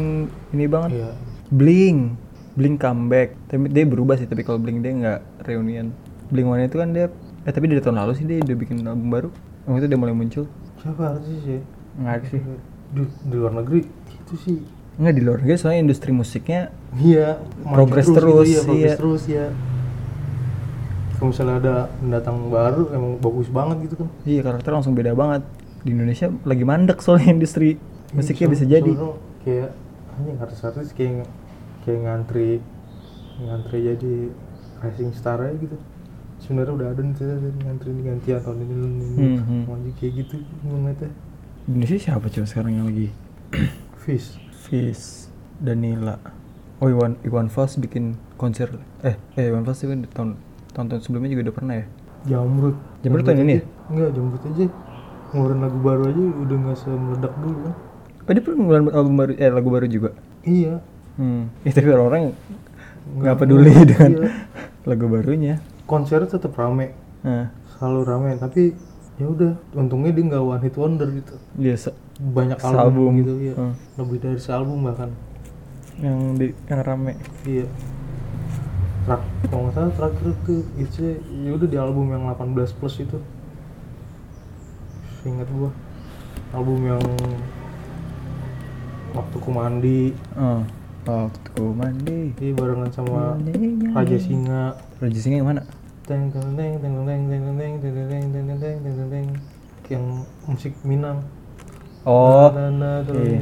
ini 0.55 0.65
banget. 0.69 0.89
Iya. 0.95 1.09
Blink. 1.51 1.99
Blink 2.55 2.75
comeback. 2.79 3.35
Tapi 3.49 3.67
dia 3.71 3.83
berubah 3.87 4.15
sih 4.15 4.27
tapi 4.29 4.45
kalau 4.45 4.61
Blink 4.61 4.85
dia 4.85 4.93
nggak 4.93 5.19
reunian. 5.49 5.91
Blink 6.29 6.47
One 6.47 6.63
itu 6.63 6.77
kan 6.77 6.93
dia 6.93 7.09
eh 7.47 7.51
tapi 7.51 7.65
dari 7.71 7.81
tahun 7.81 7.97
lalu 8.05 8.13
sih 8.15 8.25
dia 8.27 8.39
udah 8.39 8.57
bikin 8.57 8.85
album 8.85 9.09
baru. 9.09 9.29
Waktu 9.67 9.85
itu 9.85 9.87
dia 9.89 9.99
mulai 9.99 10.15
muncul. 10.15 10.45
Siapa 10.79 11.03
artis 11.17 11.37
sih? 11.43 11.61
Nggak 11.99 12.13
ada 12.15 12.25
sih. 12.29 12.41
Di, 12.89 13.03
di 13.05 13.35
luar 13.35 13.53
negeri? 13.59 13.81
Itu 14.25 14.35
sih. 14.39 14.57
Nggak 14.99 15.13
di 15.15 15.21
luar 15.21 15.37
negeri 15.43 15.57
soalnya 15.59 15.81
industri 15.83 16.11
musiknya 16.11 16.75
iya 16.99 17.39
Progress 17.63 18.09
gitu, 18.09 18.17
terus, 18.19 18.47
iya, 18.49 18.61
progress 18.65 18.91
iya. 18.91 18.97
terus 18.97 19.23
ya 19.29 19.45
kalau 21.19 21.35
misalnya 21.35 21.55
ada 21.59 21.75
pendatang 21.99 22.37
baru 22.47 22.83
emang 22.95 23.11
bagus 23.19 23.51
banget 23.51 23.91
gitu 23.91 23.95
kan. 23.99 24.07
Iya 24.23 24.39
karakter 24.39 24.71
langsung 24.71 24.95
beda 24.95 25.11
banget 25.11 25.43
di 25.79 25.89
Indonesia 25.91 26.27
lagi 26.43 26.63
mandek 26.63 26.99
soalnya 26.99 27.31
industri 27.37 27.79
musiknya 28.11 28.47
Iya, 28.47 28.53
bisa 28.53 28.63
so- 28.63 28.71
jadi. 28.71 28.91
kayak 29.39 29.69
anjing 30.13 30.37
artis-artis 30.37 30.87
kayak 30.91 31.25
kayak 31.81 31.99
ngantri 32.03 32.59
ngantri 33.39 33.79
jadi 33.85 34.13
rising 34.79 35.11
star 35.13 35.39
aja 35.39 35.55
gitu. 35.55 35.77
Sebenarnya 36.39 36.71
udah 36.75 36.87
ada 36.91 37.01
nih 37.03 37.15
ngantri 37.63 37.89
nih 37.91 38.03
gantian 38.05 38.39
tahun 38.41 38.57
ini 38.59 38.73
tahun 38.73 38.91
ini 38.91 39.07
Hmm, 39.15 39.39
hmm. 39.67 39.91
kayak 39.95 40.11
gitu 40.17 40.35
ngeliatnya. 40.63 41.11
Indonesia 41.67 41.97
siapa 41.99 42.25
coba 42.27 42.47
sekarang 42.47 42.71
yang 42.75 42.87
lagi? 42.87 43.07
Fish 44.03 44.39
Fis 44.51 45.27
Danila. 45.59 46.15
Oh 46.79 46.87
Iwan 46.87 47.19
Iwan 47.21 47.47
Fals 47.47 47.75
bikin 47.75 48.15
konser 48.35 48.71
eh 49.03 49.19
eh 49.35 49.45
Iwan 49.47 49.63
Fals 49.63 49.83
itu 49.83 49.91
tahun 50.11 50.39
tahun-tahun 50.71 51.01
sebelumnya 51.03 51.29
juga 51.29 51.51
udah 51.51 51.55
pernah 51.55 51.75
ya? 51.75 51.85
Jamrut. 52.25 52.75
Jamrut 53.03 53.23
tahun 53.23 53.43
ini 53.43 53.53
ya? 53.53 53.63
enggak 53.89 54.09
jamrut 54.13 54.43
aja 54.45 54.65
ngeluarin 55.31 55.59
lagu 55.59 55.79
baru 55.79 56.03
aja 56.05 56.23
udah 56.39 56.57
nggak 56.59 56.77
semeledak 56.77 57.33
dulu 57.37 57.57
kan? 57.63 57.73
Oh 58.19 58.31
dia 58.31 58.41
pernah 58.41 58.57
ngeluarin 58.59 58.85
album 58.91 59.13
baru 59.15 59.31
eh 59.33 59.49
lagu 59.49 59.69
baru 59.69 59.87
juga? 59.87 60.09
Iya. 60.41 60.73
Hmm. 61.15 61.51
Eh, 61.61 61.71
tapi 61.71 61.87
orang-orang 61.89 62.33
nggak 63.09 63.35
peduli 63.37 63.71
iya. 63.71 63.83
dengan 63.83 64.11
lagu 64.89 65.05
barunya. 65.05 65.55
Konsernya 65.83 66.29
tetap 66.29 66.53
rame. 66.53 66.93
Nah 67.21 67.49
selalu 67.75 68.01
rame 68.03 68.29
tapi 68.35 68.75
ya 69.15 69.27
udah 69.27 69.51
untungnya 69.73 70.11
dia 70.11 70.23
nggak 70.25 70.41
one 70.41 70.61
hit 70.61 70.75
wonder 70.75 71.07
gitu. 71.09 71.35
Dia 71.55 71.75
se- 71.75 71.97
banyak 72.19 72.59
Sealbum. 72.59 72.79
album 72.83 73.09
gitu 73.17 73.33
ya 73.39 73.53
Hmm. 73.55 73.73
lebih 73.95 74.17
dari 74.19 74.39
sealbum 74.39 74.79
bahkan. 74.81 75.09
Yang 75.97 76.17
di 76.35 76.47
yang 76.65 76.81
rame. 76.81 77.13
Iya. 77.43 77.67
Trak, 78.99 79.21
kalau 79.47 79.61
nggak 79.63 79.73
salah 79.73 79.91
terakhir 79.95 80.29
tuh 80.43 80.61
itu 80.75 80.99
ya 81.41 81.51
udah 81.51 81.67
di 81.67 81.77
album 81.77 82.05
yang 82.09 82.23
18 82.29 82.53
plus 82.73 82.99
itu 82.99 83.17
ingat 85.27 85.49
gua 85.51 85.71
album 86.55 86.79
yang 86.87 87.03
waktu 89.11 89.35
ku 89.41 89.49
mandi 89.51 90.13
oh 90.37 90.61
waktu 91.03 91.47
ku 91.57 91.73
mandi 91.73 92.31
ini 92.37 92.53
barengan 92.53 92.91
sama 92.93 93.33
Mandinya. 93.35 93.89
Raja 93.97 94.17
Singa 94.21 94.63
Raja 95.01 95.19
Singa 95.19 95.37
yang 95.41 95.49
mana 95.49 95.61
teng 96.05 96.29
teng 96.29 96.53
teng 96.53 96.79
teng 96.81 96.95
teng 97.05 97.21
teng 97.25 97.41
teng 97.41 97.53
teng 97.57 97.73
teng 97.81 98.05
teng 98.09 98.25
teng 98.31 98.45
teng 98.47 98.57
teng 98.59 98.95
teng 98.95 99.09
teng 99.09 99.27
yang 99.89 100.05
musik 100.45 100.73
Minang 100.85 101.25
oh 102.05 102.53
iya. 102.53 103.41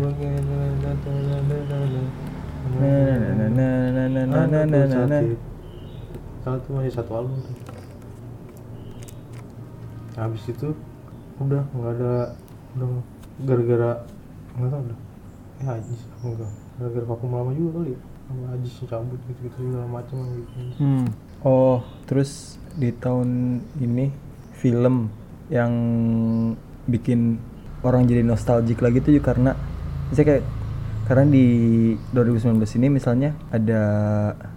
satu. 6.48 6.68
Masih 6.80 6.94
satu 6.96 7.12
album 7.12 7.38
tuh. 7.44 7.56
Habis 10.18 10.44
itu 10.50 10.70
udah 11.38 11.62
nggak 11.74 11.94
ada 12.00 12.14
udah 12.78 12.88
gara-gara 13.46 13.92
nggak 14.58 14.70
tahu 14.74 14.82
udah. 14.90 15.00
Ya 15.58 15.70
Ajis 15.78 16.02
apa 16.06 16.26
enggak 16.30 16.52
gara-gara 16.78 17.06
vakum 17.10 17.30
lama 17.34 17.52
juga 17.54 17.70
kali 17.82 17.94
ya. 17.94 18.00
Sama 18.28 18.46
Ajis 18.58 18.74
cabut 18.86 19.20
gitu 19.32 19.40
gitu 19.48 19.58
segala 19.58 19.88
macam 19.88 20.16
gitu 20.36 20.52
Hmm. 20.82 21.08
Oh, 21.46 21.86
terus 22.10 22.58
di 22.74 22.90
tahun 22.94 23.62
ini 23.78 24.10
film 24.58 25.10
yang 25.54 25.72
bikin 26.90 27.38
orang 27.86 28.10
jadi 28.10 28.26
nostalgic 28.26 28.82
lagi 28.82 29.00
tuh 29.00 29.22
karena 29.22 29.54
misalnya 30.10 30.28
kayak 30.34 30.46
karena 31.08 31.24
di 31.32 31.46
2019 32.12 32.60
ini 32.84 32.88
misalnya 32.92 33.32
ada 33.48 33.82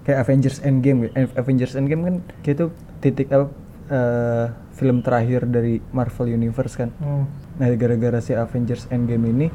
kayak 0.02 0.26
Avengers 0.26 0.58
Endgame 0.66 1.06
Avengers 1.14 1.78
Endgame 1.78 2.02
kan 2.02 2.14
kayak 2.42 2.54
itu 2.58 2.66
titik 2.98 3.30
apa 3.30 3.46
eh, 3.90 4.46
film 4.78 5.02
terakhir 5.04 5.44
dari 5.50 5.82
Marvel 5.92 6.32
Universe 6.32 6.74
kan. 6.78 6.90
hmm. 6.94 7.24
Nah, 7.60 7.66
gara-gara 7.76 8.18
si 8.24 8.32
Avengers 8.32 8.88
Endgame 8.88 9.28
ini 9.28 9.48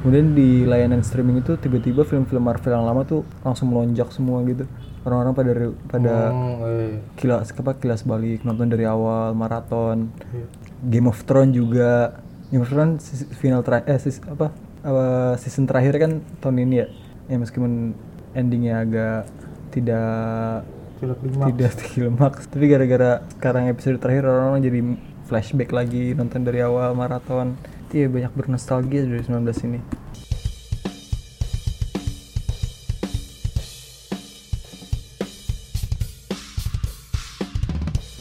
kemudian 0.00 0.32
di 0.32 0.64
layanan 0.64 1.04
streaming 1.04 1.44
itu 1.44 1.60
tiba-tiba 1.60 2.08
film-film 2.08 2.40
Marvel 2.40 2.72
yang 2.72 2.88
lama 2.88 3.04
tuh 3.04 3.20
langsung 3.44 3.68
melonjak 3.68 4.08
semua 4.16 4.40
gitu. 4.48 4.64
Orang-orang 5.04 5.32
pada 5.36 5.52
pada 5.92 6.14
oh, 6.32 6.64
eh, 6.64 7.04
kilas 7.20 7.52
apa 7.52 7.76
kilas 7.76 8.04
balik 8.08 8.40
nonton 8.44 8.72
dari 8.72 8.88
awal 8.88 9.36
maraton. 9.36 10.08
iya. 10.32 10.48
Game 10.88 11.08
of 11.08 11.20
Thrones 11.28 11.52
juga. 11.52 12.16
Game 12.48 12.64
of 12.64 12.72
Thrones 12.72 13.04
final 13.36 13.60
terakhir 13.60 13.92
eh 13.92 14.00
sis- 14.00 14.24
apa 14.24 14.56
apa, 14.80 15.36
season 15.36 15.68
terakhir 15.68 16.00
kan 16.00 16.24
tahun 16.40 16.64
ini 16.64 16.74
ya. 16.80 16.86
Ya 17.28 17.36
meskipun 17.36 17.92
endingnya 18.32 18.80
agak 18.80 19.28
tidak 19.70 20.64
tidak 21.00 21.18
lima 21.24 21.44
tidak 21.48 21.72
klimaks 21.90 22.44
tapi 22.52 22.64
gara-gara 22.68 23.10
sekarang 23.34 23.64
episode 23.72 23.96
terakhir 23.98 24.28
orang-orang 24.28 24.60
jadi 24.60 24.80
flashback 25.24 25.70
lagi 25.70 26.10
nonton 26.18 26.42
dari 26.42 26.58
awal 26.58 26.90
maraton. 26.92 27.54
Itu 27.86 28.02
ya 28.02 28.08
banyak 28.10 28.32
bernostalgia 28.34 29.06
dari 29.06 29.22
19 29.22 29.46
ini. 29.62 29.78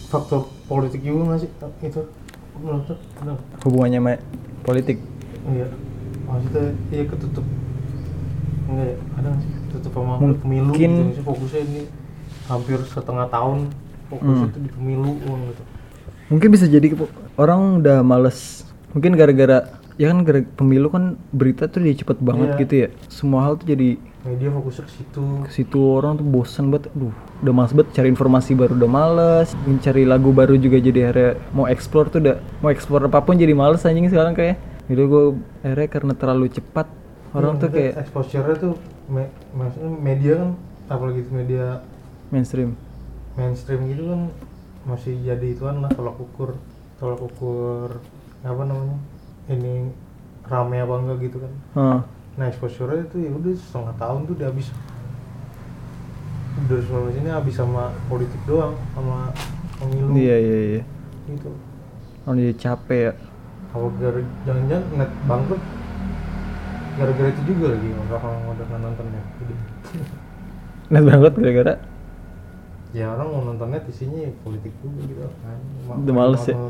Faktor 0.09 0.49
politik 0.65 1.05
juga 1.05 1.33
nggak 1.33 1.39
sih 1.45 1.49
itu 1.85 2.01
menurut 2.59 2.97
hubungannya 3.61 3.99
sama 4.01 4.13
politik? 4.65 4.97
Iya. 5.53 5.67
Maksudnya 6.25 6.65
iya 6.89 7.03
ketutup. 7.05 7.45
Enggak 8.69 8.85
ya? 8.89 8.97
Ada 9.21 9.27
nggak 9.29 9.41
sih? 9.45 9.51
Ketutup 9.69 9.91
sama 9.93 10.13
Mungkin- 10.17 10.41
pemilu 10.41 10.71
gitu 10.73 11.01
fokusnya 11.25 11.61
ini 11.65 11.81
hampir 12.49 12.81
setengah 12.83 13.29
tahun 13.29 13.69
fokus 14.07 14.25
Hmm. 14.35 14.49
itu 14.49 14.59
di 14.59 14.69
pemilu 14.69 15.11
doang 15.21 15.41
gitu. 15.47 15.63
Mungkin 16.29 16.49
bisa 16.49 16.65
jadi 16.65 16.87
orang 17.35 17.79
udah 17.79 18.01
males. 18.01 18.65
Mungkin 18.91 19.13
gara-gara 19.13 19.69
ya 19.95 20.09
kan 20.09 20.23
gara 20.23 20.41
pemilu 20.49 20.87
kan 20.87 21.03
berita 21.29 21.65
tuh 21.65 21.79
dia 21.79 21.93
cepet 21.93 22.17
banget 22.19 22.49
Iya. 22.49 22.59
gitu 22.59 22.73
ya. 22.75 22.87
Semua 23.07 23.43
hal 23.43 23.55
tuh 23.55 23.67
jadi 23.67 23.97
media 24.19 24.49
fokusnya 24.49 24.83
ke 24.83 24.91
situ. 24.91 25.23
ke 25.41 25.51
situ 25.51 25.79
orang 25.79 26.15
tuh 26.15 26.25
bosan 26.25 26.69
banget. 26.69 26.89
Aduh 26.91 27.13
udah 27.39 27.53
males 27.53 27.71
banget 27.71 27.89
cari 27.93 28.09
informasi 28.09 28.51
baru 28.53 28.73
udah 28.75 28.89
males. 28.89 29.47
Mencari 29.63 30.03
lagu 30.03 30.29
baru 30.31 30.53
juga 30.55 30.77
jadi 30.77 30.99
akhirnya 31.05 31.29
mau 31.51 31.65
explore 31.65 32.09
tuh 32.09 32.19
udah 32.19 32.35
mau 32.59 32.69
explore 32.69 33.05
apa 33.05 33.19
pun 33.19 33.35
jadi 33.35 33.53
males 33.53 33.81
anjing 33.81 34.07
sekarang 34.07 34.33
kayak. 34.33 34.57
Gitu 34.85 35.01
gue 35.03 35.23
akhirnya 35.61 35.87
karena 35.87 36.13
terlalu 36.13 36.49
cepat 36.49 36.89
orang 37.29 37.55
Iya, 37.55 37.61
tuh 37.61 37.69
kayak 37.69 37.93
exposure-nya 37.99 38.55
tuh 38.57 38.73
me- 39.07 39.29
maksudnya 39.51 39.89
media 39.95 40.33
kan 40.35 40.49
apalagi 40.87 41.21
media 41.29 41.65
mainstream. 42.29 42.77
Mainstream 43.37 43.85
gitu 43.89 44.09
kan 44.09 44.21
masih 44.87 45.13
jadi 45.21 45.53
ituan 45.53 45.83
lah 45.83 45.91
tolak 45.91 46.17
ukur 46.17 46.55
tolak 46.97 47.19
ukur 47.19 47.99
apa 48.41 48.63
namanya 48.63 48.97
ini 49.51 49.91
rame 50.47 50.77
apa 50.81 50.93
enggak 50.97 51.17
gitu 51.29 51.37
kan. 51.43 51.53
Hah. 51.75 52.01
nah 52.39 52.47
exposure 52.47 52.87
itu 52.95 53.19
ya 53.19 53.31
udah 53.35 53.51
setengah 53.51 53.95
tahun 53.99 54.19
tuh 54.29 54.33
udah 54.39 54.47
habis. 54.47 54.67
2019 56.67 57.23
ini 57.23 57.29
habis 57.31 57.55
sama 57.55 57.91
politik 58.11 58.39
doang 58.43 58.75
sama 58.95 59.31
pemilu. 59.79 60.11
Iya 60.15 60.37
iya 60.39 60.57
iya. 60.79 60.83
Gitu. 61.27 61.51
Orang 62.27 62.39
jadi 62.39 62.55
capek 62.55 63.01
ya. 63.11 63.13
Apa 63.75 63.87
gara 63.99 64.21
jangan-jangan 64.47 64.85
net 64.97 65.11
bangkrut. 65.27 65.61
Gara-gara 66.99 67.29
itu 67.31 67.41
juga 67.47 67.65
lagi 67.75 67.89
orang 67.95 68.35
udah 68.55 68.65
nggak 68.67 68.81
nonton 68.83 69.05
net 70.89 71.03
banget 71.05 71.33
gara-gara 71.37 71.73
ya 72.89 73.13
orang 73.13 73.27
mau 73.29 73.41
nonton 73.45 73.69
net 73.69 73.85
isinya 73.85 74.25
ya 74.25 74.31
politik 74.41 74.73
juga 74.81 74.99
gitu 75.05 75.23
kan. 75.45 75.57
Udah 76.01 76.13
males 76.13 76.43
ya? 76.49 76.55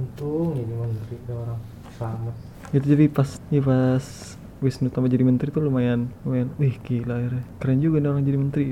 untung 0.00 0.56
ini 0.56 0.72
menteri 0.72 1.16
ada 1.28 1.34
orang 1.36 1.60
selamat. 1.96 2.34
Itu 2.72 2.86
jadi 2.88 3.04
pas 3.12 3.28
ya 3.52 3.60
pas 3.60 4.04
Wisnu 4.60 4.92
tambah 4.92 5.08
jadi 5.08 5.24
menteri 5.24 5.48
tuh 5.48 5.64
lumayan 5.64 6.12
lumayan 6.24 6.52
wih 6.60 6.76
gila 6.84 7.16
akhirnya. 7.16 7.44
Keren 7.60 7.78
juga 7.80 7.96
nih 8.00 8.08
orang 8.12 8.24
jadi 8.24 8.38
menteri. 8.38 8.64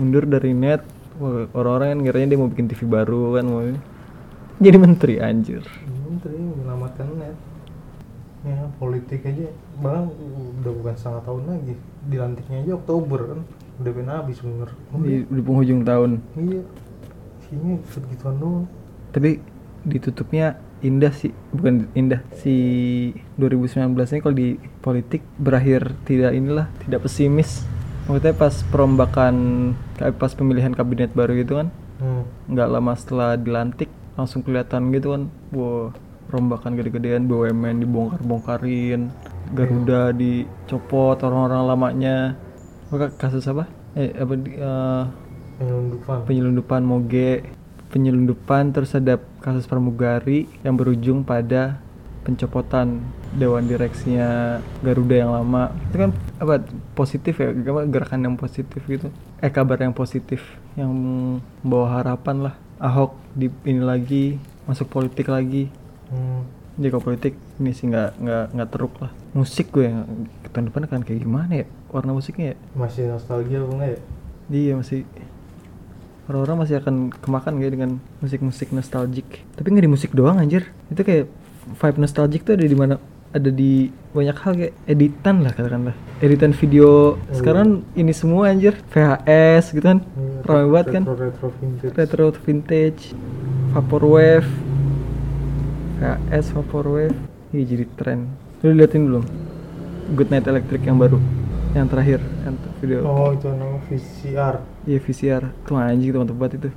Mundur 0.00 0.24
dari 0.24 0.52
net 0.56 0.82
wah, 1.20 1.44
orang-orang 1.52 1.88
kan 1.92 1.98
ngiranya 2.00 2.26
dia 2.32 2.38
mau 2.40 2.48
bikin 2.48 2.66
TV 2.72 2.80
baru 2.88 3.36
kan 3.36 3.44
mau 3.44 3.60
jadi 4.60 4.76
menteri 4.80 5.14
anjir. 5.20 5.64
Menteri 6.08 6.36
menyelamatkan 6.40 7.08
net. 7.20 7.36
Ya 8.40 8.56
politik 8.80 9.28
aja 9.28 9.52
bang 9.84 10.08
udah 10.64 10.72
bukan 10.72 10.94
setengah 10.96 11.22
tahun 11.28 11.42
lagi. 11.52 11.74
Dilantiknya 12.08 12.56
aja 12.64 12.72
Oktober 12.80 13.20
kan 13.36 13.40
udah 13.80 13.90
pengen 13.96 14.10
habis 14.12 14.38
bener. 14.44 14.70
Di, 15.00 15.24
di 15.24 15.40
penghujung 15.40 15.80
tahun. 15.82 16.10
Iya. 16.36 16.62
Sini 17.48 17.80
gituan 18.14 18.36
doang. 18.38 18.64
Tapi 19.10 19.40
ditutupnya 19.88 20.60
indah 20.80 21.12
sih 21.12 21.32
bukan 21.52 21.88
indah 21.92 22.24
si 22.40 22.56
2019 23.36 23.96
ini 23.96 24.20
kalau 24.20 24.36
di 24.36 24.48
politik 24.80 25.24
berakhir 25.40 25.92
tidak 26.04 26.36
inilah 26.36 26.68
tidak 26.84 27.08
pesimis. 27.08 27.64
Maksudnya 28.08 28.34
pas 28.36 28.54
perombakan 28.68 29.34
pas 30.16 30.32
pemilihan 30.32 30.72
kabinet 30.72 31.12
baru 31.12 31.36
gitu 31.36 31.60
kan 31.60 31.68
hmm. 32.00 32.22
nggak 32.56 32.68
lama 32.68 32.92
setelah 32.96 33.36
dilantik 33.36 33.92
langsung 34.16 34.40
kelihatan 34.42 34.90
gitu 34.90 35.14
kan 35.14 35.22
wah 35.54 35.92
rombakan 36.30 36.78
gede-gedean 36.78 37.26
BUMN 37.26 37.82
dibongkar-bongkarin 37.84 39.10
Garuda 39.50 40.14
dicopot 40.14 41.18
orang-orang 41.26 41.62
lamanya 41.66 42.16
kasus 43.14 43.46
apa? 43.46 43.70
Eh 43.94 44.10
apa 44.14 44.34
di- 44.34 44.56
eh, 44.58 45.04
penyelundupan. 45.58 46.18
penyelundupan 46.26 46.80
moge. 46.82 47.30
Penyelundupan 47.90 48.70
terus 48.70 48.94
ada 48.94 49.18
kasus 49.42 49.66
pramugari 49.66 50.46
yang 50.62 50.78
berujung 50.78 51.26
pada 51.26 51.82
pencopotan 52.22 53.02
dewan 53.34 53.66
direksinya 53.66 54.60
Garuda 54.78 55.16
yang 55.26 55.34
lama. 55.34 55.74
Itu 55.90 55.96
kan 55.98 56.10
apa 56.38 56.62
positif 56.94 57.42
ya? 57.42 57.50
Gerakan 57.90 58.30
yang 58.30 58.36
positif 58.38 58.78
gitu? 58.86 59.10
Eh 59.42 59.50
kabar 59.50 59.82
yang 59.82 59.90
positif 59.90 60.38
yang 60.78 60.94
membawa 60.94 61.98
harapan 61.98 62.50
lah. 62.50 62.54
Ahok 62.78 63.18
di 63.34 63.50
ini 63.66 63.82
lagi 63.82 64.38
masuk 64.66 64.86
politik 64.86 65.26
lagi. 65.26 65.66
Hmm. 66.10 66.42
jadi 66.74 66.96
kalau 66.96 67.06
politik 67.12 67.34
ini 67.60 67.70
sih 67.70 67.86
nggak 67.86 68.10
nggak 68.18 68.44
nggak 68.56 68.70
teruk 68.70 68.94
lah. 68.98 69.10
Musik 69.34 69.70
gue 69.70 69.90
yang 69.90 70.06
tahun 70.50 70.70
depan 70.70 70.86
akan 70.88 71.02
kayak 71.04 71.20
gimana 71.22 71.52
ya 71.62 71.66
warna 71.90 72.14
musiknya 72.14 72.54
ya 72.54 72.56
masih 72.72 73.10
nostalgia 73.10 73.60
apa 73.62 73.72
enggak 73.74 73.90
ya 73.94 74.00
Iya 74.50 74.74
masih 74.74 75.06
orang-orang 76.26 76.66
masih 76.66 76.82
akan 76.82 77.14
kemakan 77.22 77.62
kayak 77.62 77.72
dengan 77.78 77.90
musik-musik 78.18 78.74
nostalgic. 78.74 79.46
Tapi 79.54 79.66
nggak 79.70 79.86
di 79.86 79.92
musik 79.94 80.10
doang 80.10 80.42
anjir. 80.42 80.66
Itu 80.90 81.06
kayak 81.06 81.30
vibe 81.78 81.98
nostalgic 82.02 82.42
tuh 82.42 82.58
ada 82.58 82.66
di 82.66 82.74
mana? 82.74 82.98
Ada 83.30 83.46
di 83.46 83.94
banyak 84.10 84.36
hal 84.42 84.52
kayak 84.58 84.74
editan 84.90 85.46
lah 85.46 85.54
katakanlah. 85.54 85.94
Editan 86.18 86.50
video 86.50 87.14
sekarang 87.30 87.86
ini 87.94 88.10
semua 88.10 88.50
anjir. 88.50 88.74
VHS 88.90 89.70
gitu 89.70 89.86
kan. 89.86 90.02
Iya, 90.02 90.42
Ramai 90.42 90.66
banget 90.66 90.86
kan. 90.98 91.02
retro 91.06 91.14
retro 91.14 91.48
vintage 91.54 91.94
Retro 91.94 92.26
vintage, 92.42 93.02
vaporwave, 93.70 94.50
VHS 96.02 96.46
vaporwave. 96.58 97.16
Iya 97.54 97.64
jadi 97.70 97.84
tren. 97.94 98.18
Lu 98.66 98.74
liatin 98.74 99.06
belum? 99.06 99.24
Good 100.18 100.34
Night 100.34 100.50
Electric 100.50 100.82
yang 100.82 100.98
baru, 100.98 101.22
yang 101.70 101.86
terakhir, 101.86 102.20
yang 102.42 102.54
video. 102.82 102.98
oh 103.06 103.30
itu 103.30 103.46
nama 103.54 103.78
VCR 103.86 104.56
Iya 104.90 104.98
VCR 104.98 105.42
tuh 105.68 105.78
anjing 105.78 106.10
teman 106.10 106.26
tempat 106.26 106.50
itu. 106.56 106.70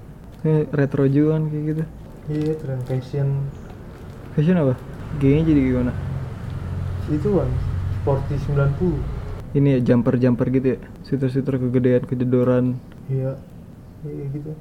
Ini 0.44 0.68
retro 0.70 1.08
juga 1.08 1.40
kan 1.40 1.44
kayak 1.50 1.64
gitu. 1.66 1.84
Iya 2.30 2.54
tren 2.60 2.80
fashion. 2.84 3.28
Fashion 4.36 4.56
apa? 4.60 4.76
G-nya 5.18 5.42
jadi 5.48 5.62
gimana? 5.62 5.94
itu 7.12 7.30
kan 7.36 7.50
sporty 8.00 8.36
90 8.40 9.60
Ini 9.60 9.68
ya 9.78 9.80
jumper-jumper 9.92 10.48
gitu 10.50 10.68
ya? 10.76 10.80
Suter-suter 11.06 11.62
kegedean, 11.62 12.04
kejedoran. 12.10 12.66
Iya. 13.06 13.38
Iya 14.02 14.24
gitu. 14.34 14.52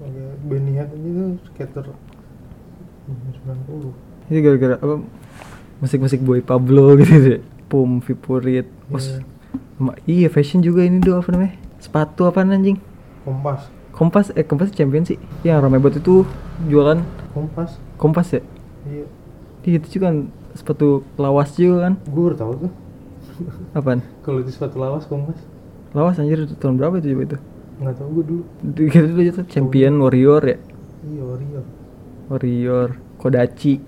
Kayak 0.00 0.32
Benny 0.48 0.72
Hill 0.74 0.90
itu 0.96 1.24
skater. 1.52 1.86
90 3.06 4.30
Ini 4.30 4.38
gara-gara 4.42 4.76
apa? 4.80 4.96
Musik-musik 5.80 6.20
Boy 6.20 6.44
Pablo 6.44 6.92
gitu 7.00 7.14
deh 7.16 7.42
Pum, 7.70 8.02
Vipurit 8.02 8.66
Mas, 8.90 9.22
Iya. 10.04 10.28
fashion 10.28 10.60
juga 10.60 10.84
ini 10.84 11.00
doh 11.00 11.18
apa 11.18 11.32
namanya? 11.32 11.56
Sepatu 11.80 12.28
apa 12.28 12.44
anjing? 12.44 12.76
Kompas. 13.24 13.72
Kompas, 13.96 14.26
eh 14.36 14.44
Kompas 14.44 14.72
champion 14.72 15.04
sih. 15.04 15.16
Yang 15.44 15.64
ramai 15.64 15.80
banget 15.80 16.04
itu 16.04 16.28
jualan. 16.68 17.00
Kompas. 17.32 17.80
Kompas 17.96 18.28
ya? 18.36 18.42
iya. 18.88 19.04
Iya 19.60 19.76
itu 19.76 20.00
juga 20.00 20.12
kan 20.12 20.16
sepatu 20.56 21.04
lawas 21.20 21.52
juga 21.56 21.88
kan? 21.88 21.94
Gue 22.08 22.22
baru 22.32 22.36
tahu 22.36 22.52
tuh. 22.68 22.72
Apaan? 23.76 24.00
kalau 24.24 24.44
itu 24.44 24.52
sepatu 24.52 24.76
lawas 24.76 25.08
Kompas. 25.08 25.36
Lawas 25.96 26.20
anjir 26.20 26.44
tahun 26.60 26.76
berapa 26.78 27.00
itu 27.00 27.16
coba 27.16 27.24
itu? 27.24 27.38
nggak 27.80 27.94
tahu 27.96 28.08
gue 28.20 28.24
dulu. 28.28 28.42
Gitu 28.76 29.06
dulu 29.08 29.20
itu 29.24 29.42
champion 29.48 29.94
warrior 30.04 30.42
ya? 30.44 30.58
Iya 31.00 31.22
Oreo 31.24 31.60
Warrior. 32.28 32.88
Kodachi. 33.16 33.80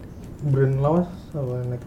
Brand 0.48 0.76
lawas 0.80 1.08
apa 1.32 1.54
nggak? 1.68 1.82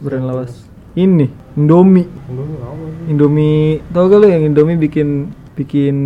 brand 0.00 0.24
lawas 0.26 0.71
ini 0.96 1.26
Indomie. 1.56 2.08
Indomie 2.28 2.58
apa 2.60 2.84
sih? 2.84 3.10
Indomie 3.12 3.60
tau 3.92 4.04
gak 4.08 4.18
lu 4.20 4.26
yang 4.28 4.42
Indomie 4.48 4.78
bikin 4.80 5.08
bikin 5.52 5.96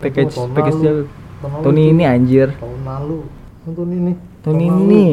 package 0.00 0.34
tahun 0.36 0.50
package 0.56 0.78
lalu. 0.80 1.04
Tahun 1.42 1.50
lalu 1.52 1.62
tahun 1.62 1.78
ini 1.78 2.02
anjir. 2.06 2.48
Tahun 2.56 2.82
lalu. 2.84 3.18
Nonton 3.62 3.88
ini 3.94 4.12
tahun 4.42 4.58
ini. 4.58 5.04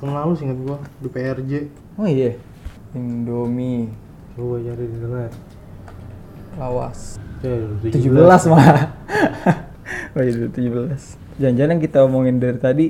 tahun 0.00 0.10
lalu 0.16 0.32
singkat 0.32 0.58
gua 0.64 0.78
di 1.02 1.08
PRJ 1.12 1.52
oh 2.00 2.06
iya 2.08 2.32
Indomie. 2.96 3.92
Coba 4.36 4.56
cari 4.64 4.84
di 4.88 4.94
internet 4.96 5.32
lawas. 6.56 7.20
Ya 7.40 7.56
17 7.88 8.52
malah 8.52 8.92
oh 10.16 10.22
iya 10.22 10.48
17 10.50 11.40
jangan-jangan 11.40 11.72
yang 11.72 11.82
kita 11.82 11.98
omongin 12.04 12.36
dari 12.36 12.58
tadi 12.58 12.86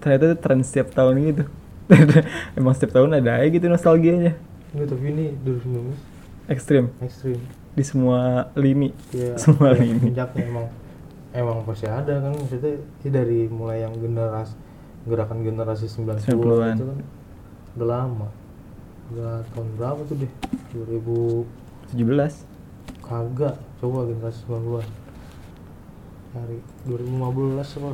ternyata 0.00 0.24
itu 0.32 0.36
tren 0.38 0.60
setiap 0.62 0.88
tahun 0.94 1.14
gitu 1.20 1.44
emang 2.58 2.72
setiap 2.72 2.96
tahun 2.96 3.20
ada 3.20 3.40
aja 3.40 3.48
gitu 3.52 3.66
nostalgianya. 3.68 4.34
Enggak, 4.72 4.88
tapi 4.96 5.04
ini 5.12 5.26
2019 5.44 6.50
ekstrim. 6.50 6.84
Ekstrim. 7.00 7.40
Di 7.74 7.84
semua 7.84 8.50
lini. 8.56 8.90
Ya 9.12 9.36
semua 9.42 9.72
ya, 9.74 9.84
lini. 9.84 10.00
puncaknya 10.12 10.42
emang 10.48 10.66
emang 11.34 11.58
pasti 11.68 11.86
ada 11.86 12.14
kan. 12.20 12.32
Maksudnya 12.32 12.80
ini 13.04 13.08
dari 13.10 13.38
mulai 13.48 13.84
yang 13.84 13.94
generasi 13.98 14.54
gerakan 15.04 15.44
generasi 15.44 15.84
90 15.88 16.24
90-an. 16.32 16.76
itu 16.76 16.84
kan 16.88 16.98
udah 17.76 17.88
lama. 17.88 18.28
Udah 19.12 19.44
tahun 19.52 19.68
berapa 19.76 20.00
tuh 20.08 20.16
deh? 20.24 20.32
2000 20.72 21.94
17 21.94 23.04
kagak 23.04 23.60
coba 23.84 24.08
generasi 24.08 24.40
90-an 24.48 24.88
hari 26.34 26.58
2015 26.88 27.78
apa? 27.78 27.90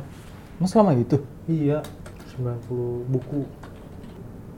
Mas 0.57 0.73
lama 0.73 0.91
gitu? 0.97 1.17
iya 1.45 1.83
90 2.37 3.11
buku 3.11 3.43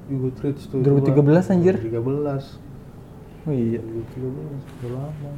juga 0.06 0.30
Goodreads 0.30 0.64
tuh 0.68 0.80
2013 0.82 1.54
anjir. 1.54 1.76
2013 1.80 2.60
Oh 3.44 3.52
iya. 3.52 3.80
2013 3.80 4.24
udah 4.24 4.92
lama 4.96 5.30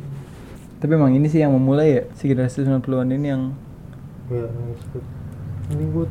Tapi 0.77 0.91
emang 0.93 1.11
ini 1.11 1.25
sih 1.25 1.41
yang 1.41 1.53
memulai 1.53 1.87
ya 1.89 2.01
si 2.13 2.29
generasi 2.29 2.61
90-an 2.61 3.09
ini 3.09 3.27
yang 3.27 3.43
ya 4.29 4.45
ini 5.71 5.83
gue 5.89 6.05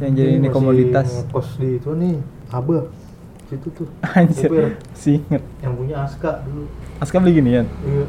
yang 0.00 0.12
jadi 0.12 0.32
ini 0.36 0.48
komoditas. 0.48 1.24
kos 1.28 1.56
di 1.56 1.76
itu 1.76 1.92
nih 1.92 2.16
Abah 2.50 2.88
situ 3.46 3.68
tuh 3.72 3.88
Anjir. 4.16 4.48
Supir. 4.48 4.64
Si 4.92 5.20
inget. 5.20 5.42
yang 5.60 5.76
punya 5.76 6.04
Aska 6.04 6.40
dulu 6.44 6.64
Aska 6.98 7.16
beli 7.16 7.36
ginian. 7.36 7.64
iya 7.84 8.04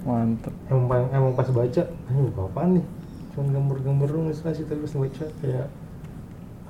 Mantep. 0.00 0.52
emang, 0.68 1.08
emang 1.12 1.32
pas 1.36 1.48
baca 1.48 1.82
ini 2.08 2.20
buku 2.28 2.40
apaan 2.40 2.70
nih 2.80 2.84
cuma 3.30 3.46
gambar-gambar 3.52 4.08
dong 4.08 4.24
ilustrasi 4.28 4.64
terus 4.64 4.92
baca 4.92 5.24
kayak 5.40 5.68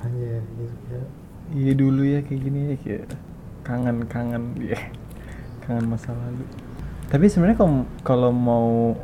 hanya 0.03 0.43
gitu 0.59 0.77
ya 0.91 1.03
Iya 1.51 1.73
dulu 1.75 2.03
ya 2.03 2.23
kayak 2.23 2.41
gini 2.41 2.61
ya 2.63 2.77
kayak 2.79 3.05
kangen-kangen 3.63 4.45
ya. 4.61 4.79
Kangen 5.67 5.87
masa 5.87 6.15
lalu. 6.15 6.45
Tapi 7.11 7.27
sebenarnya 7.27 7.59
kalau 7.59 7.75
kalau 8.03 8.31
mau 8.31 8.95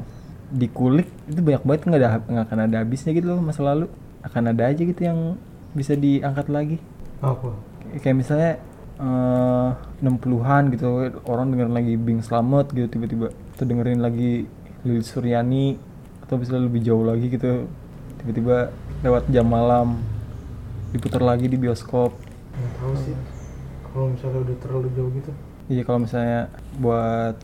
dikulik 0.47 1.11
itu 1.27 1.43
banyak 1.43 1.63
banget 1.67 1.81
nggak 1.85 2.01
ada 2.01 2.09
nggak 2.23 2.45
akan 2.47 2.59
ada 2.71 2.77
habisnya 2.81 3.11
gitu 3.13 3.27
loh 3.29 3.43
masa 3.43 3.63
lalu. 3.63 3.91
Akan 4.23 4.47
ada 4.47 4.67
aja 4.67 4.79
gitu 4.79 4.99
yang 4.99 5.35
bisa 5.73 5.95
diangkat 5.95 6.47
lagi. 6.49 6.79
apa 7.19 7.49
Kayak- 7.83 8.01
Kayak 8.03 8.17
misalnya 8.17 8.53
eh 8.97 9.69
60-an 10.01 10.63
gitu 10.71 10.89
orang 11.25 11.53
dengerin 11.53 11.75
lagi 11.75 11.95
Bing 11.97 12.21
Slamet 12.21 12.73
gitu 12.73 12.89
tiba-tiba 12.89 13.29
atau 13.53 13.65
dengerin 13.65 14.01
lagi 14.01 14.49
Lili 14.83 15.01
Suryani 15.01 15.77
atau 16.25 16.37
bisa 16.37 16.57
lebih 16.57 16.81
jauh 16.81 17.05
lagi 17.05 17.29
gitu 17.29 17.69
tiba-tiba 18.19 18.73
lewat 19.01 19.29
jam 19.29 19.45
malam 19.45 20.01
diputar 20.91 21.21
lagi 21.21 21.45
di 21.45 21.57
bioskop 21.57 22.17
nggak 22.57 22.73
tahu 22.81 22.93
sih 22.97 23.17
kalau 23.85 24.07
misalnya 24.13 24.41
udah 24.45 24.57
terlalu 24.61 24.89
jauh 24.97 25.13
gitu 25.13 25.33
Iya 25.67 25.83
kalau 25.83 25.99
misalnya 26.07 26.47
buat 26.79 27.35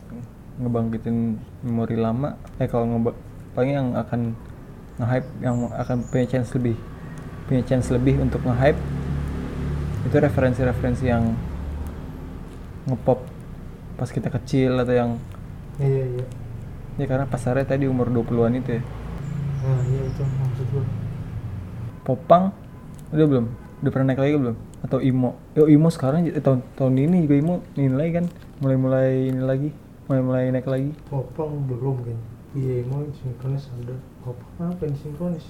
ngebangkitin 0.55 1.35
memori 1.59 1.99
lama, 1.99 2.39
eh 2.55 2.71
kalau 2.71 2.87
ngeba 2.87 3.11
paling 3.51 3.75
yang 3.75 3.89
akan 3.99 4.31
nge-hype 4.95 5.29
yang 5.43 5.55
akan 5.75 5.97
punya 6.07 6.25
chance 6.29 6.55
lebih 6.55 6.79
punya 7.51 7.61
chance 7.67 7.91
lebih 7.91 8.21
untuk 8.23 8.39
nge-hype 8.47 8.79
itu 10.07 10.15
referensi-referensi 10.15 11.05
yang 11.09 11.35
ngepop 12.87 13.27
pas 13.99 14.07
kita 14.07 14.31
kecil 14.31 14.79
atau 14.79 14.93
yang 14.95 15.11
iya 15.83 16.03
iya 16.15 16.25
ya 17.01 17.05
karena 17.09 17.25
pasarnya 17.27 17.65
tadi 17.65 17.89
umur 17.89 18.07
20-an 18.07 18.53
itu 18.57 18.77
ya. 18.77 18.81
nah 19.65 19.79
iya 19.89 20.01
itu 20.07 20.21
maksud 20.21 20.67
gue 20.71 20.85
Popang 22.03 22.51
udah 23.15 23.25
belum? 23.29 23.45
Udah 23.79 23.91
pernah 23.95 24.11
naik 24.11 24.19
lagi 24.19 24.35
belum? 24.35 24.55
Atau 24.83 24.99
Imo? 24.99 25.39
Yo 25.53 25.65
Imo 25.65 25.87
sekarang 25.87 26.27
eh, 26.27 26.37
tahun 26.37 26.59
tahun 26.75 26.93
ini 26.99 27.17
juga 27.23 27.35
Imo 27.35 27.55
nilai 27.73 28.09
kan 28.13 28.25
mulai-mulai 28.59 29.31
ini 29.31 29.41
lagi, 29.41 29.69
mulai-mulai 30.05 30.51
naik 30.51 30.67
lagi. 30.67 30.91
popang 31.07 31.63
belum 31.65 32.03
kan 32.03 32.17
iya 32.53 32.85
mau 32.85 33.01
sinkronis 33.11 33.65
ada 33.73 33.95
popang 34.21 34.69
apa 34.69 34.81
yang 34.85 34.95
sinkronis 34.95 35.45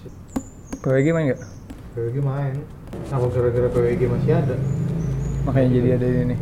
PWG 0.80 1.08
main 1.12 1.26
nggak? 1.28 1.42
PWG 1.92 2.16
main 2.20 2.56
apa 3.10 3.26
gara-gara 3.28 3.68
PWG 3.68 4.02
masih 4.08 4.32
ada 4.34 4.56
Makanya 5.44 5.70
jadi 5.74 5.90
ada 5.98 6.08
ini. 6.08 6.38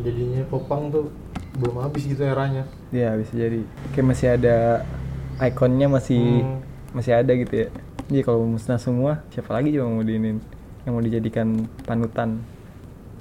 jadinya 0.00 0.42
popang 0.46 0.86
tuh 0.88 1.10
belum 1.56 1.80
habis 1.80 2.04
gitu 2.04 2.22
eranya 2.22 2.62
Ya 2.88 3.14
bisa 3.14 3.34
jadi. 3.34 3.66
Kayak 3.90 4.06
masih 4.06 4.28
ada 4.30 4.56
ikonnya 5.40 5.86
masih 5.88 6.22
Hmm. 6.40 6.62
masih 6.92 7.12
ada 7.12 7.32
gitu 7.34 7.54
ya. 7.56 7.68
Jadi 8.04 8.22
kalau 8.22 8.44
musnah 8.44 8.76
semua, 8.76 9.24
siapa 9.28 9.50
lagi 9.50 9.74
coba 9.74 9.88
mau 9.88 10.04
diinin 10.04 10.38
yang 10.84 10.92
mau 10.92 11.02
dijadikan 11.02 11.48
panutan? 11.82 12.40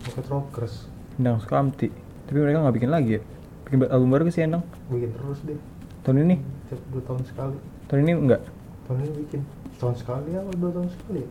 Pocket 0.01 0.27
Rockers 0.27 0.87
Endang 1.15 1.39
Sukamti. 1.39 1.87
Tapi 2.23 2.37
mereka 2.37 2.59
nggak 2.59 2.75
bikin 2.75 2.89
lagi 2.89 3.09
ya? 3.15 3.21
Bikin 3.63 3.77
album 3.87 4.09
baru 4.09 4.27
sih 4.27 4.43
Endang? 4.43 4.63
bikin 4.87 5.11
terus 5.13 5.39
deh 5.41 5.59
Tahun 6.01 6.19
ini? 6.19 6.35
tiap 6.65 6.81
dua 6.89 7.01
tahun 7.03 7.21
sekali 7.23 7.57
Tahun 7.87 7.99
ini 8.01 8.11
enggak? 8.13 8.41
tahun 8.83 8.97
ini 8.99 9.11
bikin 9.17 9.41
tahun 9.73 9.95
sekali 9.95 10.29
apa 10.33 10.51
dua 10.53 10.71
tahun 10.71 10.89
sekali 10.89 11.19
ya 11.19 11.29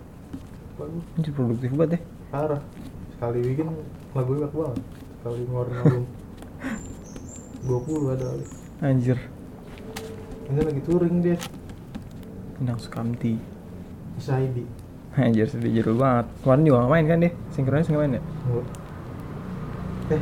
bagus 0.74 1.04
Ini 1.14 1.28
produktif 1.30 1.70
banget 1.70 1.90
ya. 1.92 2.00
parah 2.28 2.62
sekali 3.12 3.38
bikin 3.44 3.66
lagu 4.10 4.30
banyak 4.32 4.50
banget 4.50 4.78
sekali 5.14 5.38
ngeluarin 5.44 5.76
album 5.78 6.04
20 7.68 8.08
ada 8.10 8.24
kali 8.26 8.44
Anjir. 8.82 9.18
ini 10.48 10.60
lagi 10.60 10.80
touring 10.82 11.16
dia 11.20 11.36
Endang 12.56 12.78
Sukamti. 12.78 13.36
Isaidi 14.16 14.64
Anjir 15.20 15.44
sedih 15.44 15.84
jadul 15.84 16.00
banget. 16.00 16.26
Kemarin 16.40 16.64
juga 16.64 16.88
main 16.88 17.04
kan 17.04 17.20
deh? 17.20 17.32
Sinkronis 17.52 17.88
nggak 17.88 18.00
main 18.00 18.16
ya? 18.16 18.22
eh 20.12 20.16
ya 20.16 20.20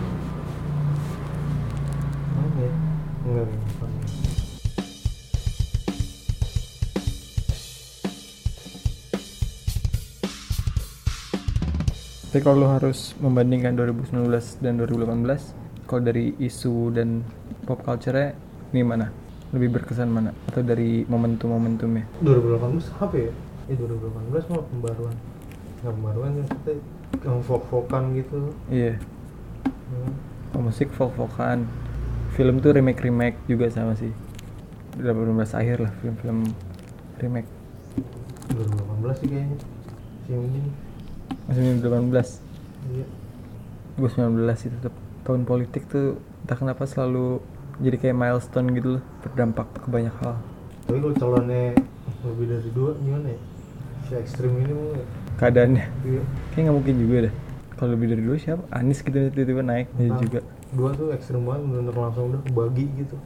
enggak 2.42 2.72
enggak 3.26 3.46
bukan. 3.46 3.90
Tapi 12.30 12.46
kalau 12.46 12.62
lu 12.62 12.68
harus 12.70 13.14
membandingkan 13.18 13.74
2019 13.74 14.62
dan 14.62 14.78
2018, 14.78 15.86
kalau 15.90 16.02
dari 16.06 16.30
isu 16.38 16.94
dan 16.94 17.26
pop 17.66 17.82
culture-nya, 17.82 18.38
ini 18.70 18.86
mana? 18.86 19.10
Lebih 19.50 19.82
berkesan 19.82 20.06
mana? 20.06 20.30
Atau 20.46 20.62
dari 20.62 21.02
momentum-momentumnya? 21.10 22.06
2018 22.22 23.02
apa 23.02 23.16
ya? 23.18 23.34
Eh 23.70 23.76
2018 23.76 24.50
mah 24.50 24.62
pembaruan 24.66 25.14
nggak 25.80 25.94
pembaruan 25.94 26.30
ya 26.34 26.44
kita 26.50 26.72
yang 27.22 27.40
folk-folkan 27.40 28.02
gitu 28.14 28.52
Iya, 28.66 28.94
Hmm. 29.90 30.14
oh, 30.54 30.62
musik 30.62 30.90
folk-folkan. 30.90 31.66
Film 32.30 32.58
tuh 32.58 32.70
remake-remake 32.72 33.34
juga 33.44 33.66
sama 33.66 33.94
sih. 33.94 34.14
2018 34.94 35.50
akhir 35.52 35.76
lah 35.80 35.92
film-film 35.98 36.46
remake. 37.16 37.50
2018 38.48 39.16
sih 39.16 39.28
kayaknya 39.28 39.56
sih 39.56 39.70
yang 40.28 40.42
ini 40.44 40.60
Masih 41.44 41.62
2018. 41.80 42.38
iya 42.90 43.06
2019 43.96 44.38
itu 44.60 44.76
tetap 44.76 44.94
tahun 45.22 45.42
politik 45.42 45.82
tuh 45.86 46.06
entah 46.40 46.56
kenapa 46.56 46.84
selalu 46.84 47.42
jadi 47.78 47.96
kayak 47.98 48.16
milestone 48.16 48.70
gitu 48.72 48.88
loh 48.96 49.02
berdampak 49.20 49.66
ke 49.74 49.88
banyak 49.88 50.14
hal 50.16 50.38
tapi 50.84 50.98
kalau 50.98 51.14
calonnya 51.14 51.74
lebih 52.24 52.46
dari 52.48 52.70
dua 52.70 52.90
gimana 52.96 53.26
ya 53.28 53.40
si 54.10 54.14
ekstrim 54.18 54.50
ini 54.58 54.72
mau 54.74 54.86
nggak? 54.90 55.06
keadaannya. 55.38 55.86
Iya. 56.02 56.22
Kayak 56.50 56.62
nggak 56.66 56.76
mungkin 56.76 56.96
juga 56.98 57.16
deh. 57.30 57.34
Kalau 57.78 57.90
lebih 57.96 58.06
dari 58.12 58.22
dua 58.26 58.36
siapa? 58.36 58.62
Anis 58.74 59.00
gitu 59.00 59.16
tiba-tiba 59.30 59.62
naik. 59.62 59.86
Ya 59.96 60.10
Nah, 60.10 60.18
juga. 60.18 60.40
dua 60.74 60.90
tuh 60.92 61.14
ekstrim 61.14 61.46
banget 61.46 61.62
bener 61.70 61.94
langsung 61.94 62.24
udah 62.34 62.42
bagi 62.52 62.86
gitu. 62.98 63.16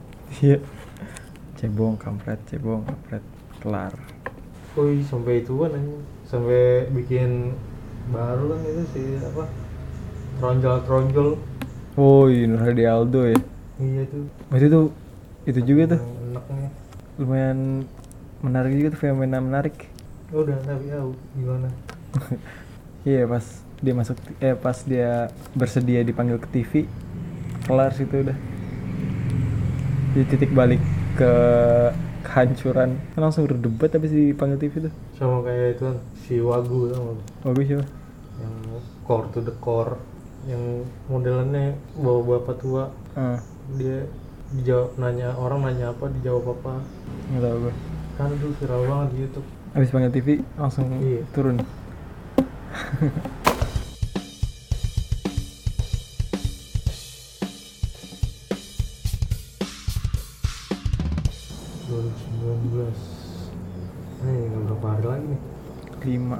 Iya. 0.45 0.59
Cebong 1.57 1.97
kampret 1.97 2.39
cebong 2.47 2.85
kampret. 2.85 3.25
Kelar. 3.65 3.97
Woi 4.77 5.01
sampai 5.07 5.41
itu 5.41 5.57
kan 5.57 5.73
sampai 6.29 6.85
bikin 6.93 7.57
baru 8.13 8.53
kan 8.53 8.61
itu 8.69 8.83
si 8.93 9.03
apa 9.25 9.49
tronjol 10.37 10.77
tronjol 10.85 11.29
oh 11.97 12.27
iya 12.29 12.45
Nur 12.45 12.61
Hadi 12.61 12.85
Aldo 12.85 13.23
ya. 13.25 13.39
Iya 13.81 14.03
tuh. 14.11 14.29
Berarti 14.53 14.67
tuh 14.69 14.85
itu 15.49 15.61
juga 15.65 15.97
tuh. 15.97 16.01
Enaknya 16.05 16.69
lumayan 17.17 17.59
menarik 18.43 18.75
juga 18.77 18.89
tuh 18.93 19.01
fenomena 19.01 19.39
menarik 19.41 19.94
udah 20.33 20.59
tapi 20.65 20.87
tahu 20.89 21.11
gimana? 21.37 21.69
Iya 23.05 23.29
pas 23.29 23.45
dia 23.85 23.93
masuk 23.93 24.17
eh 24.41 24.57
pas 24.57 24.81
dia 24.81 25.29
bersedia 25.53 26.01
dipanggil 26.01 26.41
ke 26.41 26.49
TV 26.49 26.73
kelar 27.69 27.93
situ 27.93 28.25
udah. 28.25 28.33
Di 30.17 30.25
titik 30.25 30.57
balik 30.57 30.81
ke 31.21 31.33
kehancuran. 32.25 32.97
Kan 33.13 33.21
langsung 33.21 33.45
berdebat 33.45 33.93
tapi 33.93 34.09
si 34.09 34.33
dipanggil 34.33 34.57
TV 34.57 34.89
tuh. 34.89 34.93
Sama 35.21 35.45
kayak 35.45 35.77
itu 35.77 35.83
kan 35.85 35.97
si 36.17 36.41
Wagu 36.41 36.89
lu? 36.89 37.21
bagus 37.45 37.77
siapa? 37.77 37.85
Yang 38.41 38.57
core 39.05 39.29
to 39.37 39.41
the 39.45 39.55
core 39.61 40.01
yang 40.49 40.89
modelannya 41.13 41.77
bawa 42.01 42.41
bapak 42.41 42.57
tua. 42.65 42.89
Ah. 43.21 43.37
Dia 43.77 44.09
dijawab 44.57 44.97
nanya 44.97 45.37
orang 45.37 45.61
nanya 45.61 45.93
apa 45.93 46.09
dijawab 46.09 46.57
apa. 46.57 46.81
Nggak 47.37 47.43
tahu 47.45 47.59
gue 47.69 47.75
kan 48.15 48.31
itu 48.31 48.47
viral 48.63 48.83
banget 48.87 49.09
di 49.11 49.17
YouTube 49.27 49.49
habis 49.75 49.91
panggil 49.91 50.13
TV 50.15 50.29
langsung 50.57 50.87
Iya. 51.03 51.23
turun. 51.35 51.59
2019 61.85 62.91
ini 64.25 64.33
tinggal 64.41 64.63
berapa 64.67 64.87
hari 64.89 65.05
lagi 65.07 65.25
nih? 65.29 65.41
Lima. 66.05 66.39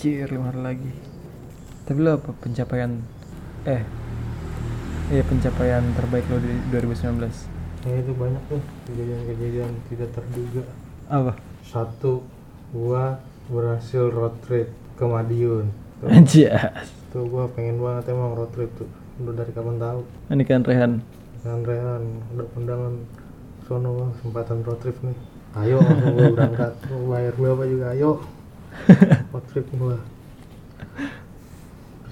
Cier 0.00 0.28
lima 0.32 0.46
hari 0.48 0.60
lagi. 0.64 0.92
Tapi 1.84 1.98
lo 2.00 2.10
apa 2.16 2.30
pencapaian 2.32 3.02
eh 3.68 3.82
iya 5.12 5.22
pencapaian 5.22 5.84
terbaik 5.94 6.24
lo 6.26 6.40
di 6.40 6.50
2019 6.72 7.30
ya 7.82 7.98
itu 7.98 8.14
banyak 8.14 8.42
tuh 8.46 8.62
kejadian-kejadian 8.88 9.70
tidak 9.90 10.08
terduga. 10.14 10.62
Apa? 11.06 11.32
Satu 11.72 12.20
gua 12.76 13.16
berhasil 13.48 14.12
road 14.12 14.36
trip 14.44 14.68
ke 15.00 15.04
Madiun. 15.08 15.72
Anjas. 16.04 16.92
tuh 17.08 17.24
gua 17.24 17.48
pengen 17.48 17.80
banget 17.80 18.12
emang 18.12 18.36
road 18.36 18.52
trip 18.52 18.68
tuh. 18.76 18.88
Udah 19.24 19.32
dari 19.40 19.52
kapan 19.56 19.80
tahu? 19.80 20.00
Ini 20.28 20.44
kan 20.44 20.60
Rehan. 20.68 20.92
dan 21.42 21.66
Rehan 21.66 22.02
udah 22.36 22.46
undangan 22.54 22.94
sono 23.66 23.90
Bang, 23.98 24.10
kesempatan 24.20 24.58
road 24.62 24.78
trip 24.84 24.96
nih. 25.00 25.16
Ayo 25.56 25.80
gua 25.80 26.28
berangkat. 26.36 26.72
Gua 26.92 27.00
bayar 27.16 27.34
berapa 27.40 27.62
juga? 27.64 27.86
Ayo. 27.96 28.10
Road 29.32 29.44
trip 29.48 29.66
gua. 29.72 29.96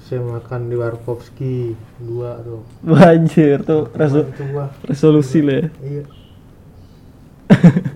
Saya 0.05 0.21
makan 0.27 0.67
di 0.67 0.77
Warkowski 0.77 1.57
dua 2.03 2.43
tuh. 2.43 2.67
Wah, 2.83 3.15
Anjir, 3.15 3.63
tuh 3.63 3.87
resolusi 4.85 5.39
lah 5.39 5.63
ya. 5.63 5.67
iya 5.85 6.03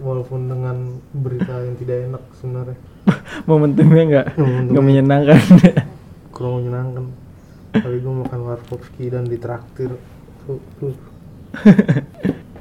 walaupun 0.04 0.52
dengan 0.52 1.00
berita 1.16 1.64
yang 1.64 1.76
tidak 1.80 1.98
enak 2.12 2.22
sebenarnya. 2.36 2.78
Momentumnya 3.48 4.04
nggak 4.04 4.26
nggak 4.68 4.84
menyenangkan. 4.84 5.40
kurang 6.36 6.60
menyenangkan. 6.60 7.04
Tapi 7.74 7.96
gue 7.98 8.14
makan 8.14 8.40
warkopski 8.44 9.08
dan 9.08 9.24
ditraktir. 9.24 9.96
Tuh 10.44 10.60
tuh. 10.78 10.94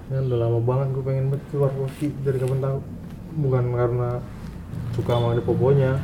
Ya 0.07 0.17
udah 0.25 0.37
lama 0.47 0.59
banget 0.63 0.87
gue 0.95 1.03
pengen 1.03 1.25
banget 1.29 1.43
ke 1.51 1.55
warkopski. 1.59 2.07
Dari 2.23 2.37
kapan 2.39 2.59
tahu? 2.63 2.77
Bukan 3.43 3.63
karena 3.75 4.09
suka 4.95 5.11
sama 5.17 5.33
ada 5.35 5.41
poponya 5.43 5.99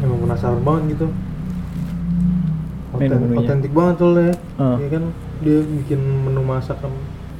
emang 0.00 0.18
penasaran 0.24 0.62
banget 0.62 0.96
gitu. 0.96 1.06
Oten- 2.92 3.36
otentik 3.36 3.72
banget 3.74 3.94
soalnya. 3.98 4.34
Ah. 4.56 4.76
ya 4.78 4.88
kan? 4.88 5.04
Dia 5.42 5.58
bikin 5.58 6.00
menu 6.00 6.42
masakan 6.46 6.92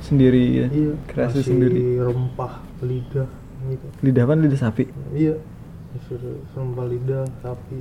sendiri 0.02 0.42
ya. 0.42 0.66
iya. 0.74 0.92
Kreasi 1.06 1.46
sendiri. 1.46 2.02
rempah 2.02 2.71
lidah 2.82 3.28
gitu 3.64 3.86
Lidah 4.02 4.22
apa 4.22 4.34
lidah 4.34 4.58
sapi? 4.58 4.84
iya 5.12 5.34
disuruh 5.92 6.40
rempah 6.50 6.86
lidah 6.86 7.22
sapi 7.38 7.80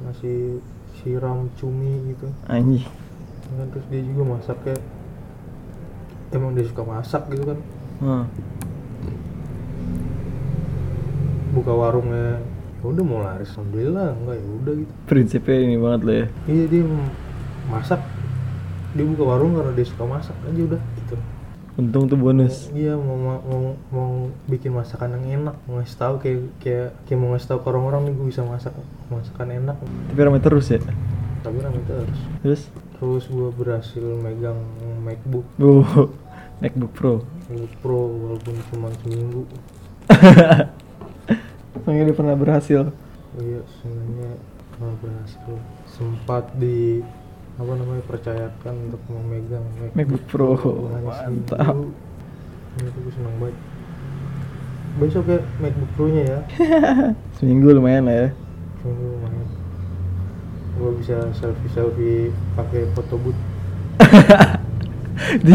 ngasih 0.00 0.58
siram 0.94 1.46
cumi 1.54 2.10
gitu 2.10 2.26
Anjing. 2.44 2.84
kan 3.46 3.66
terus 3.70 3.86
dia 3.88 4.02
juga 4.02 4.22
masaknya 4.30 4.76
emang 6.30 6.52
dia 6.52 6.64
suka 6.64 6.82
masak 6.82 7.22
gitu 7.28 7.44
kan 7.46 7.58
Ah. 7.96 8.24
buka 11.50 11.70
warungnya 11.72 12.42
ya 12.76 12.84
udah 12.84 13.02
mau 13.02 13.22
laris 13.22 13.48
alhamdulillah 13.54 14.12
enggak 14.12 14.34
ya 14.34 14.46
udah 14.60 14.74
gitu 14.76 14.92
Prinsipnya 15.06 15.56
ini 15.62 15.76
banget 15.78 16.00
lah 16.02 16.14
ya. 16.14 16.26
iya 16.44 16.64
dia 16.66 16.82
masak 17.64 18.00
dia 18.92 19.04
buka 19.06 19.22
warung 19.24 19.54
karena 19.54 19.72
dia 19.72 19.86
suka 19.86 20.04
masak 20.04 20.36
aja 20.42 20.60
udah 20.66 20.80
Untung 21.74 22.06
tuh 22.06 22.14
bonus. 22.14 22.70
iya 22.70 22.94
mau, 22.94 23.18
mau 23.18 23.38
mau 23.42 23.62
mau 23.90 24.10
bikin 24.46 24.70
masakan 24.70 25.18
yang 25.18 25.42
enak 25.42 25.58
mau 25.66 25.82
ngasih 25.82 25.98
tahu 25.98 26.14
kayak 26.22 26.38
kayak 26.62 26.88
kayak 27.02 27.18
mau 27.18 27.34
ngasih 27.34 27.48
tahu 27.50 27.58
ke 27.60 27.66
orang-orang 27.66 28.00
nih 28.06 28.14
gue 28.14 28.26
bisa 28.30 28.42
masak 28.46 28.70
masakan 29.10 29.48
enak 29.50 29.76
Tapi 29.82 30.20
ramai 30.22 30.38
terus 30.38 30.70
ya. 30.70 30.78
tapi 31.42 31.58
ramai 31.58 31.82
terus 31.82 32.18
Terus, 32.40 32.62
terus 32.94 33.24
gue 33.26 33.48
berhasil 33.52 34.00
megang 34.16 34.56
MacBook 35.02 35.42
uh, 35.58 36.06
MacBook 36.62 36.92
Pro. 36.94 37.14
MacBook 37.50 37.74
Pro 37.82 38.00
walaupun 38.06 38.54
cuma 38.70 38.88
seminggu 39.02 39.42
Makanya 41.74 42.02
dia 42.06 42.16
pernah 42.16 42.36
berhasil. 42.38 42.82
iya 43.34 43.60
sebenarnya 43.82 44.30
pernah 44.70 44.94
berhasil 45.02 45.58
sempat 45.90 46.54
di 46.54 47.02
apa 47.54 47.72
namanya 47.78 48.02
percayakan 48.10 48.74
untuk 48.90 49.02
memegang 49.06 49.66
MacBook 49.94 50.24
Pro. 50.26 50.58
Mantap. 50.90 51.76
Ini 52.74 52.88
tuh 52.90 53.00
gue 53.06 53.12
senang 53.14 53.36
banget 53.38 53.56
besok 54.94 55.26
ya 55.26 55.42
MacBook 55.58 55.90
Pro 55.98 56.06
nya 56.06 56.22
ya 56.22 56.38
Seminggu 57.38 57.74
lumayan 57.74 58.06
lah 58.06 58.14
ya. 58.14 58.28
seminggu 58.78 59.06
lumayan 59.18 59.46
gue 60.74 60.90
bisa 61.02 61.16
selfie 61.34 61.70
selfie 61.74 62.30
pakai 62.54 62.86
foto 62.94 63.18
booth 63.18 63.34
Di, 65.46 65.54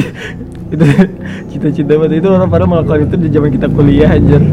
itu 0.71 0.85
cita-cita 1.51 1.99
banget 1.99 2.23
itu 2.23 2.27
orang 2.31 2.47
pada 2.47 2.63
melakukan 2.63 3.11
itu 3.11 3.19
di 3.19 3.27
zaman 3.27 3.51
kita 3.51 3.67
kuliah 3.67 4.07
anjir. 4.15 4.39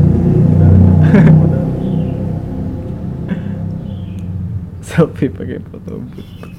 Selfie 4.82 5.30
pakai 5.30 5.62
foto 5.62 6.02
booth. 6.02 6.55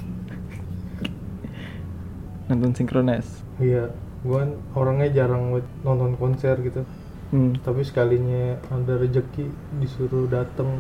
Nonton 2.48 2.72
sinkronis. 2.76 3.44
iya 3.60 3.92
gue 4.26 4.34
kan 4.34 4.52
orangnya 4.74 5.24
jarang 5.24 5.54
buat 5.54 5.68
nonton 5.84 6.16
konser 6.18 6.58
gitu. 6.64 6.84
Hmm. 7.28 7.60
tapi 7.60 7.84
sekalinya 7.84 8.56
ada 8.72 8.96
rezeki 8.96 9.52
disuruh 9.84 10.32
dateng. 10.32 10.80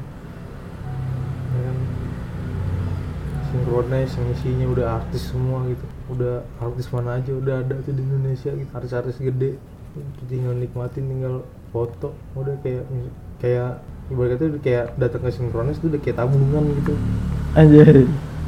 Ya 1.51 1.59
kan? 1.59 1.78
Synchronize 3.51 4.15
yang 4.15 4.28
isinya 4.32 4.68
udah 4.72 4.86
artis 5.03 5.28
semua 5.28 5.68
gitu. 5.68 5.84
Udah 6.07 6.47
artis 6.63 6.88
mana 6.91 7.20
aja 7.20 7.36
udah 7.36 7.63
ada 7.63 7.76
tuh 7.84 7.91
di 7.91 7.99
Indonesia 7.99 8.51
gitu. 8.55 8.72
Artis-artis 8.72 9.20
gede. 9.20 9.59
Tinggal 10.32 10.55
nikmatin 10.55 11.07
tinggal 11.11 11.43
foto. 11.76 12.15
Udah 12.36 12.55
kayak 12.63 12.88
kayak 13.43 13.84
ibaratnya 14.07 14.47
tuh 14.55 14.61
kayak 14.63 14.95
datang 14.95 15.28
ke 15.28 15.32
synchronize 15.36 15.80
tuh 15.84 15.91
udah 15.91 15.99
kayak 15.99 16.15
tabungan 16.15 16.63
gitu. 16.80 16.93
Anjir. 17.59 18.07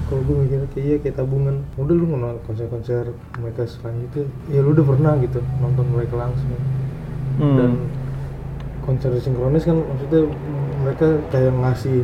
Kalau 0.10 0.22
gue 0.22 0.36
mikirnya 0.40 0.68
kayak 0.68 0.86
iya 0.86 0.98
kayak 0.98 1.16
tabungan 1.16 1.56
udah 1.76 1.94
lu 1.94 2.06
nonton 2.08 2.42
konser-konser 2.44 3.14
mereka 3.38 3.62
selanjutnya 3.64 4.26
ya 4.48 4.60
lu 4.60 4.74
udah 4.74 4.84
pernah 4.84 5.14
gitu 5.18 5.40
nonton 5.60 5.86
mereka 5.88 6.16
langsung 6.18 6.50
Hmm. 7.38 7.56
dan 7.56 7.72
konser 8.82 9.16
sinkronis 9.16 9.64
kan 9.64 9.78
maksudnya 9.78 10.28
mereka 10.80 11.08
kayak 11.30 11.54
ngasih 11.56 12.04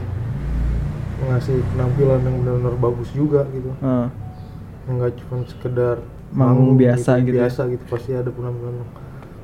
ngasih 1.25 1.57
penampilan 1.71 2.19
yang 2.21 2.35
benar-benar 2.39 2.75
bagus 2.77 3.09
juga 3.11 3.43
gitu 3.49 3.71
Ah. 3.79 4.07
nggak 4.85 5.11
cuma 5.17 5.43
sekedar 5.43 5.97
Manggung 6.29 6.75
biasa 6.75 7.19
gitu 7.19 7.35
ya. 7.35 7.47
biasa 7.47 7.61
gitu 7.67 7.83
pasti 7.85 8.11
ada 8.11 8.29
penampilan 8.29 8.85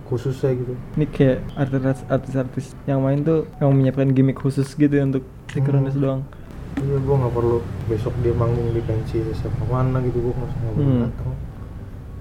khususnya 0.05 0.51
gitu 0.53 0.73
Ini 0.93 1.05
kayak 1.07 1.37
artis- 1.55 2.07
artis-artis 2.07 2.65
yang 2.83 2.99
main 2.99 3.19
tuh 3.19 3.47
yang 3.57 3.71
menyiapkan 3.71 4.11
gimmick 4.11 4.37
khusus 4.37 4.67
gitu 4.71 4.91
ya 4.91 5.03
untuk 5.03 5.23
sinkronis 5.47 5.91
Hmm. 5.91 6.03
doang. 6.03 6.21
Iya 6.77 6.97
gua 6.99 7.15
nggak 7.17 7.33
perlu 7.33 7.57
besok 7.85 8.13
dia 8.19 8.31
manggung 8.31 8.71
di 8.71 8.81
pensi 8.81 9.19
siapa 9.31 9.63
mana 9.65 9.99
gitu 9.99 10.21
gua 10.21 10.33
nggak 10.33 10.49
nggak 10.51 10.73
perlu 10.73 10.87
Hmm. 10.87 11.03
datang 11.05 11.29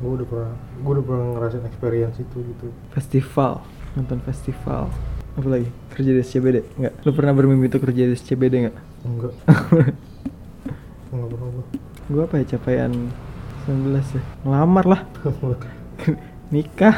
gua 0.01 0.11
udah 0.12 0.26
pernah 0.26 0.53
gua 0.80 0.90
udah 0.92 1.05
pernah 1.05 1.24
ngerasain 1.34 1.64
experience 1.64 2.16
itu 2.18 2.36
gitu 2.40 2.66
Festival, 2.90 3.53
nonton 3.94 4.18
festival. 4.20 4.82
Apa 5.30 5.46
lagi? 5.46 5.68
Kerja 5.90 6.11
di 6.11 6.20
SCBD? 6.20 6.57
Enggak. 6.74 6.92
Lu 7.05 7.11
pernah 7.12 7.30
bermimpi 7.30 7.70
untuk 7.70 7.82
kerja 7.84 8.03
di 8.03 8.14
SCBD 8.14 8.55
enggak? 8.61 8.76
enggak 9.07 9.32
nggak 11.11 11.28
pernah 11.28 11.48
gua 11.51 11.64
gua 12.11 12.22
apa 12.24 12.34
ya 12.38 12.44
capaian 12.48 12.92
19 13.64 14.16
ya? 14.16 14.22
Ngelamar 14.42 14.84
lah. 14.86 15.01
Nikah. 16.55 16.96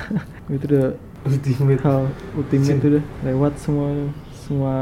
itu 0.48 0.64
udah 0.64 0.86
ultimate 1.22 1.82
hal 1.82 2.02
ultimate 2.32 2.76
itu 2.78 2.88
udah 2.88 3.04
lewat 3.22 3.52
semua 3.56 3.88
semua 4.34 4.74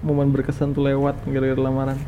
momen 0.00 0.32
berkesan 0.32 0.72
tuh 0.72 0.84
lewat 0.84 1.16
gara-gara 1.28 1.60
lamaran. 1.60 1.98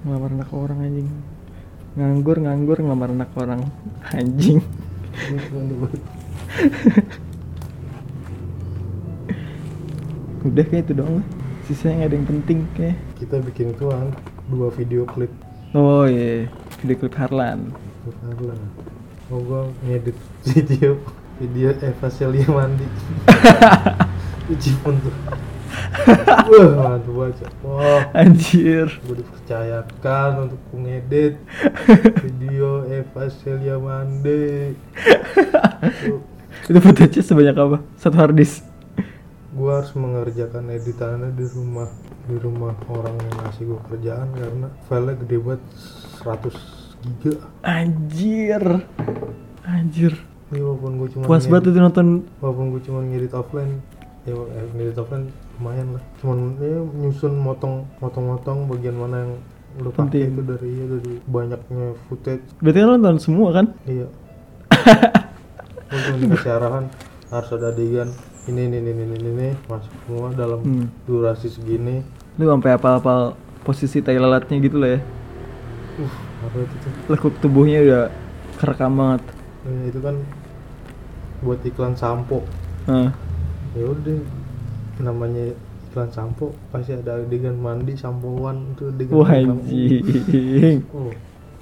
Ngelamar 0.00 0.30
anak 0.32 0.50
orang 0.54 0.78
anjing. 0.80 1.08
Nganggur, 1.94 2.36
nganggur, 2.42 2.78
ngelamar 2.82 3.10
anak 3.14 3.30
orang. 3.38 3.60
Anjing. 4.10 4.62
Udah 10.40 10.64
kayak 10.64 10.88
itu 10.88 10.96
doang 10.96 11.20
lah. 11.20 11.26
Sisanya 11.68 11.94
nggak 12.02 12.08
ada 12.08 12.16
yang 12.16 12.26
penting 12.26 12.58
kayak. 12.74 12.96
kita 13.20 13.36
bikin 13.44 13.76
itu 13.76 13.84
kan 13.92 14.08
dua 14.48 14.72
video 14.72 15.04
klip 15.04 15.28
Oh 15.76 16.08
iya, 16.08 16.48
video 16.80 16.96
klip 16.96 17.14
Harlan. 17.20 17.76
Bukan 18.02 18.56
Oh 19.30 19.38
gua 19.44 19.70
ngedit 19.86 20.16
video 20.42 20.98
video 21.40 21.72
Eva 21.72 22.08
Celia 22.12 22.44
mandi 22.46 22.84
Uji 24.52 24.70
pun 24.84 25.00
tuh 25.00 25.14
Wah 26.50 26.70
mantap 26.76 27.08
banget 27.08 27.48
Wah 27.64 28.02
Anjir. 28.12 28.86
gue 29.00 29.16
dipercayakan 29.22 30.30
untuk 30.44 30.60
ngedit 30.74 31.40
video 32.20 32.84
Eva 32.84 33.24
Celia 33.32 33.80
mandi 33.80 34.76
itu 36.68 36.78
footage 36.78 37.18
sebanyak 37.24 37.56
apa? 37.56 37.78
Satu 37.96 38.14
hard 38.20 38.36
disk. 38.36 38.62
gue 39.50 39.66
harus 39.66 39.90
mengerjakan 39.98 40.70
editannya 40.70 41.34
di 41.34 41.42
rumah 41.50 41.90
di 42.26 42.36
rumah 42.38 42.70
orang 42.86 43.18
yang 43.18 43.34
ngasih 43.42 43.64
gue 43.66 43.80
kerjaan 43.90 44.28
karena 44.30 44.68
filenya 44.86 45.18
gede 45.18 45.36
banget 45.42 45.62
100 46.22 46.54
giga 47.00 47.34
Anjir. 47.64 48.64
Anjir. 49.66 50.14
Iya 50.50 50.62
walaupun 50.64 50.92
gue 50.96 51.08
cuma 51.10 51.22
Puas 51.24 51.44
banget 51.46 51.70
itu 51.70 51.78
nonton 51.78 52.06
walaupun 52.38 52.64
gue 52.72 52.82
cuma 52.82 52.98
ngedit 53.00 53.32
offline 53.32 53.78
ya 54.22 54.34
eh, 54.34 54.66
ngedit 54.74 54.96
offline 54.96 55.30
lumayan 55.56 55.94
lah 55.94 56.02
cuman 56.18 56.38
ya 56.58 56.78
nyusun 56.96 57.34
motong 57.36 57.74
motong 57.98 58.24
motong 58.28 58.58
bagian 58.66 58.94
mana 58.94 59.16
yang 59.20 59.32
pakai 59.78 59.94
Penting. 59.94 60.26
itu 60.28 60.42
dari 60.42 60.68
iya 60.68 60.84
dari 60.88 61.12
banyaknya 61.24 61.86
footage 62.04 62.42
Berarti 62.58 62.78
lo 62.80 62.92
nonton 62.92 63.16
semua 63.16 63.48
kan? 63.52 63.66
iya 63.84 64.06
cuma 65.86 66.16
dikasih 66.18 66.50
arahan 66.56 66.84
harus 67.28 67.50
ada 67.52 67.70
adegan 67.70 68.10
ini 68.44 68.66
ini 68.66 68.76
ini 68.80 68.90
ini 68.90 69.16
ini, 69.20 69.48
masuk 69.64 69.92
semua 70.02 70.32
dalam 70.32 70.58
Hmm. 70.60 70.86
durasi 71.04 71.46
segini 71.46 72.02
Lu 72.34 72.48
sampai 72.48 72.72
apal-apal 72.72 73.34
posisi 73.60 74.00
tai 74.00 74.16
lalatnya 74.16 74.58
gitu 74.58 74.80
lah 74.80 74.96
ya. 74.96 75.00
uh 75.96 76.14
apa 76.40 76.56
itu 76.58 76.74
tuh 76.74 76.92
Lekuk 77.06 77.34
tubuhnya 77.38 77.78
udah 77.80 78.04
kerekam 78.56 78.96
banget. 78.96 79.22
Eh, 79.62 79.92
itu 79.92 80.00
kan 80.00 80.16
buat 81.40 81.60
iklan 81.64 81.96
sampo. 81.96 82.44
Nah, 82.88 83.12
ya 83.76 83.84
udah 83.86 84.18
namanya 85.00 85.56
iklan 85.90 86.10
sampo 86.12 86.52
pasti 86.70 86.94
ada 86.94 87.18
adegan 87.18 87.56
mandi 87.56 87.96
sampoan 87.96 88.76
itu 88.76 88.92
adegan 88.92 89.14
wah 89.16 89.30
anjing. 89.32 90.84
oh 90.92 91.10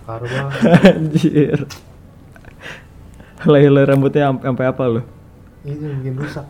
banget. 0.05 0.61
Anjir. 0.97 1.59
Helai-helai 3.39 3.85
rambutnya 3.87 4.33
am- 4.33 4.43
sampai 4.43 4.66
apa 4.66 4.83
itu 5.66 5.83
yang 5.85 5.99
bikin 6.01 6.16
rusak. 6.16 6.47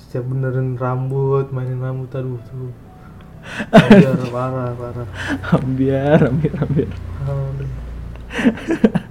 Setiap 0.00 0.24
benerin 0.26 0.74
rambut 0.80 1.52
mainin 1.52 1.78
rambut 1.78 2.10
aduh 2.16 2.40
tuh. 2.48 2.72
Biar 3.70 4.16
parah 4.32 4.70
parah. 4.74 5.08
Ambiar, 5.54 6.20
ambiar, 6.30 6.56
ambiar. 6.62 6.90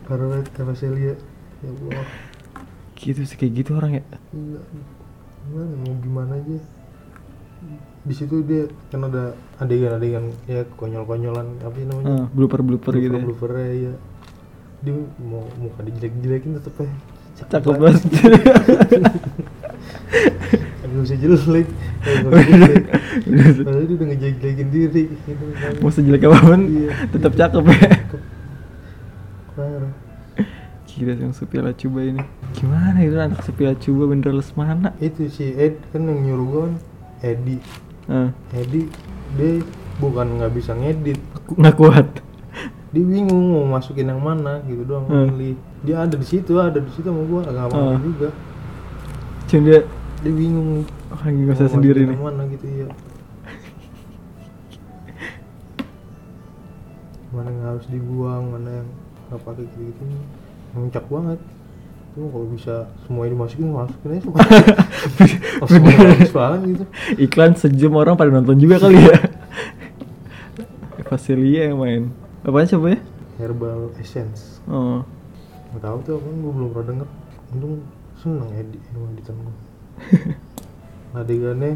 parah 0.10 0.26
banget 0.28 0.48
kata 0.52 0.74
Celia 0.76 1.14
ya 1.62 1.70
Allah 1.70 2.06
Gitu 3.02 3.22
sih 3.24 3.34
kayak 3.34 3.54
gitu 3.56 3.72
orang 3.74 3.98
ya. 3.98 4.04
Iya. 4.32 4.62
gimana 5.42 5.74
mau 5.76 5.94
gimana 5.98 6.32
aja 6.38 6.58
di 8.02 8.14
situ 8.14 8.42
dia 8.42 8.66
kan 8.90 9.02
ada 9.04 9.34
adegan-adegan 9.58 10.30
ya 10.46 10.62
konyol-konyolan 10.76 11.58
apa 11.60 11.76
sih 11.76 11.86
namanya 11.86 12.06
Ah, 12.08 12.26
blooper-blooper 12.32 12.94
gitu. 12.96 13.10
ya. 13.12 13.22
blooper 13.22 13.52
ya 13.54 13.94
dia 14.80 14.94
mau 15.20 15.46
muka 15.58 15.82
dijelek-jelekin 15.82 16.58
tetep 16.58 16.76
ya 16.80 16.90
Cakep 17.42 17.74
banget. 17.74 18.02
Gak 20.84 21.02
usah 21.02 21.18
jelek 21.18 21.68
Padahal 22.22 23.82
dia 23.82 23.96
udah 23.96 24.08
ngejelek-jelekin 24.10 24.68
diri 24.70 25.04
gitu, 25.08 25.46
kan. 25.56 25.72
Mau 25.80 25.90
sejelek 25.90 26.22
apa 26.24 26.38
pun, 26.40 26.62
Iya. 26.68 26.90
tetap 27.10 27.32
cakep 27.34 27.64
ya. 27.66 27.78
Gila 31.02 31.18
yang 31.18 31.34
Sepia 31.34 31.66
Cuba 31.74 32.06
ini. 32.06 32.22
Gimana 32.54 33.02
itu 33.02 33.18
anak 33.18 33.42
Sepia 33.42 33.74
Cuba 33.74 34.06
bener 34.06 34.38
mana? 34.54 34.94
Itu 35.02 35.26
si 35.28 35.50
Ed 35.50 35.82
kan 35.90 36.06
yang 36.06 36.22
nyuruh 36.22 36.46
gue 36.46 36.62
kan 36.62 36.74
Edi 37.24 37.58
Ah, 38.06 38.30
Edi 38.52 38.86
dia 39.34 39.64
bukan 39.98 40.38
nggak 40.38 40.52
bisa 40.52 40.74
ngedit 40.74 41.18
nggak 41.54 41.74
kuat. 41.74 42.06
dia 42.92 43.02
bingung 43.02 43.50
mau 43.50 43.66
masukin 43.72 44.06
yang 44.06 44.20
mana 44.20 44.60
gitu 44.62 44.84
doang 44.84 45.08
milih 45.08 45.56
dia 45.82 46.02
ada 46.02 46.12
di 46.12 46.22
situ 46.22 46.60
ada 46.60 46.76
di 46.76 46.92
situ 46.92 47.08
sama 47.08 47.24
gua 47.24 47.40
nggak 47.42 47.68
mau 47.72 47.88
Hmm. 47.88 48.04
juga 48.04 48.30
Cuma 49.48 49.64
dia 49.64 49.80
dia 50.20 50.32
bingung 50.36 50.84
oh, 51.08 51.18
lagi 51.18 51.40
nggak 51.40 51.48
mau 51.48 51.56
usah 51.56 51.72
sendiri 51.72 52.04
nih. 52.04 52.12
yang 52.12 52.22
mana 52.22 52.44
gitu 52.46 52.68
ya 52.68 52.92
mana 57.32 57.48
yang 57.48 57.64
harus 57.66 57.86
dibuang 57.88 58.44
mana 58.52 58.70
yang 58.76 58.88
nggak 59.30 59.40
pakai 59.40 59.64
gitu 59.64 59.80
gitu 59.88 60.04
muncak 60.72 61.06
banget 61.08 61.40
tuh 62.12 62.28
kalau 62.28 62.48
bisa 62.48 62.76
semuanya 63.04 63.32
dimasukin 63.34 63.72
masukin 63.72 64.10
aja 64.12 64.22
semua 64.22 64.40
semua 65.72 65.92
bagus 65.96 66.32
banget 66.32 66.60
gitu 66.68 66.84
Iklan 67.18 67.54
sejam 67.56 67.94
orang 67.96 68.16
pada 68.16 68.30
nonton 68.30 68.60
juga 68.60 68.84
kali 68.84 69.00
ya. 69.00 69.16
Fasilia 71.08 71.72
yang 71.72 71.80
main. 71.80 72.04
Apaan 72.42 72.68
siapa 72.68 72.88
ya? 72.88 73.00
herbal 73.36 73.90
essence 73.98 74.62
Oh. 74.70 75.02
nggak 75.74 75.82
tahu 75.82 75.98
tuh 76.06 76.16
kan 76.22 76.34
gua 76.46 76.52
belum 76.54 76.70
pernah 76.70 76.88
denger 76.94 77.10
untung 77.50 77.74
seneng 78.14 78.52
edit 78.54 78.82
sama 78.86 79.08
editan 79.10 79.36
gua 79.42 79.56
adegannya 81.26 81.72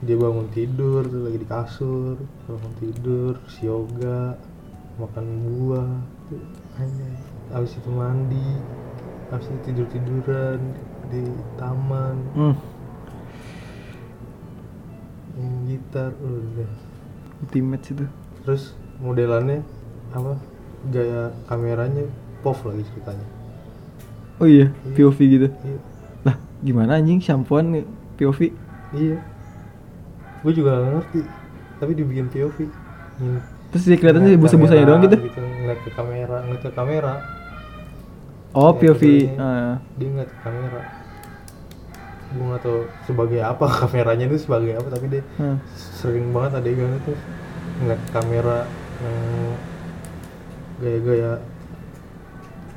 dia 0.00 0.16
bangun 0.16 0.48
tidur 0.48 1.04
tuh 1.04 1.20
lagi 1.28 1.36
di 1.36 1.44
kasur 1.44 2.16
bangun 2.48 2.72
tidur 2.80 3.34
si 3.44 3.68
yoga 3.68 4.40
makan 4.96 5.26
buah 5.44 5.90
tuh 6.32 6.40
anjay 6.80 7.12
habis 7.52 7.72
itu 7.72 7.88
mandi 7.88 8.48
habis 9.28 9.46
itu 9.46 9.58
tidur 9.62 9.86
tiduran 9.86 10.60
di 11.08 11.22
taman 11.54 12.16
Hmm. 12.32 12.56
main 15.32 15.54
gitar 15.66 16.12
udah 16.16 16.70
Ultimate 17.40 17.84
itu. 17.84 18.04
terus 18.42 18.72
modelannya 18.98 19.60
apa 20.10 20.38
gaya 20.88 21.30
kameranya 21.44 22.04
pop 22.40 22.58
lagi 22.62 22.84
ceritanya 22.86 23.26
Oh 24.38 24.48
iya, 24.48 24.74
POV 24.90 25.18
gitu. 25.22 25.48
iya 25.54 25.78
Lah, 26.22 26.34
gimana 26.60 26.98
anjing 26.98 27.18
shampooan 27.18 27.86
POV? 28.16 28.50
iya 28.92 29.18
gue 30.38 30.52
juga 30.52 30.74
gak 30.76 30.92
ngerti 30.92 31.20
tapi 31.78 31.92
dibikin 31.94 32.26
POV 32.28 32.58
Hmm. 33.12 33.38
Terus 33.70 33.84
dia 33.86 33.96
kelihatannya 33.96 34.34
busa-busanya 34.36 34.84
doang 34.84 35.02
gitu. 35.02 35.16
ngeliat 35.20 35.80
ke 35.80 35.90
kamera 35.92 36.36
ngeliat 36.42 36.62
ke 36.62 36.72
kamera 36.72 37.12
Oh, 38.52 38.70
Ngeliat 38.70 38.80
POV. 38.92 39.00
ke 39.00 39.08
ini. 39.08 39.36
Ah. 39.36 39.76
dia 39.96 40.08
ngeliat 40.08 40.32
kamera 40.38 40.82
gue 42.32 42.44
gak 42.46 42.62
tau 42.62 42.78
sebagai 43.02 43.40
apa 43.40 43.64
kameranya 43.78 44.24
itu 44.26 44.38
sebagai 44.38 44.72
apa 44.74 44.88
tapi 44.88 45.06
dia 45.10 45.22
Ah. 45.36 45.56
sering 45.74 46.32
banget 46.32 46.58
adegan 46.58 46.96
itu 46.96 47.12
ngeliat 47.78 48.02
kamera 48.08 48.64
yang 48.98 49.18
gaya-gaya 50.78 51.32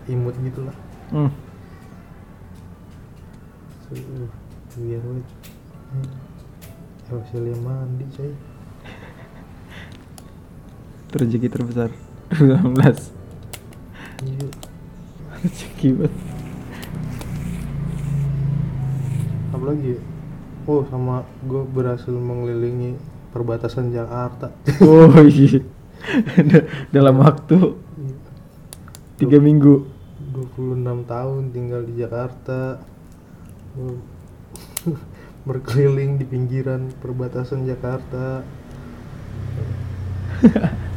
imut 0.06 0.36
gitu 0.40 0.64
lah 0.64 0.76
Hmm. 1.06 1.30
Biar 4.76 5.00
banget 5.00 5.28
Hmm. 5.86 6.10
Auxilia 7.08 7.56
mandi 7.58 8.04
coy 8.12 8.32
rezeki 11.12 11.48
terbesar 11.48 11.90
2019 12.34 12.76
Iya 14.26 14.48
Banget 15.46 16.10
apalagi 19.56 19.98
ya? 19.98 20.02
oh 20.66 20.82
sama 20.90 21.22
gue 21.46 21.62
berhasil 21.70 22.10
mengelilingi 22.12 22.98
perbatasan 23.30 23.94
Jakarta. 23.94 24.50
Oh 24.82 25.14
iya. 25.22 25.62
Da- 26.42 26.66
Dalam 26.90 27.22
waktu 27.22 27.78
tiga 29.22 29.38
minggu. 29.38 29.86
26 30.34 31.06
tahun 31.06 31.42
tinggal 31.54 31.82
di 31.86 31.94
Jakarta. 32.02 32.82
Berkeliling 35.48 36.18
di 36.18 36.26
pinggiran 36.26 36.90
perbatasan 37.06 37.70
Jakarta 37.70 38.42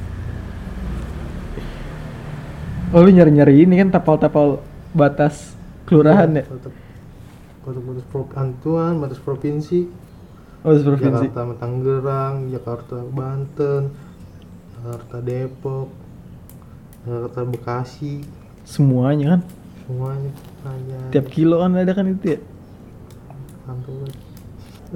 Oh 2.89 3.05
lu 3.05 3.13
nyari-nyari 3.13 3.69
ini 3.69 3.77
kan 3.85 3.93
tapal-tapal 3.93 4.65
batas 4.97 5.53
kelurahan 5.85 6.33
ya? 6.33 6.45
Tetap 6.49 6.73
batas 7.69 8.05
prov 8.09 8.33
Antuan, 8.33 8.97
batas 8.97 9.21
provinsi 9.21 9.85
Oh 10.65 10.73
di 10.73 10.81
provinsi 10.81 11.29
Jakarta 11.29 11.55
Tangerang, 11.61 12.49
Jakarta 12.49 12.97
Banten, 13.05 13.93
Jakarta 14.73 15.17
Depok, 15.21 15.89
Jakarta 17.05 17.41
Bekasi, 17.45 18.25
Semuanya 18.65 19.37
kan 19.37 19.41
semuanya 19.85 20.33
aja. 20.65 20.99
Tiap 21.13 21.27
kilo 21.29 21.61
kan 21.61 21.77
ada 21.77 21.93
kan 21.93 22.09
itu 22.09 22.37
ya 22.37 22.41
banget. 23.69 24.17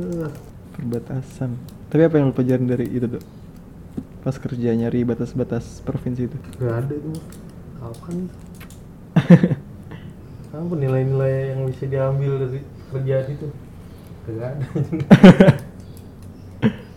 Eh, 0.01 0.31
Perbatasan 0.73 1.61
Tapi 1.93 2.09
apa 2.09 2.17
yang 2.17 2.33
lu 2.33 2.35
pelajarin 2.35 2.65
dari 2.65 2.89
itu 2.89 3.05
tuh? 3.05 3.23
Pas 4.25 4.33
kerja 4.41 4.73
nyari 4.73 5.05
batas-batas 5.05 5.85
provinsi 5.85 6.25
itu 6.25 6.37
Gak 6.57 6.89
ada 6.89 6.95
tuh. 6.97 7.21
Apa 7.83 8.07
nih? 8.15 8.29
Apa 10.53 10.75
nilai-nilai 10.77 11.35
yang 11.57 11.61
bisa 11.67 11.85
diambil 11.89 12.33
dari 12.39 12.61
kerjaan 12.93 13.27
itu? 13.29 13.47
Gak 14.29 14.39
ada. 14.39 14.67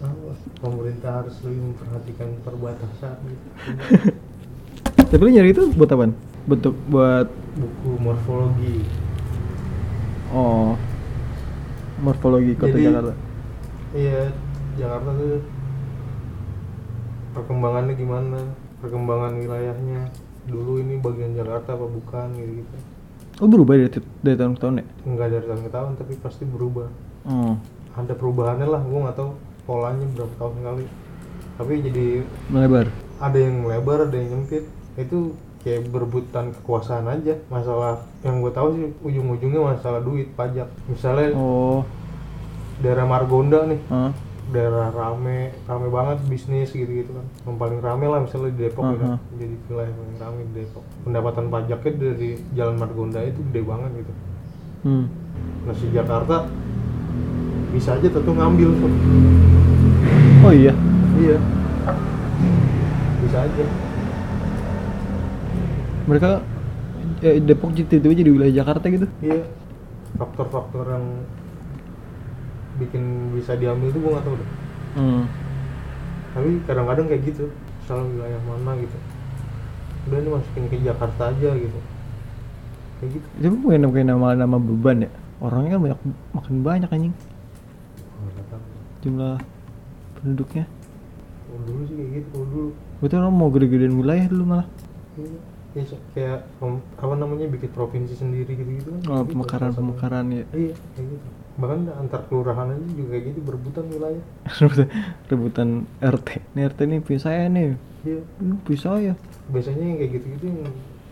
Apa? 0.04 0.30
Pemerintah 0.62 1.22
harus 1.22 1.36
lebih 1.42 1.74
memperhatikan 1.74 2.30
perbatasan 2.42 3.16
gitu. 3.26 3.48
Tapi 5.10 5.22
lu 5.22 5.32
nyari 5.32 5.50
itu 5.52 5.64
buat 5.74 5.90
apaan? 5.90 6.14
Bentuk 6.46 6.74
buat 6.86 7.28
Buku 7.56 7.92
morfologi. 7.98 8.84
Oh 10.30 10.76
Morfologi 12.02 12.54
kota 12.54 12.76
Jadi- 12.76 12.86
Jakarta 12.86 13.14
Iya, 13.96 14.28
Jakarta 14.76 15.10
tuh 15.16 15.40
perkembangannya 17.32 17.94
gimana? 17.96 18.40
Perkembangan 18.84 19.40
wilayahnya. 19.40 20.12
Dulu 20.46 20.82
ini 20.82 21.02
bagian 21.02 21.34
Jakarta 21.34 21.74
apa 21.74 21.86
bukan 21.86 22.28
gitu 22.38 22.52
gitu. 22.62 22.76
Oh 23.44 23.48
berubah 23.52 23.76
dari, 23.76 23.92
dari 24.24 24.38
tahun 24.40 24.54
ke 24.56 24.60
tahun 24.64 24.76
ya? 24.80 24.86
Enggak 25.04 25.28
dari 25.34 25.46
tahun 25.46 25.62
ke 25.68 25.72
tahun 25.72 25.92
tapi 26.00 26.14
pasti 26.24 26.44
berubah. 26.48 26.88
Oh 27.28 27.56
Ada 27.96 28.14
perubahannya 28.16 28.68
lah, 28.68 28.82
gua 28.84 29.00
nggak 29.08 29.18
tahu 29.18 29.32
polanya 29.64 30.06
berapa 30.16 30.34
tahun 30.40 30.56
kali. 30.64 30.86
Tapi 31.56 31.74
jadi 31.84 32.06
Melebar 32.52 32.88
ada 33.16 33.38
yang 33.40 33.64
melebar, 33.64 34.12
ada 34.12 34.16
yang 34.20 34.44
nyempit. 34.44 34.68
Itu 35.00 35.40
kayak 35.66 35.90
berebutan 35.90 36.54
kekuasaan 36.54 37.10
aja 37.10 37.42
masalah 37.50 38.06
yang 38.22 38.38
gue 38.38 38.54
tahu 38.54 38.68
sih 38.78 38.86
ujung-ujungnya 39.02 39.74
masalah 39.74 39.98
duit 39.98 40.30
pajak 40.38 40.70
misalnya 40.86 41.34
oh 41.34 41.82
daerah 42.86 43.10
Margonda 43.10 43.66
nih 43.66 43.82
Hah? 43.90 44.14
Daerah 44.54 44.94
rame 44.94 45.50
rame 45.66 45.88
banget 45.90 46.18
bisnis 46.30 46.70
gitu-gitu 46.70 47.10
kan. 47.10 47.26
Yang 47.50 47.58
paling 47.58 47.80
rame 47.82 48.06
lah 48.06 48.20
misalnya 48.22 48.54
di 48.54 48.60
Depok 48.66 48.84
ya 48.94 48.98
kan. 49.02 49.10
Aha. 49.18 49.18
jadi 49.42 49.56
wilayah 49.70 49.94
paling 49.94 50.18
rame 50.22 50.40
di 50.46 50.54
Depok. 50.62 50.84
Pendapatan 51.02 51.46
pajaknya 51.50 51.92
dari 51.98 52.30
jalan 52.54 52.76
Margonda 52.78 53.20
itu 53.26 53.42
gede 53.50 53.62
banget 53.66 53.92
gitu. 54.04 54.14
Hmm. 54.86 55.10
nah 55.66 55.74
si 55.74 55.90
Jakarta 55.90 56.46
bisa 57.74 57.98
aja 57.98 58.08
tentu 58.08 58.32
ngambil 58.32 58.70
tuh. 58.78 58.92
Oh 60.46 60.54
iya? 60.54 60.74
Iya. 61.18 61.38
Bisa 63.26 63.38
aja. 63.50 63.64
Mereka 66.06 66.32
eh, 67.26 67.42
Depok 67.42 67.74
tiba-tiba 67.74 68.14
jadi 68.14 68.30
wilayah 68.30 68.56
Jakarta 68.62 68.86
gitu? 68.94 69.08
Iya. 69.26 69.42
Faktor-faktor 70.16 70.86
yang 70.86 71.06
bikin 72.76 73.04
bisa 73.34 73.56
diambil 73.56 73.88
itu 73.90 74.00
gue 74.00 74.12
nggak 74.12 74.26
tahu 74.26 74.36
deh. 74.38 74.50
Hmm. 74.96 75.24
tapi 76.32 76.50
kadang-kadang 76.68 77.08
kayak 77.08 77.24
gitu 77.32 77.44
salah 77.84 78.04
wilayah 78.04 78.40
mana 78.44 78.76
gitu. 78.80 78.98
Udah 80.08 80.18
ini 80.20 80.30
masukin 80.36 80.64
ke 80.68 80.76
Jakarta 80.84 81.32
aja 81.32 81.50
gitu. 81.56 81.80
Kayak 83.00 83.10
gitu. 83.16 83.28
Itu 83.40 83.56
bukan 83.60 83.88
kayak 83.92 84.08
nama-nama 84.12 84.58
beban 84.60 85.08
ya? 85.08 85.12
Orangnya 85.40 85.76
kan 85.76 85.82
banyak 85.84 86.00
makin 86.32 86.56
banyak 86.60 86.90
anjing. 86.92 87.16
Oh, 88.20 88.60
jumlah 89.00 89.36
penduduknya. 90.20 90.66
Kalau 91.46 91.60
dulu 91.64 91.82
sih 91.88 91.96
kayak 91.96 92.12
gitu 92.20 92.28
kalau 92.32 92.48
dulu. 92.52 92.70
Berarti 93.00 93.16
orang 93.16 93.34
mau 93.36 93.50
gede-gedean 93.52 93.96
wilayah 93.96 94.26
dulu 94.28 94.44
malah. 94.44 94.68
Iya. 95.16 95.40
Ya, 95.76 95.84
kayak 96.16 96.40
apa 96.96 97.14
namanya 97.20 97.52
bikin 97.52 97.68
provinsi 97.76 98.16
sendiri 98.16 98.56
gitu 98.56 98.72
gitu 98.80 98.90
kan. 98.96 99.02
Oh 99.12 99.22
Gitu, 99.24 99.36
pemekaran 99.36 99.60
salah 99.60 99.76
satu. 99.76 99.82
pemekaran 99.84 100.26
ya 100.32 100.44
iya 100.56 100.76
kayak 100.96 101.08
gitu 101.12 101.28
bahkan 101.56 101.88
antar 101.96 102.22
kelurahan 102.28 102.68
aja 102.76 102.88
juga 102.92 103.16
kayak 103.16 103.24
gitu 103.32 103.40
berebutan 103.48 103.84
wilayah 103.88 104.24
rebutan, 104.60 104.88
rebutan 105.32 105.70
RT 106.04 106.30
Ini 106.52 106.62
RT 106.68 106.80
nih 106.84 107.00
punya 107.00 107.20
saya 107.24 107.44
nih 107.48 107.80
iya 108.04 108.22
Ini 108.44 108.54
punya 108.62 108.80
saya 108.80 109.14
biasanya 109.48 109.84
yang 109.88 109.98
kayak 110.04 110.12
gitu 110.20 110.26
gitu 110.36 110.46
yang 110.52 110.62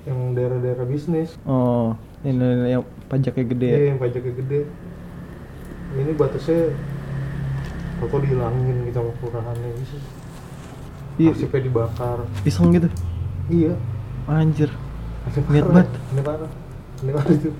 yang 0.03 0.19
daerah-daerah 0.35 0.83
bisnis 0.83 1.39
Oh 1.47 1.95
ini 2.23 2.35
ini 2.35 2.75
yang 2.75 2.83
pajaknya 3.07 3.45
gede 3.47 3.67
ya 3.67 3.77
Iya, 3.77 3.85
yang 3.91 3.99
pajaknya 3.99 4.33
gede. 4.35 4.59
Ini 5.93 6.11
batasnya 6.17 6.59
kok 8.03 8.19
dihilangin 8.19 8.75
gitu 8.89 8.99
sama 8.99 9.11
kelurahannya 9.21 9.69
bisa. 9.79 9.97
Iya. 11.21 11.31
Arsipnya 11.31 11.61
dibakar. 11.63 12.19
Iseng 12.43 12.73
gitu 12.73 12.89
Iya. 13.47 13.73
Anjir 14.25 14.71
Ini 15.29 15.39
Niat 15.55 15.65
banget. 15.71 15.87
Ini 16.11 16.21
parah. 16.25 16.51
Ini 16.99 17.11
parah 17.15 17.31
itu. 17.31 17.51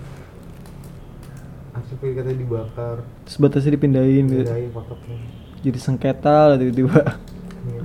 Arsipnya 1.74 2.22
katanya 2.22 2.38
dibakar. 2.38 2.98
Terus 3.26 3.38
batasnya 3.42 3.72
dipindahin 3.74 4.26
gitu 4.30 4.46
Pindahin 4.46 4.72
paketnya. 4.74 5.18
Jadi 5.64 5.80
sengketa 5.80 6.38
lah 6.54 6.58
tiba-tiba 6.60 7.00
Iya. 7.64 7.84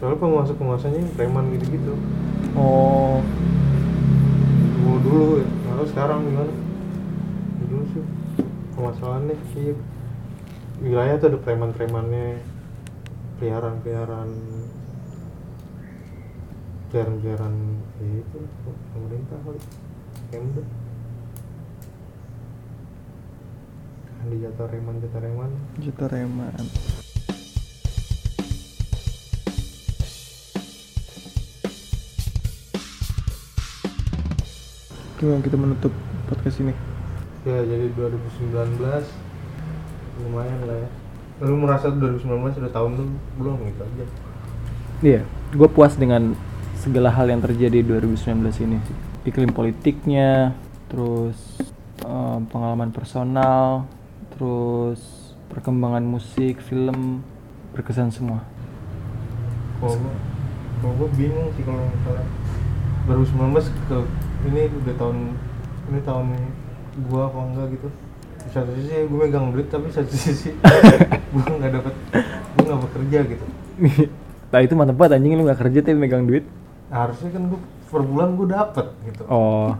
Soalnya 0.00 0.18
penguasa-penguasanya 0.18 0.98
yang 1.00 1.12
preman 1.14 1.44
gitu-gitu. 1.54 1.94
Oh 2.56 3.20
Dulu 4.76 4.96
dulu 5.04 5.26
ya. 5.40 5.48
Lalu 5.70 5.84
sekarang 5.92 6.18
gimana? 6.24 6.52
Dulu 7.66 7.82
sih 7.94 8.04
permasalahannya 8.74 9.36
iya. 9.56 9.74
Wilayah 10.76 11.16
tuh 11.16 11.28
ada 11.32 11.38
preman-premannya 11.40 12.42
peliharaan-peliharaan 13.40 14.30
peliharaan-peliharaan 16.88 17.54
ya 18.00 18.08
itu 18.24 18.38
pemerintah 18.96 19.38
kali 19.44 19.60
Pemda 20.32 20.62
di 24.26 24.42
jatah 24.42 24.66
reman 24.66 24.98
jatah 24.98 25.20
reman 25.22 25.50
Juta 25.78 26.04
reman 26.10 26.54
Gimana 35.16 35.40
kita 35.40 35.56
menutup 35.56 35.92
podcast 36.28 36.60
ini? 36.60 36.74
ya 37.46 37.62
jadi 37.62 37.86
2019 37.94 38.82
lumayan 40.18 40.60
lah 40.66 40.82
ya 40.82 40.88
lu 41.46 41.54
merasa 41.62 41.94
2019 41.94 42.58
udah 42.58 42.72
tahun 42.74 42.90
lu 42.98 43.04
belum 43.38 43.70
gitu 43.70 43.82
aja 43.86 44.06
Iya, 45.04 45.22
gue 45.52 45.68
puas 45.68 45.92
dengan 45.94 46.32
segala 46.80 47.12
hal 47.12 47.28
yang 47.28 47.44
terjadi 47.44 47.84
2019 47.84 48.64
ini. 48.64 48.80
Iklim 49.28 49.52
politiknya, 49.52 50.56
terus 50.88 51.36
eh, 52.00 52.38
pengalaman 52.48 52.88
personal, 52.96 53.84
terus 54.36 55.32
perkembangan 55.48 56.04
musik, 56.04 56.60
film, 56.60 57.24
berkesan 57.72 58.12
semua. 58.12 58.44
kalau 59.80 59.96
kalau 60.80 60.92
gua 60.96 61.08
bingung 61.16 61.48
sih 61.56 61.64
kalau 61.64 61.80
misalnya 61.84 62.24
2019 63.08 63.88
ke 63.88 63.98
ini 64.48 64.62
udah 64.72 64.94
tahun 64.96 65.18
ini 65.92 66.00
tahun 66.00 66.26
gua 67.08 67.28
apa 67.28 67.38
enggak 67.44 67.66
gitu 67.76 67.88
di 68.46 68.50
satu 68.54 68.70
sisi 68.72 68.94
gue 69.04 69.18
megang 69.18 69.52
duit 69.52 69.68
tapi 69.68 69.92
satu 69.92 70.12
sisi 70.16 70.56
gua 71.32 71.44
nggak 71.44 71.72
dapet 71.76 71.94
gua 72.56 72.62
nggak 72.72 72.80
bekerja 72.88 73.18
gitu 73.36 73.44
nah 74.52 74.60
itu 74.64 74.72
mantep 74.72 74.96
banget 74.96 75.12
anjing 75.20 75.32
lu 75.36 75.44
gak 75.44 75.60
kerja 75.60 75.78
tapi 75.82 75.98
megang 75.98 76.24
duit. 76.24 76.44
nah, 76.88 77.04
harusnya 77.04 77.28
kan 77.36 77.42
gua 77.52 77.60
per 77.92 78.00
bulan 78.00 78.28
gua 78.38 78.46
dapet 78.48 78.86
gitu 79.04 79.22
Oh. 79.28 79.76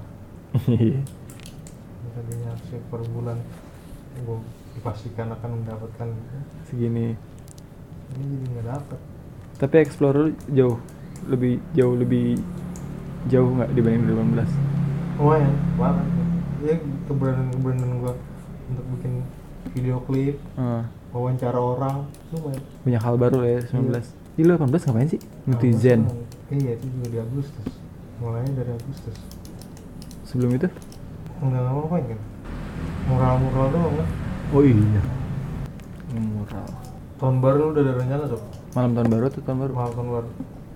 misalnya 0.67 2.47
harusnya 2.53 2.81
per 2.93 3.01
bulan 3.13 3.37
gua 4.27 4.43
dipastikan 4.75 5.31
akan 5.31 5.51
mendapatkan. 5.57 6.09
Segini. 6.65 7.15
ini 8.09 8.25
jadi 8.29 8.47
nggak 8.51 8.67
dapet 8.69 8.99
Tapi 9.57 9.75
Explorer 9.79 10.27
jauh 10.49 10.77
lebih 11.25 11.59
jauh 11.73 11.95
lebih 11.95 12.37
jauh 13.27 13.51
nggak 13.53 13.71
dibanding 13.73 14.05
2018. 14.05 14.47
lumayan 15.17 15.49
parah 15.75 16.05
ya 16.61 16.77
keberanian 17.07 17.49
keberanian 17.51 17.93
gua 17.99 18.13
untuk 18.67 18.85
bikin 18.93 19.13
video 19.73 19.97
klip 20.03 20.37
Ah, 20.55 20.85
wawancara 21.09 21.57
orang 21.57 22.05
lumayan 22.31 22.63
banyak 22.83 23.01
hal 23.01 23.15
baru 23.17 23.37
lah 23.41 23.51
ya 23.51 23.61
19. 23.73 24.07
Di 24.37 24.43
lu 24.43 24.53
18 24.53 24.69
ngapain 24.85 25.09
sih? 25.09 25.21
Netizen. 25.47 26.01
Agustus. 26.05 26.53
iya 26.53 26.73
itu 26.75 26.87
juga 26.93 27.07
di 27.09 27.19
Agustus 27.19 27.67
mulainya 28.17 28.53
dari 28.55 28.71
Agustus 28.73 29.17
Sebelum 30.25 30.51
itu? 30.53 30.69
nggak 31.39 31.63
ngapain 31.63 32.05
kan 32.07 32.21
mural 33.07 33.35
mural 33.39 33.67
doang 33.71 33.95
kan 33.97 34.09
Oh 34.51 34.63
iya. 34.63 35.03
Mural. 36.13 36.67
tahun 37.17 37.37
baru 37.41 37.59
lu 37.61 37.71
udah 37.73 37.83
ada 37.83 37.93
rencana 37.97 38.25
sob 38.27 38.43
Malam 38.73 38.93
tahun 38.93 39.09
baru 39.09 39.25
atau 39.27 39.41
tahun 39.41 39.59
baru? 39.59 39.73
malam 39.73 39.93
tahun 39.93 40.09
baru 40.11 40.29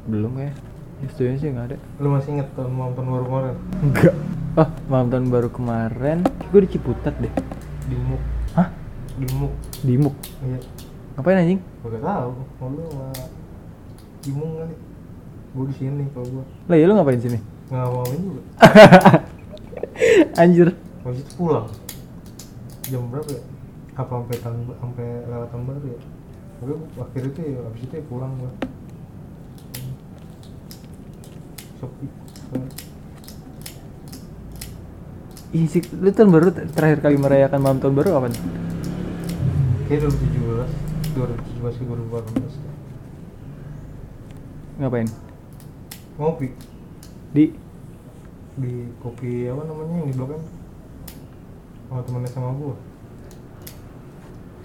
Belum. 0.03 0.33
Ya, 0.35 0.51
setidaknya 1.07 1.39
sih 1.39 1.49
nggak 1.51 1.67
ada. 1.67 1.77
lu 1.97 2.09
masih 2.11 2.31
inget 2.35 2.49
tahun 2.53 2.71
malam 2.71 2.93
tahun 2.93 3.09
baru 3.11 3.25
kemarin 3.27 3.55
Enggak. 3.81 4.15
Oh, 4.53 4.69
malam 4.87 5.07
tahun 5.09 5.27
baru 5.29 5.49
kemarin 5.49 6.19
gue 6.45 6.61
di 6.61 6.69
Ciputat 6.69 7.15
deh. 7.17 7.33
di 7.87 7.97
Muk 7.97 8.23
Hah? 8.53 8.69
di 9.15 9.27
Muk 9.31 9.53
Di 9.81 9.95
Muk. 9.97 10.15
iya 10.43 10.59
Ngapain 11.15 11.39
anjing? 11.39 11.61
gak 11.81 12.01
tahu 12.01 12.31
kalau 12.57 12.71
lu 12.71 12.83
sama 12.87 13.07
di 14.21 14.31
Muk 14.31 14.51
kali 14.57 14.75
gua 15.51 15.65
di 15.67 15.75
sini 15.75 16.05
kalau 16.11 16.27
gua 16.31 16.45
Lah 16.67 16.77
ya 16.77 16.85
lu 16.85 16.95
ngapain 16.95 17.19
sini? 17.19 17.39
nggak 17.71 17.87
mau 17.87 18.03
juga 18.05 18.43
Anjir. 20.37 20.69
habis 21.01 21.21
itu 21.21 21.33
pulang 21.35 21.67
jam 22.91 23.07
berapa 23.09 23.31
ya? 23.31 23.43
Apa 23.95 24.13
sampai 24.19 24.37
tahun 24.43 24.59
sampai 24.77 25.07
lewat 25.31 25.49
tahun 25.55 25.65
baru 25.65 25.87
ya? 25.87 26.01
Gue 26.61 26.77
akhir 27.01 27.23
itu 27.33 27.41
ya 27.41 27.61
habis 27.65 27.83
itu 27.87 27.95
ya 27.97 28.05
pulang 28.05 28.33
gua. 28.37 28.53
Sepi 31.81 32.07
Ih, 35.51 35.67
sih, 35.67 35.83
lu 35.99 36.15
tahun 36.15 36.31
baru 36.31 36.55
terakhir 36.55 37.03
kali 37.03 37.19
merayakan 37.19 37.59
malam 37.59 37.79
tahun 37.83 37.95
baru 37.99 38.09
kapan? 38.19 38.33
kayak 39.91 40.07
2017 40.07 41.19
2017 41.19 41.75
ke 41.75 41.83
2018 41.83 42.55
Ngapain? 44.79 45.09
ngopi. 46.15 46.49
Di? 47.35 47.51
Di 48.55 48.73
kopi 49.03 49.51
apa 49.51 49.67
namanya 49.67 49.95
yang 49.99 50.07
di 50.07 50.15
blok 50.15 50.39
M 50.39 50.43
sama 51.91 52.01
temennya 52.03 52.31
sama 52.31 52.55
gua 52.55 52.75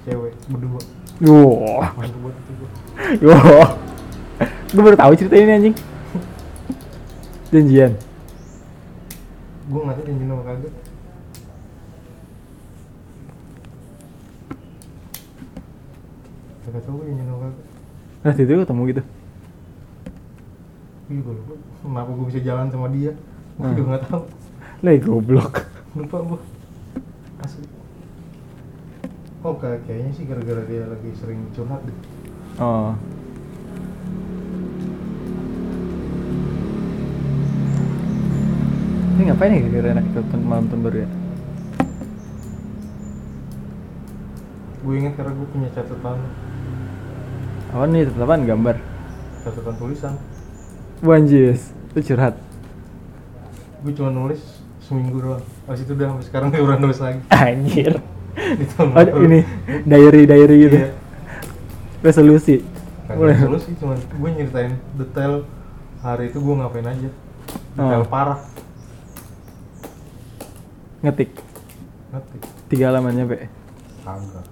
cewek 0.05 0.33
berdua 0.47 0.81
gua 1.17 1.41
Wah. 3.25 3.69
Gue 4.67 4.81
baru 4.83 4.97
tahu 4.99 5.15
cerita 5.15 5.35
ini 5.35 5.51
anjing. 5.53 5.75
Janjian. 7.47 7.91
gua 9.65 9.79
nggak 9.81 9.95
tahu 9.97 10.05
janji 10.05 10.23
sama 10.23 10.43
kagak 10.43 10.73
kagak 16.65 16.81
tahu 16.83 16.95
gua 16.99 17.05
janji 17.05 17.23
sama 17.23 17.39
kagak 17.41 17.63
Nah, 18.25 18.33
itu 18.33 18.41
ketemu 18.57 18.81
gitu. 18.89 19.01
Ih, 21.05 21.19
gue 21.21 21.33
lupa 21.37 21.53
kenapa 21.85 22.09
gue 22.09 22.25
bisa 22.25 22.41
jalan 22.41 22.73
sama 22.73 22.89
dia 22.89 23.13
gue 23.55 23.61
Hmm. 23.61 23.77
juga 23.77 23.87
nggak 23.93 24.03
tahu 24.09 24.23
Lah 24.81 24.93
goblok. 24.97 25.53
lupa 25.93 26.17
gue 26.25 26.39
oh 29.45 29.55
kayak 29.55 29.85
kayaknya 29.85 30.11
sih 30.11 30.25
gara-gara 30.25 30.63
dia 30.65 30.83
lagi 30.85 31.09
sering 31.15 31.45
curhat 31.53 31.81
deh 31.83 31.97
Oh. 32.55 32.95
Ini 39.11 39.21
ngapain 39.27 39.51
ya 39.51 39.59
kira-kira 39.61 39.87
enak 39.93 40.05
ikut 40.09 40.25
malam 40.41 40.65
tahun 40.67 40.81
baru 40.81 40.97
ya? 40.97 41.09
gue 44.79 44.93
inget 44.95 45.17
karena 45.17 45.33
gue 45.33 45.47
punya 45.49 45.69
catatan 45.73 46.17
Apa 47.73 47.85
nih 47.89 48.05
tetapan 48.05 48.45
gambar? 48.45 48.75
catatan 49.41 49.75
tulisan 49.75 50.13
Wanjis, 51.01 51.73
itu 51.91 51.99
curhat. 52.07 52.37
gue 53.81 53.93
cuma 53.93 54.09
nulis 54.09 54.41
seminggu 54.79 55.17
doang 55.19 55.41
pas 55.65 55.73
itu 55.75 55.89
udah 55.89 56.07
sampai 56.07 56.25
sekarang 56.25 56.47
gak 56.49 56.61
pernah 56.61 56.79
nulis 56.79 56.99
lagi 56.99 57.19
Anjir. 57.35 57.93
Oh, 58.35 59.23
ini 59.23 59.47
diary 59.87 60.27
diary 60.27 60.55
gitu. 60.67 60.77
iya. 60.77 60.91
Resolusi. 62.03 62.61
Boleh. 63.05 63.37
resolusi 63.37 63.71
cuma 63.79 63.95
gue 63.95 64.29
nyeritain 64.35 64.75
detail 64.99 65.45
hari 66.03 66.29
itu 66.29 66.37
gue 66.43 66.55
ngapain 66.59 66.85
aja. 66.85 67.09
Detail 67.75 68.03
Oh. 68.03 68.09
parah. 68.11 68.39
Ngetik. 71.01 71.31
Ngerti 72.11 72.35
tiga 72.67 72.91
halaman 72.91 73.13
nyampe. 73.15 73.47
kagak. 74.05 74.45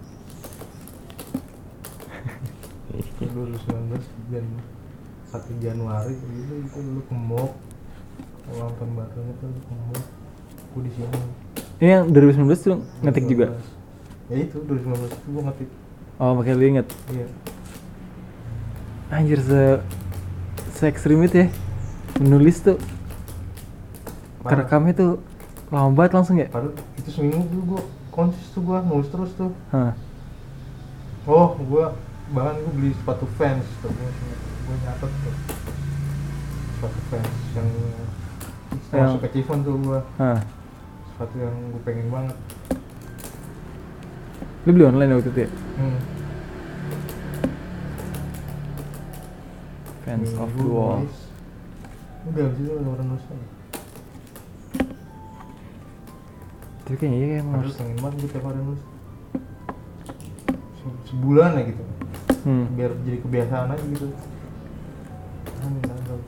2019 3.23 4.29
dan 4.29 4.45
1 5.34 5.63
Januari 5.63 6.13
gitu 6.13 6.53
itu 6.61 6.79
lu 6.79 7.01
ke 7.03 7.15
mall. 7.15 7.57
Ulang 8.53 8.73
tahun 8.77 8.91
barunya 8.93 9.34
tuh 9.41 9.47
lu 9.49 9.59
ke 9.61 9.73
mall. 9.73 10.01
Gue 10.73 10.81
di 10.86 10.91
sini 10.93 11.19
Ini 11.84 11.89
yang 11.91 12.05
2019 12.07 12.47
tuh 12.55 12.79
ngetik 13.03 13.27
juga. 13.27 13.59
2019. 14.23 14.31
ya 14.31 14.38
itu 14.39 14.55
2019 14.55 15.03
itu 15.11 15.27
gue 15.27 15.43
ngetik 15.43 15.69
Oh, 16.15 16.31
pakai 16.34 16.55
lu 16.55 16.63
inget. 16.63 16.88
iya 17.11 17.27
Anjir 19.11 19.36
se 19.38 19.84
se 20.71 20.88
ekstrim 20.88 21.19
itu 21.21 21.43
ya. 21.43 21.47
Menulis 22.17 22.63
tuh 22.63 22.79
kerekamnya 24.41 24.93
tuh 24.93 25.11
lama 25.67 25.91
banget 25.91 26.11
langsung 26.13 26.38
ya. 26.38 26.47
padahal 26.47 26.71
itu 26.95 27.09
seminggu 27.09 27.43
tuh 27.43 27.61
gue 27.65 27.81
konsis 28.09 28.47
tuh 28.53 28.61
gue 28.61 28.77
nulis 28.86 29.09
terus 29.09 29.31
tuh 29.34 29.51
Hah. 29.69 29.91
oh 31.25 31.57
gue 31.57 31.86
bahkan 32.29 32.55
gue 32.57 32.71
beli 32.73 32.91
sepatu 32.93 33.25
fans 33.34 33.65
tuh 33.79 33.89
gue 33.89 34.75
nyatet 34.79 35.09
tuh 35.09 35.36
sepatu 36.73 36.99
fans 37.09 37.36
yang 37.53 37.67
Yang- 38.93 39.09
masuk 39.09 39.23
achievement 39.25 39.61
tuh 39.63 39.75
gue 39.81 39.99
Hah. 40.17 40.39
Sepatu 41.14 41.36
yang 41.38 41.53
gue 41.70 41.82
pengen 41.84 42.07
banget 42.09 42.38
Lu 44.64 44.72
beli 44.72 44.86
online 44.86 45.11
waktu 45.14 45.30
itu 45.30 45.39
ya? 45.45 45.49
hmm. 45.78 45.99
Fans 50.03 50.32
of 50.34 50.49
the 50.49 50.57
Minggu 50.57 50.74
Wall. 50.74 51.01
udah 52.24 52.43
abis 52.43 52.59
itu 52.59 52.72
orang 52.72 53.07
nulis 53.07 53.26
Tapi 56.84 56.95
kayaknya 56.97 57.18
iya 57.18 57.28
kayak 57.39 57.51
harus. 57.53 57.74
pengen 57.76 57.97
banget 57.99 58.16
gue 58.18 58.30
tiap 58.32 58.43
hari 58.43 58.59
nulis 58.59 58.84
Se- 60.74 60.99
sebulan 61.07 61.51
ya 61.53 61.64
gitu 61.70 61.84
Hmm. 62.43 62.68
biar 62.76 62.91
jadi 63.07 63.24
kebiasaan 63.24 63.72
aja 63.72 63.86
gitu 63.88 64.07
tahu. 66.03 66.20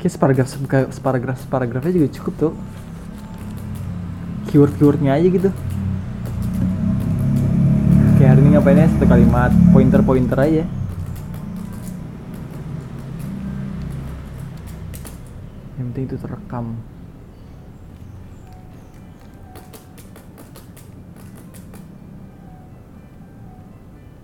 Kayak 0.00 0.12
separagraf 0.14 0.48
separagraf 0.88 1.36
separagrafnya 1.38 1.92
juga 1.92 2.08
cukup 2.16 2.34
tuh. 2.40 2.52
Keyword 4.48 4.72
keywordnya 4.80 5.12
aja 5.14 5.28
gitu. 5.28 5.50
Kayak 8.16 8.30
hari 8.34 8.40
ini 8.42 8.50
ngapainnya 8.56 8.90
satu 8.90 9.06
kalimat 9.06 9.52
pointer 9.70 10.00
pointer 10.02 10.38
aja. 10.40 10.64
Yang 15.76 15.86
penting 15.86 16.04
itu 16.08 16.16
terekam. 16.18 16.66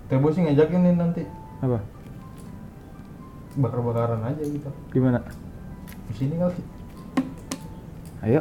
Tebo 0.09 0.29
sih 0.31 0.45
ngajakin 0.45 0.81
nih 0.85 0.95
nanti 0.95 1.23
Apa? 1.65 1.81
bakar-bakaran 3.55 4.19
aja 4.27 4.43
gitu 4.43 4.67
Gimana? 4.91 5.23
di 6.11 6.15
sini 6.19 6.35
kali 6.37 6.59
Ayo. 8.25 8.41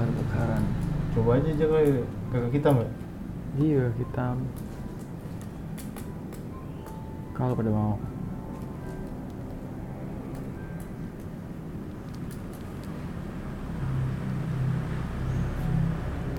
Bakar-bakaran. 0.00 0.64
coba 1.12 1.36
aja 1.36 1.52
aja 1.52 1.64
kali 1.68 2.00
kakak 2.32 2.50
kita 2.56 2.68
mbak. 2.72 2.88
Iya, 3.60 3.84
kita 4.00 4.32
kalau 7.36 7.52
pada 7.52 7.68
mau. 7.68 8.00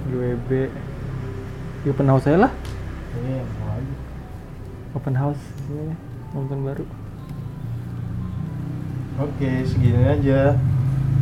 Di 0.09 1.88
open 1.93 2.09
house 2.09 2.26
saya 2.26 2.49
lah. 2.49 2.51
Iya 3.14 3.45
mau 3.45 3.78
aja. 3.78 3.95
Open 4.97 5.14
house 5.14 5.43
ini 5.70 5.93
nonton 6.34 6.66
baru. 6.66 6.86
Oke 9.22 9.70
segini 9.70 10.01
aja 10.01 10.57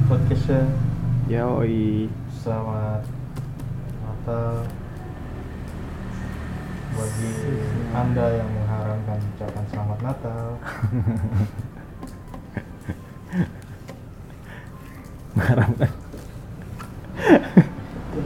podcastnya. 0.08 0.64
Yoi 1.30 2.10
selamat 2.40 3.04
Natal 4.00 4.64
bagi 6.96 7.36
anda 7.92 8.26
yang 8.32 8.48
mengharapkan 8.56 9.20
ucapan 9.36 9.64
selamat 9.68 10.00
Natal. 10.00 10.56
Mengharapkan. 15.36 15.92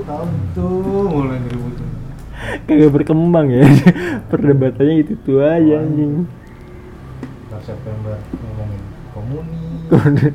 Tahun 0.04 0.30
tuh 0.54 1.10
mulai 1.10 1.42
diributin 1.50 1.90
kagak 2.70 2.94
berkembang 2.94 3.50
ya. 3.50 3.66
Perdebatannya 4.30 5.02
itu 5.02 5.18
tuh 5.26 5.42
aja 5.42 5.82
anjing. 5.82 6.30
September 7.64 8.20
ngomongin 8.44 8.82
komuni 9.16 9.56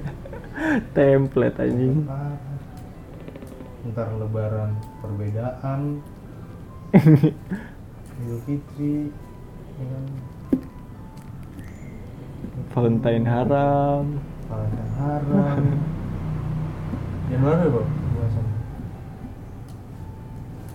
template 0.96 1.60
anjing 1.60 2.08
ntar 3.92 4.08
lebaran 4.16 4.76
perbedaan. 5.00 6.00
Idul 8.18 8.40
Fitri 8.44 9.12
ya 9.78 9.84
kan? 9.88 10.04
Valentine 12.74 13.26
haram. 13.26 14.04
Valentine 14.48 14.92
haram. 14.98 15.62
Januari 17.28 17.66
pembahasan 17.68 18.46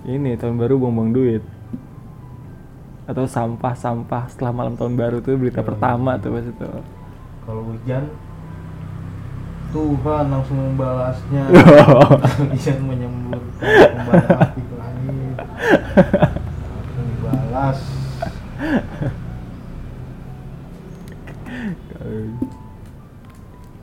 ini 0.04 0.36
tahun 0.36 0.60
baru 0.60 0.76
buang-buang 0.84 1.16
duit. 1.16 1.44
Atau 3.08 3.24
sampah-sampah 3.28 4.32
setelah 4.32 4.52
malam 4.52 4.76
tahun 4.76 4.96
baru 4.96 5.18
tuh 5.24 5.40
berita 5.40 5.64
Hmm. 5.64 5.70
pertama 5.72 6.20
tuh 6.20 6.36
pas 6.36 6.46
itu. 6.48 6.70
Kalau 7.44 7.62
hujan 7.68 8.04
Tuhan 9.74 10.24
langsung 10.30 10.58
membalasnya 10.62 11.44
hujan 12.54 12.78
menyemburkan 12.86 13.74
kembali 13.98 14.26
api 14.30 14.62
ke 14.62 14.76
langit 14.78 15.36
dibalas 16.94 17.80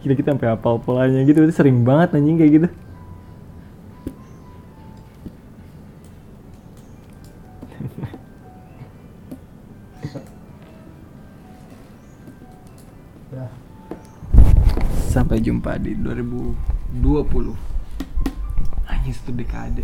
Gila 0.01 0.15
kita 0.17 0.33
sampai 0.33 0.49
hafal 0.49 0.81
polanya 0.81 1.21
gitu, 1.29 1.45
itu 1.45 1.53
sering 1.53 1.85
banget 1.85 2.17
anjing 2.17 2.41
kayak 2.41 2.53
gitu. 2.57 2.69
Sampai 15.11 15.43
jumpa 15.43 15.75
di 15.83 15.99
2020. 15.99 17.03
Anjing 18.87 19.11
satu 19.11 19.35
dekade. 19.35 19.83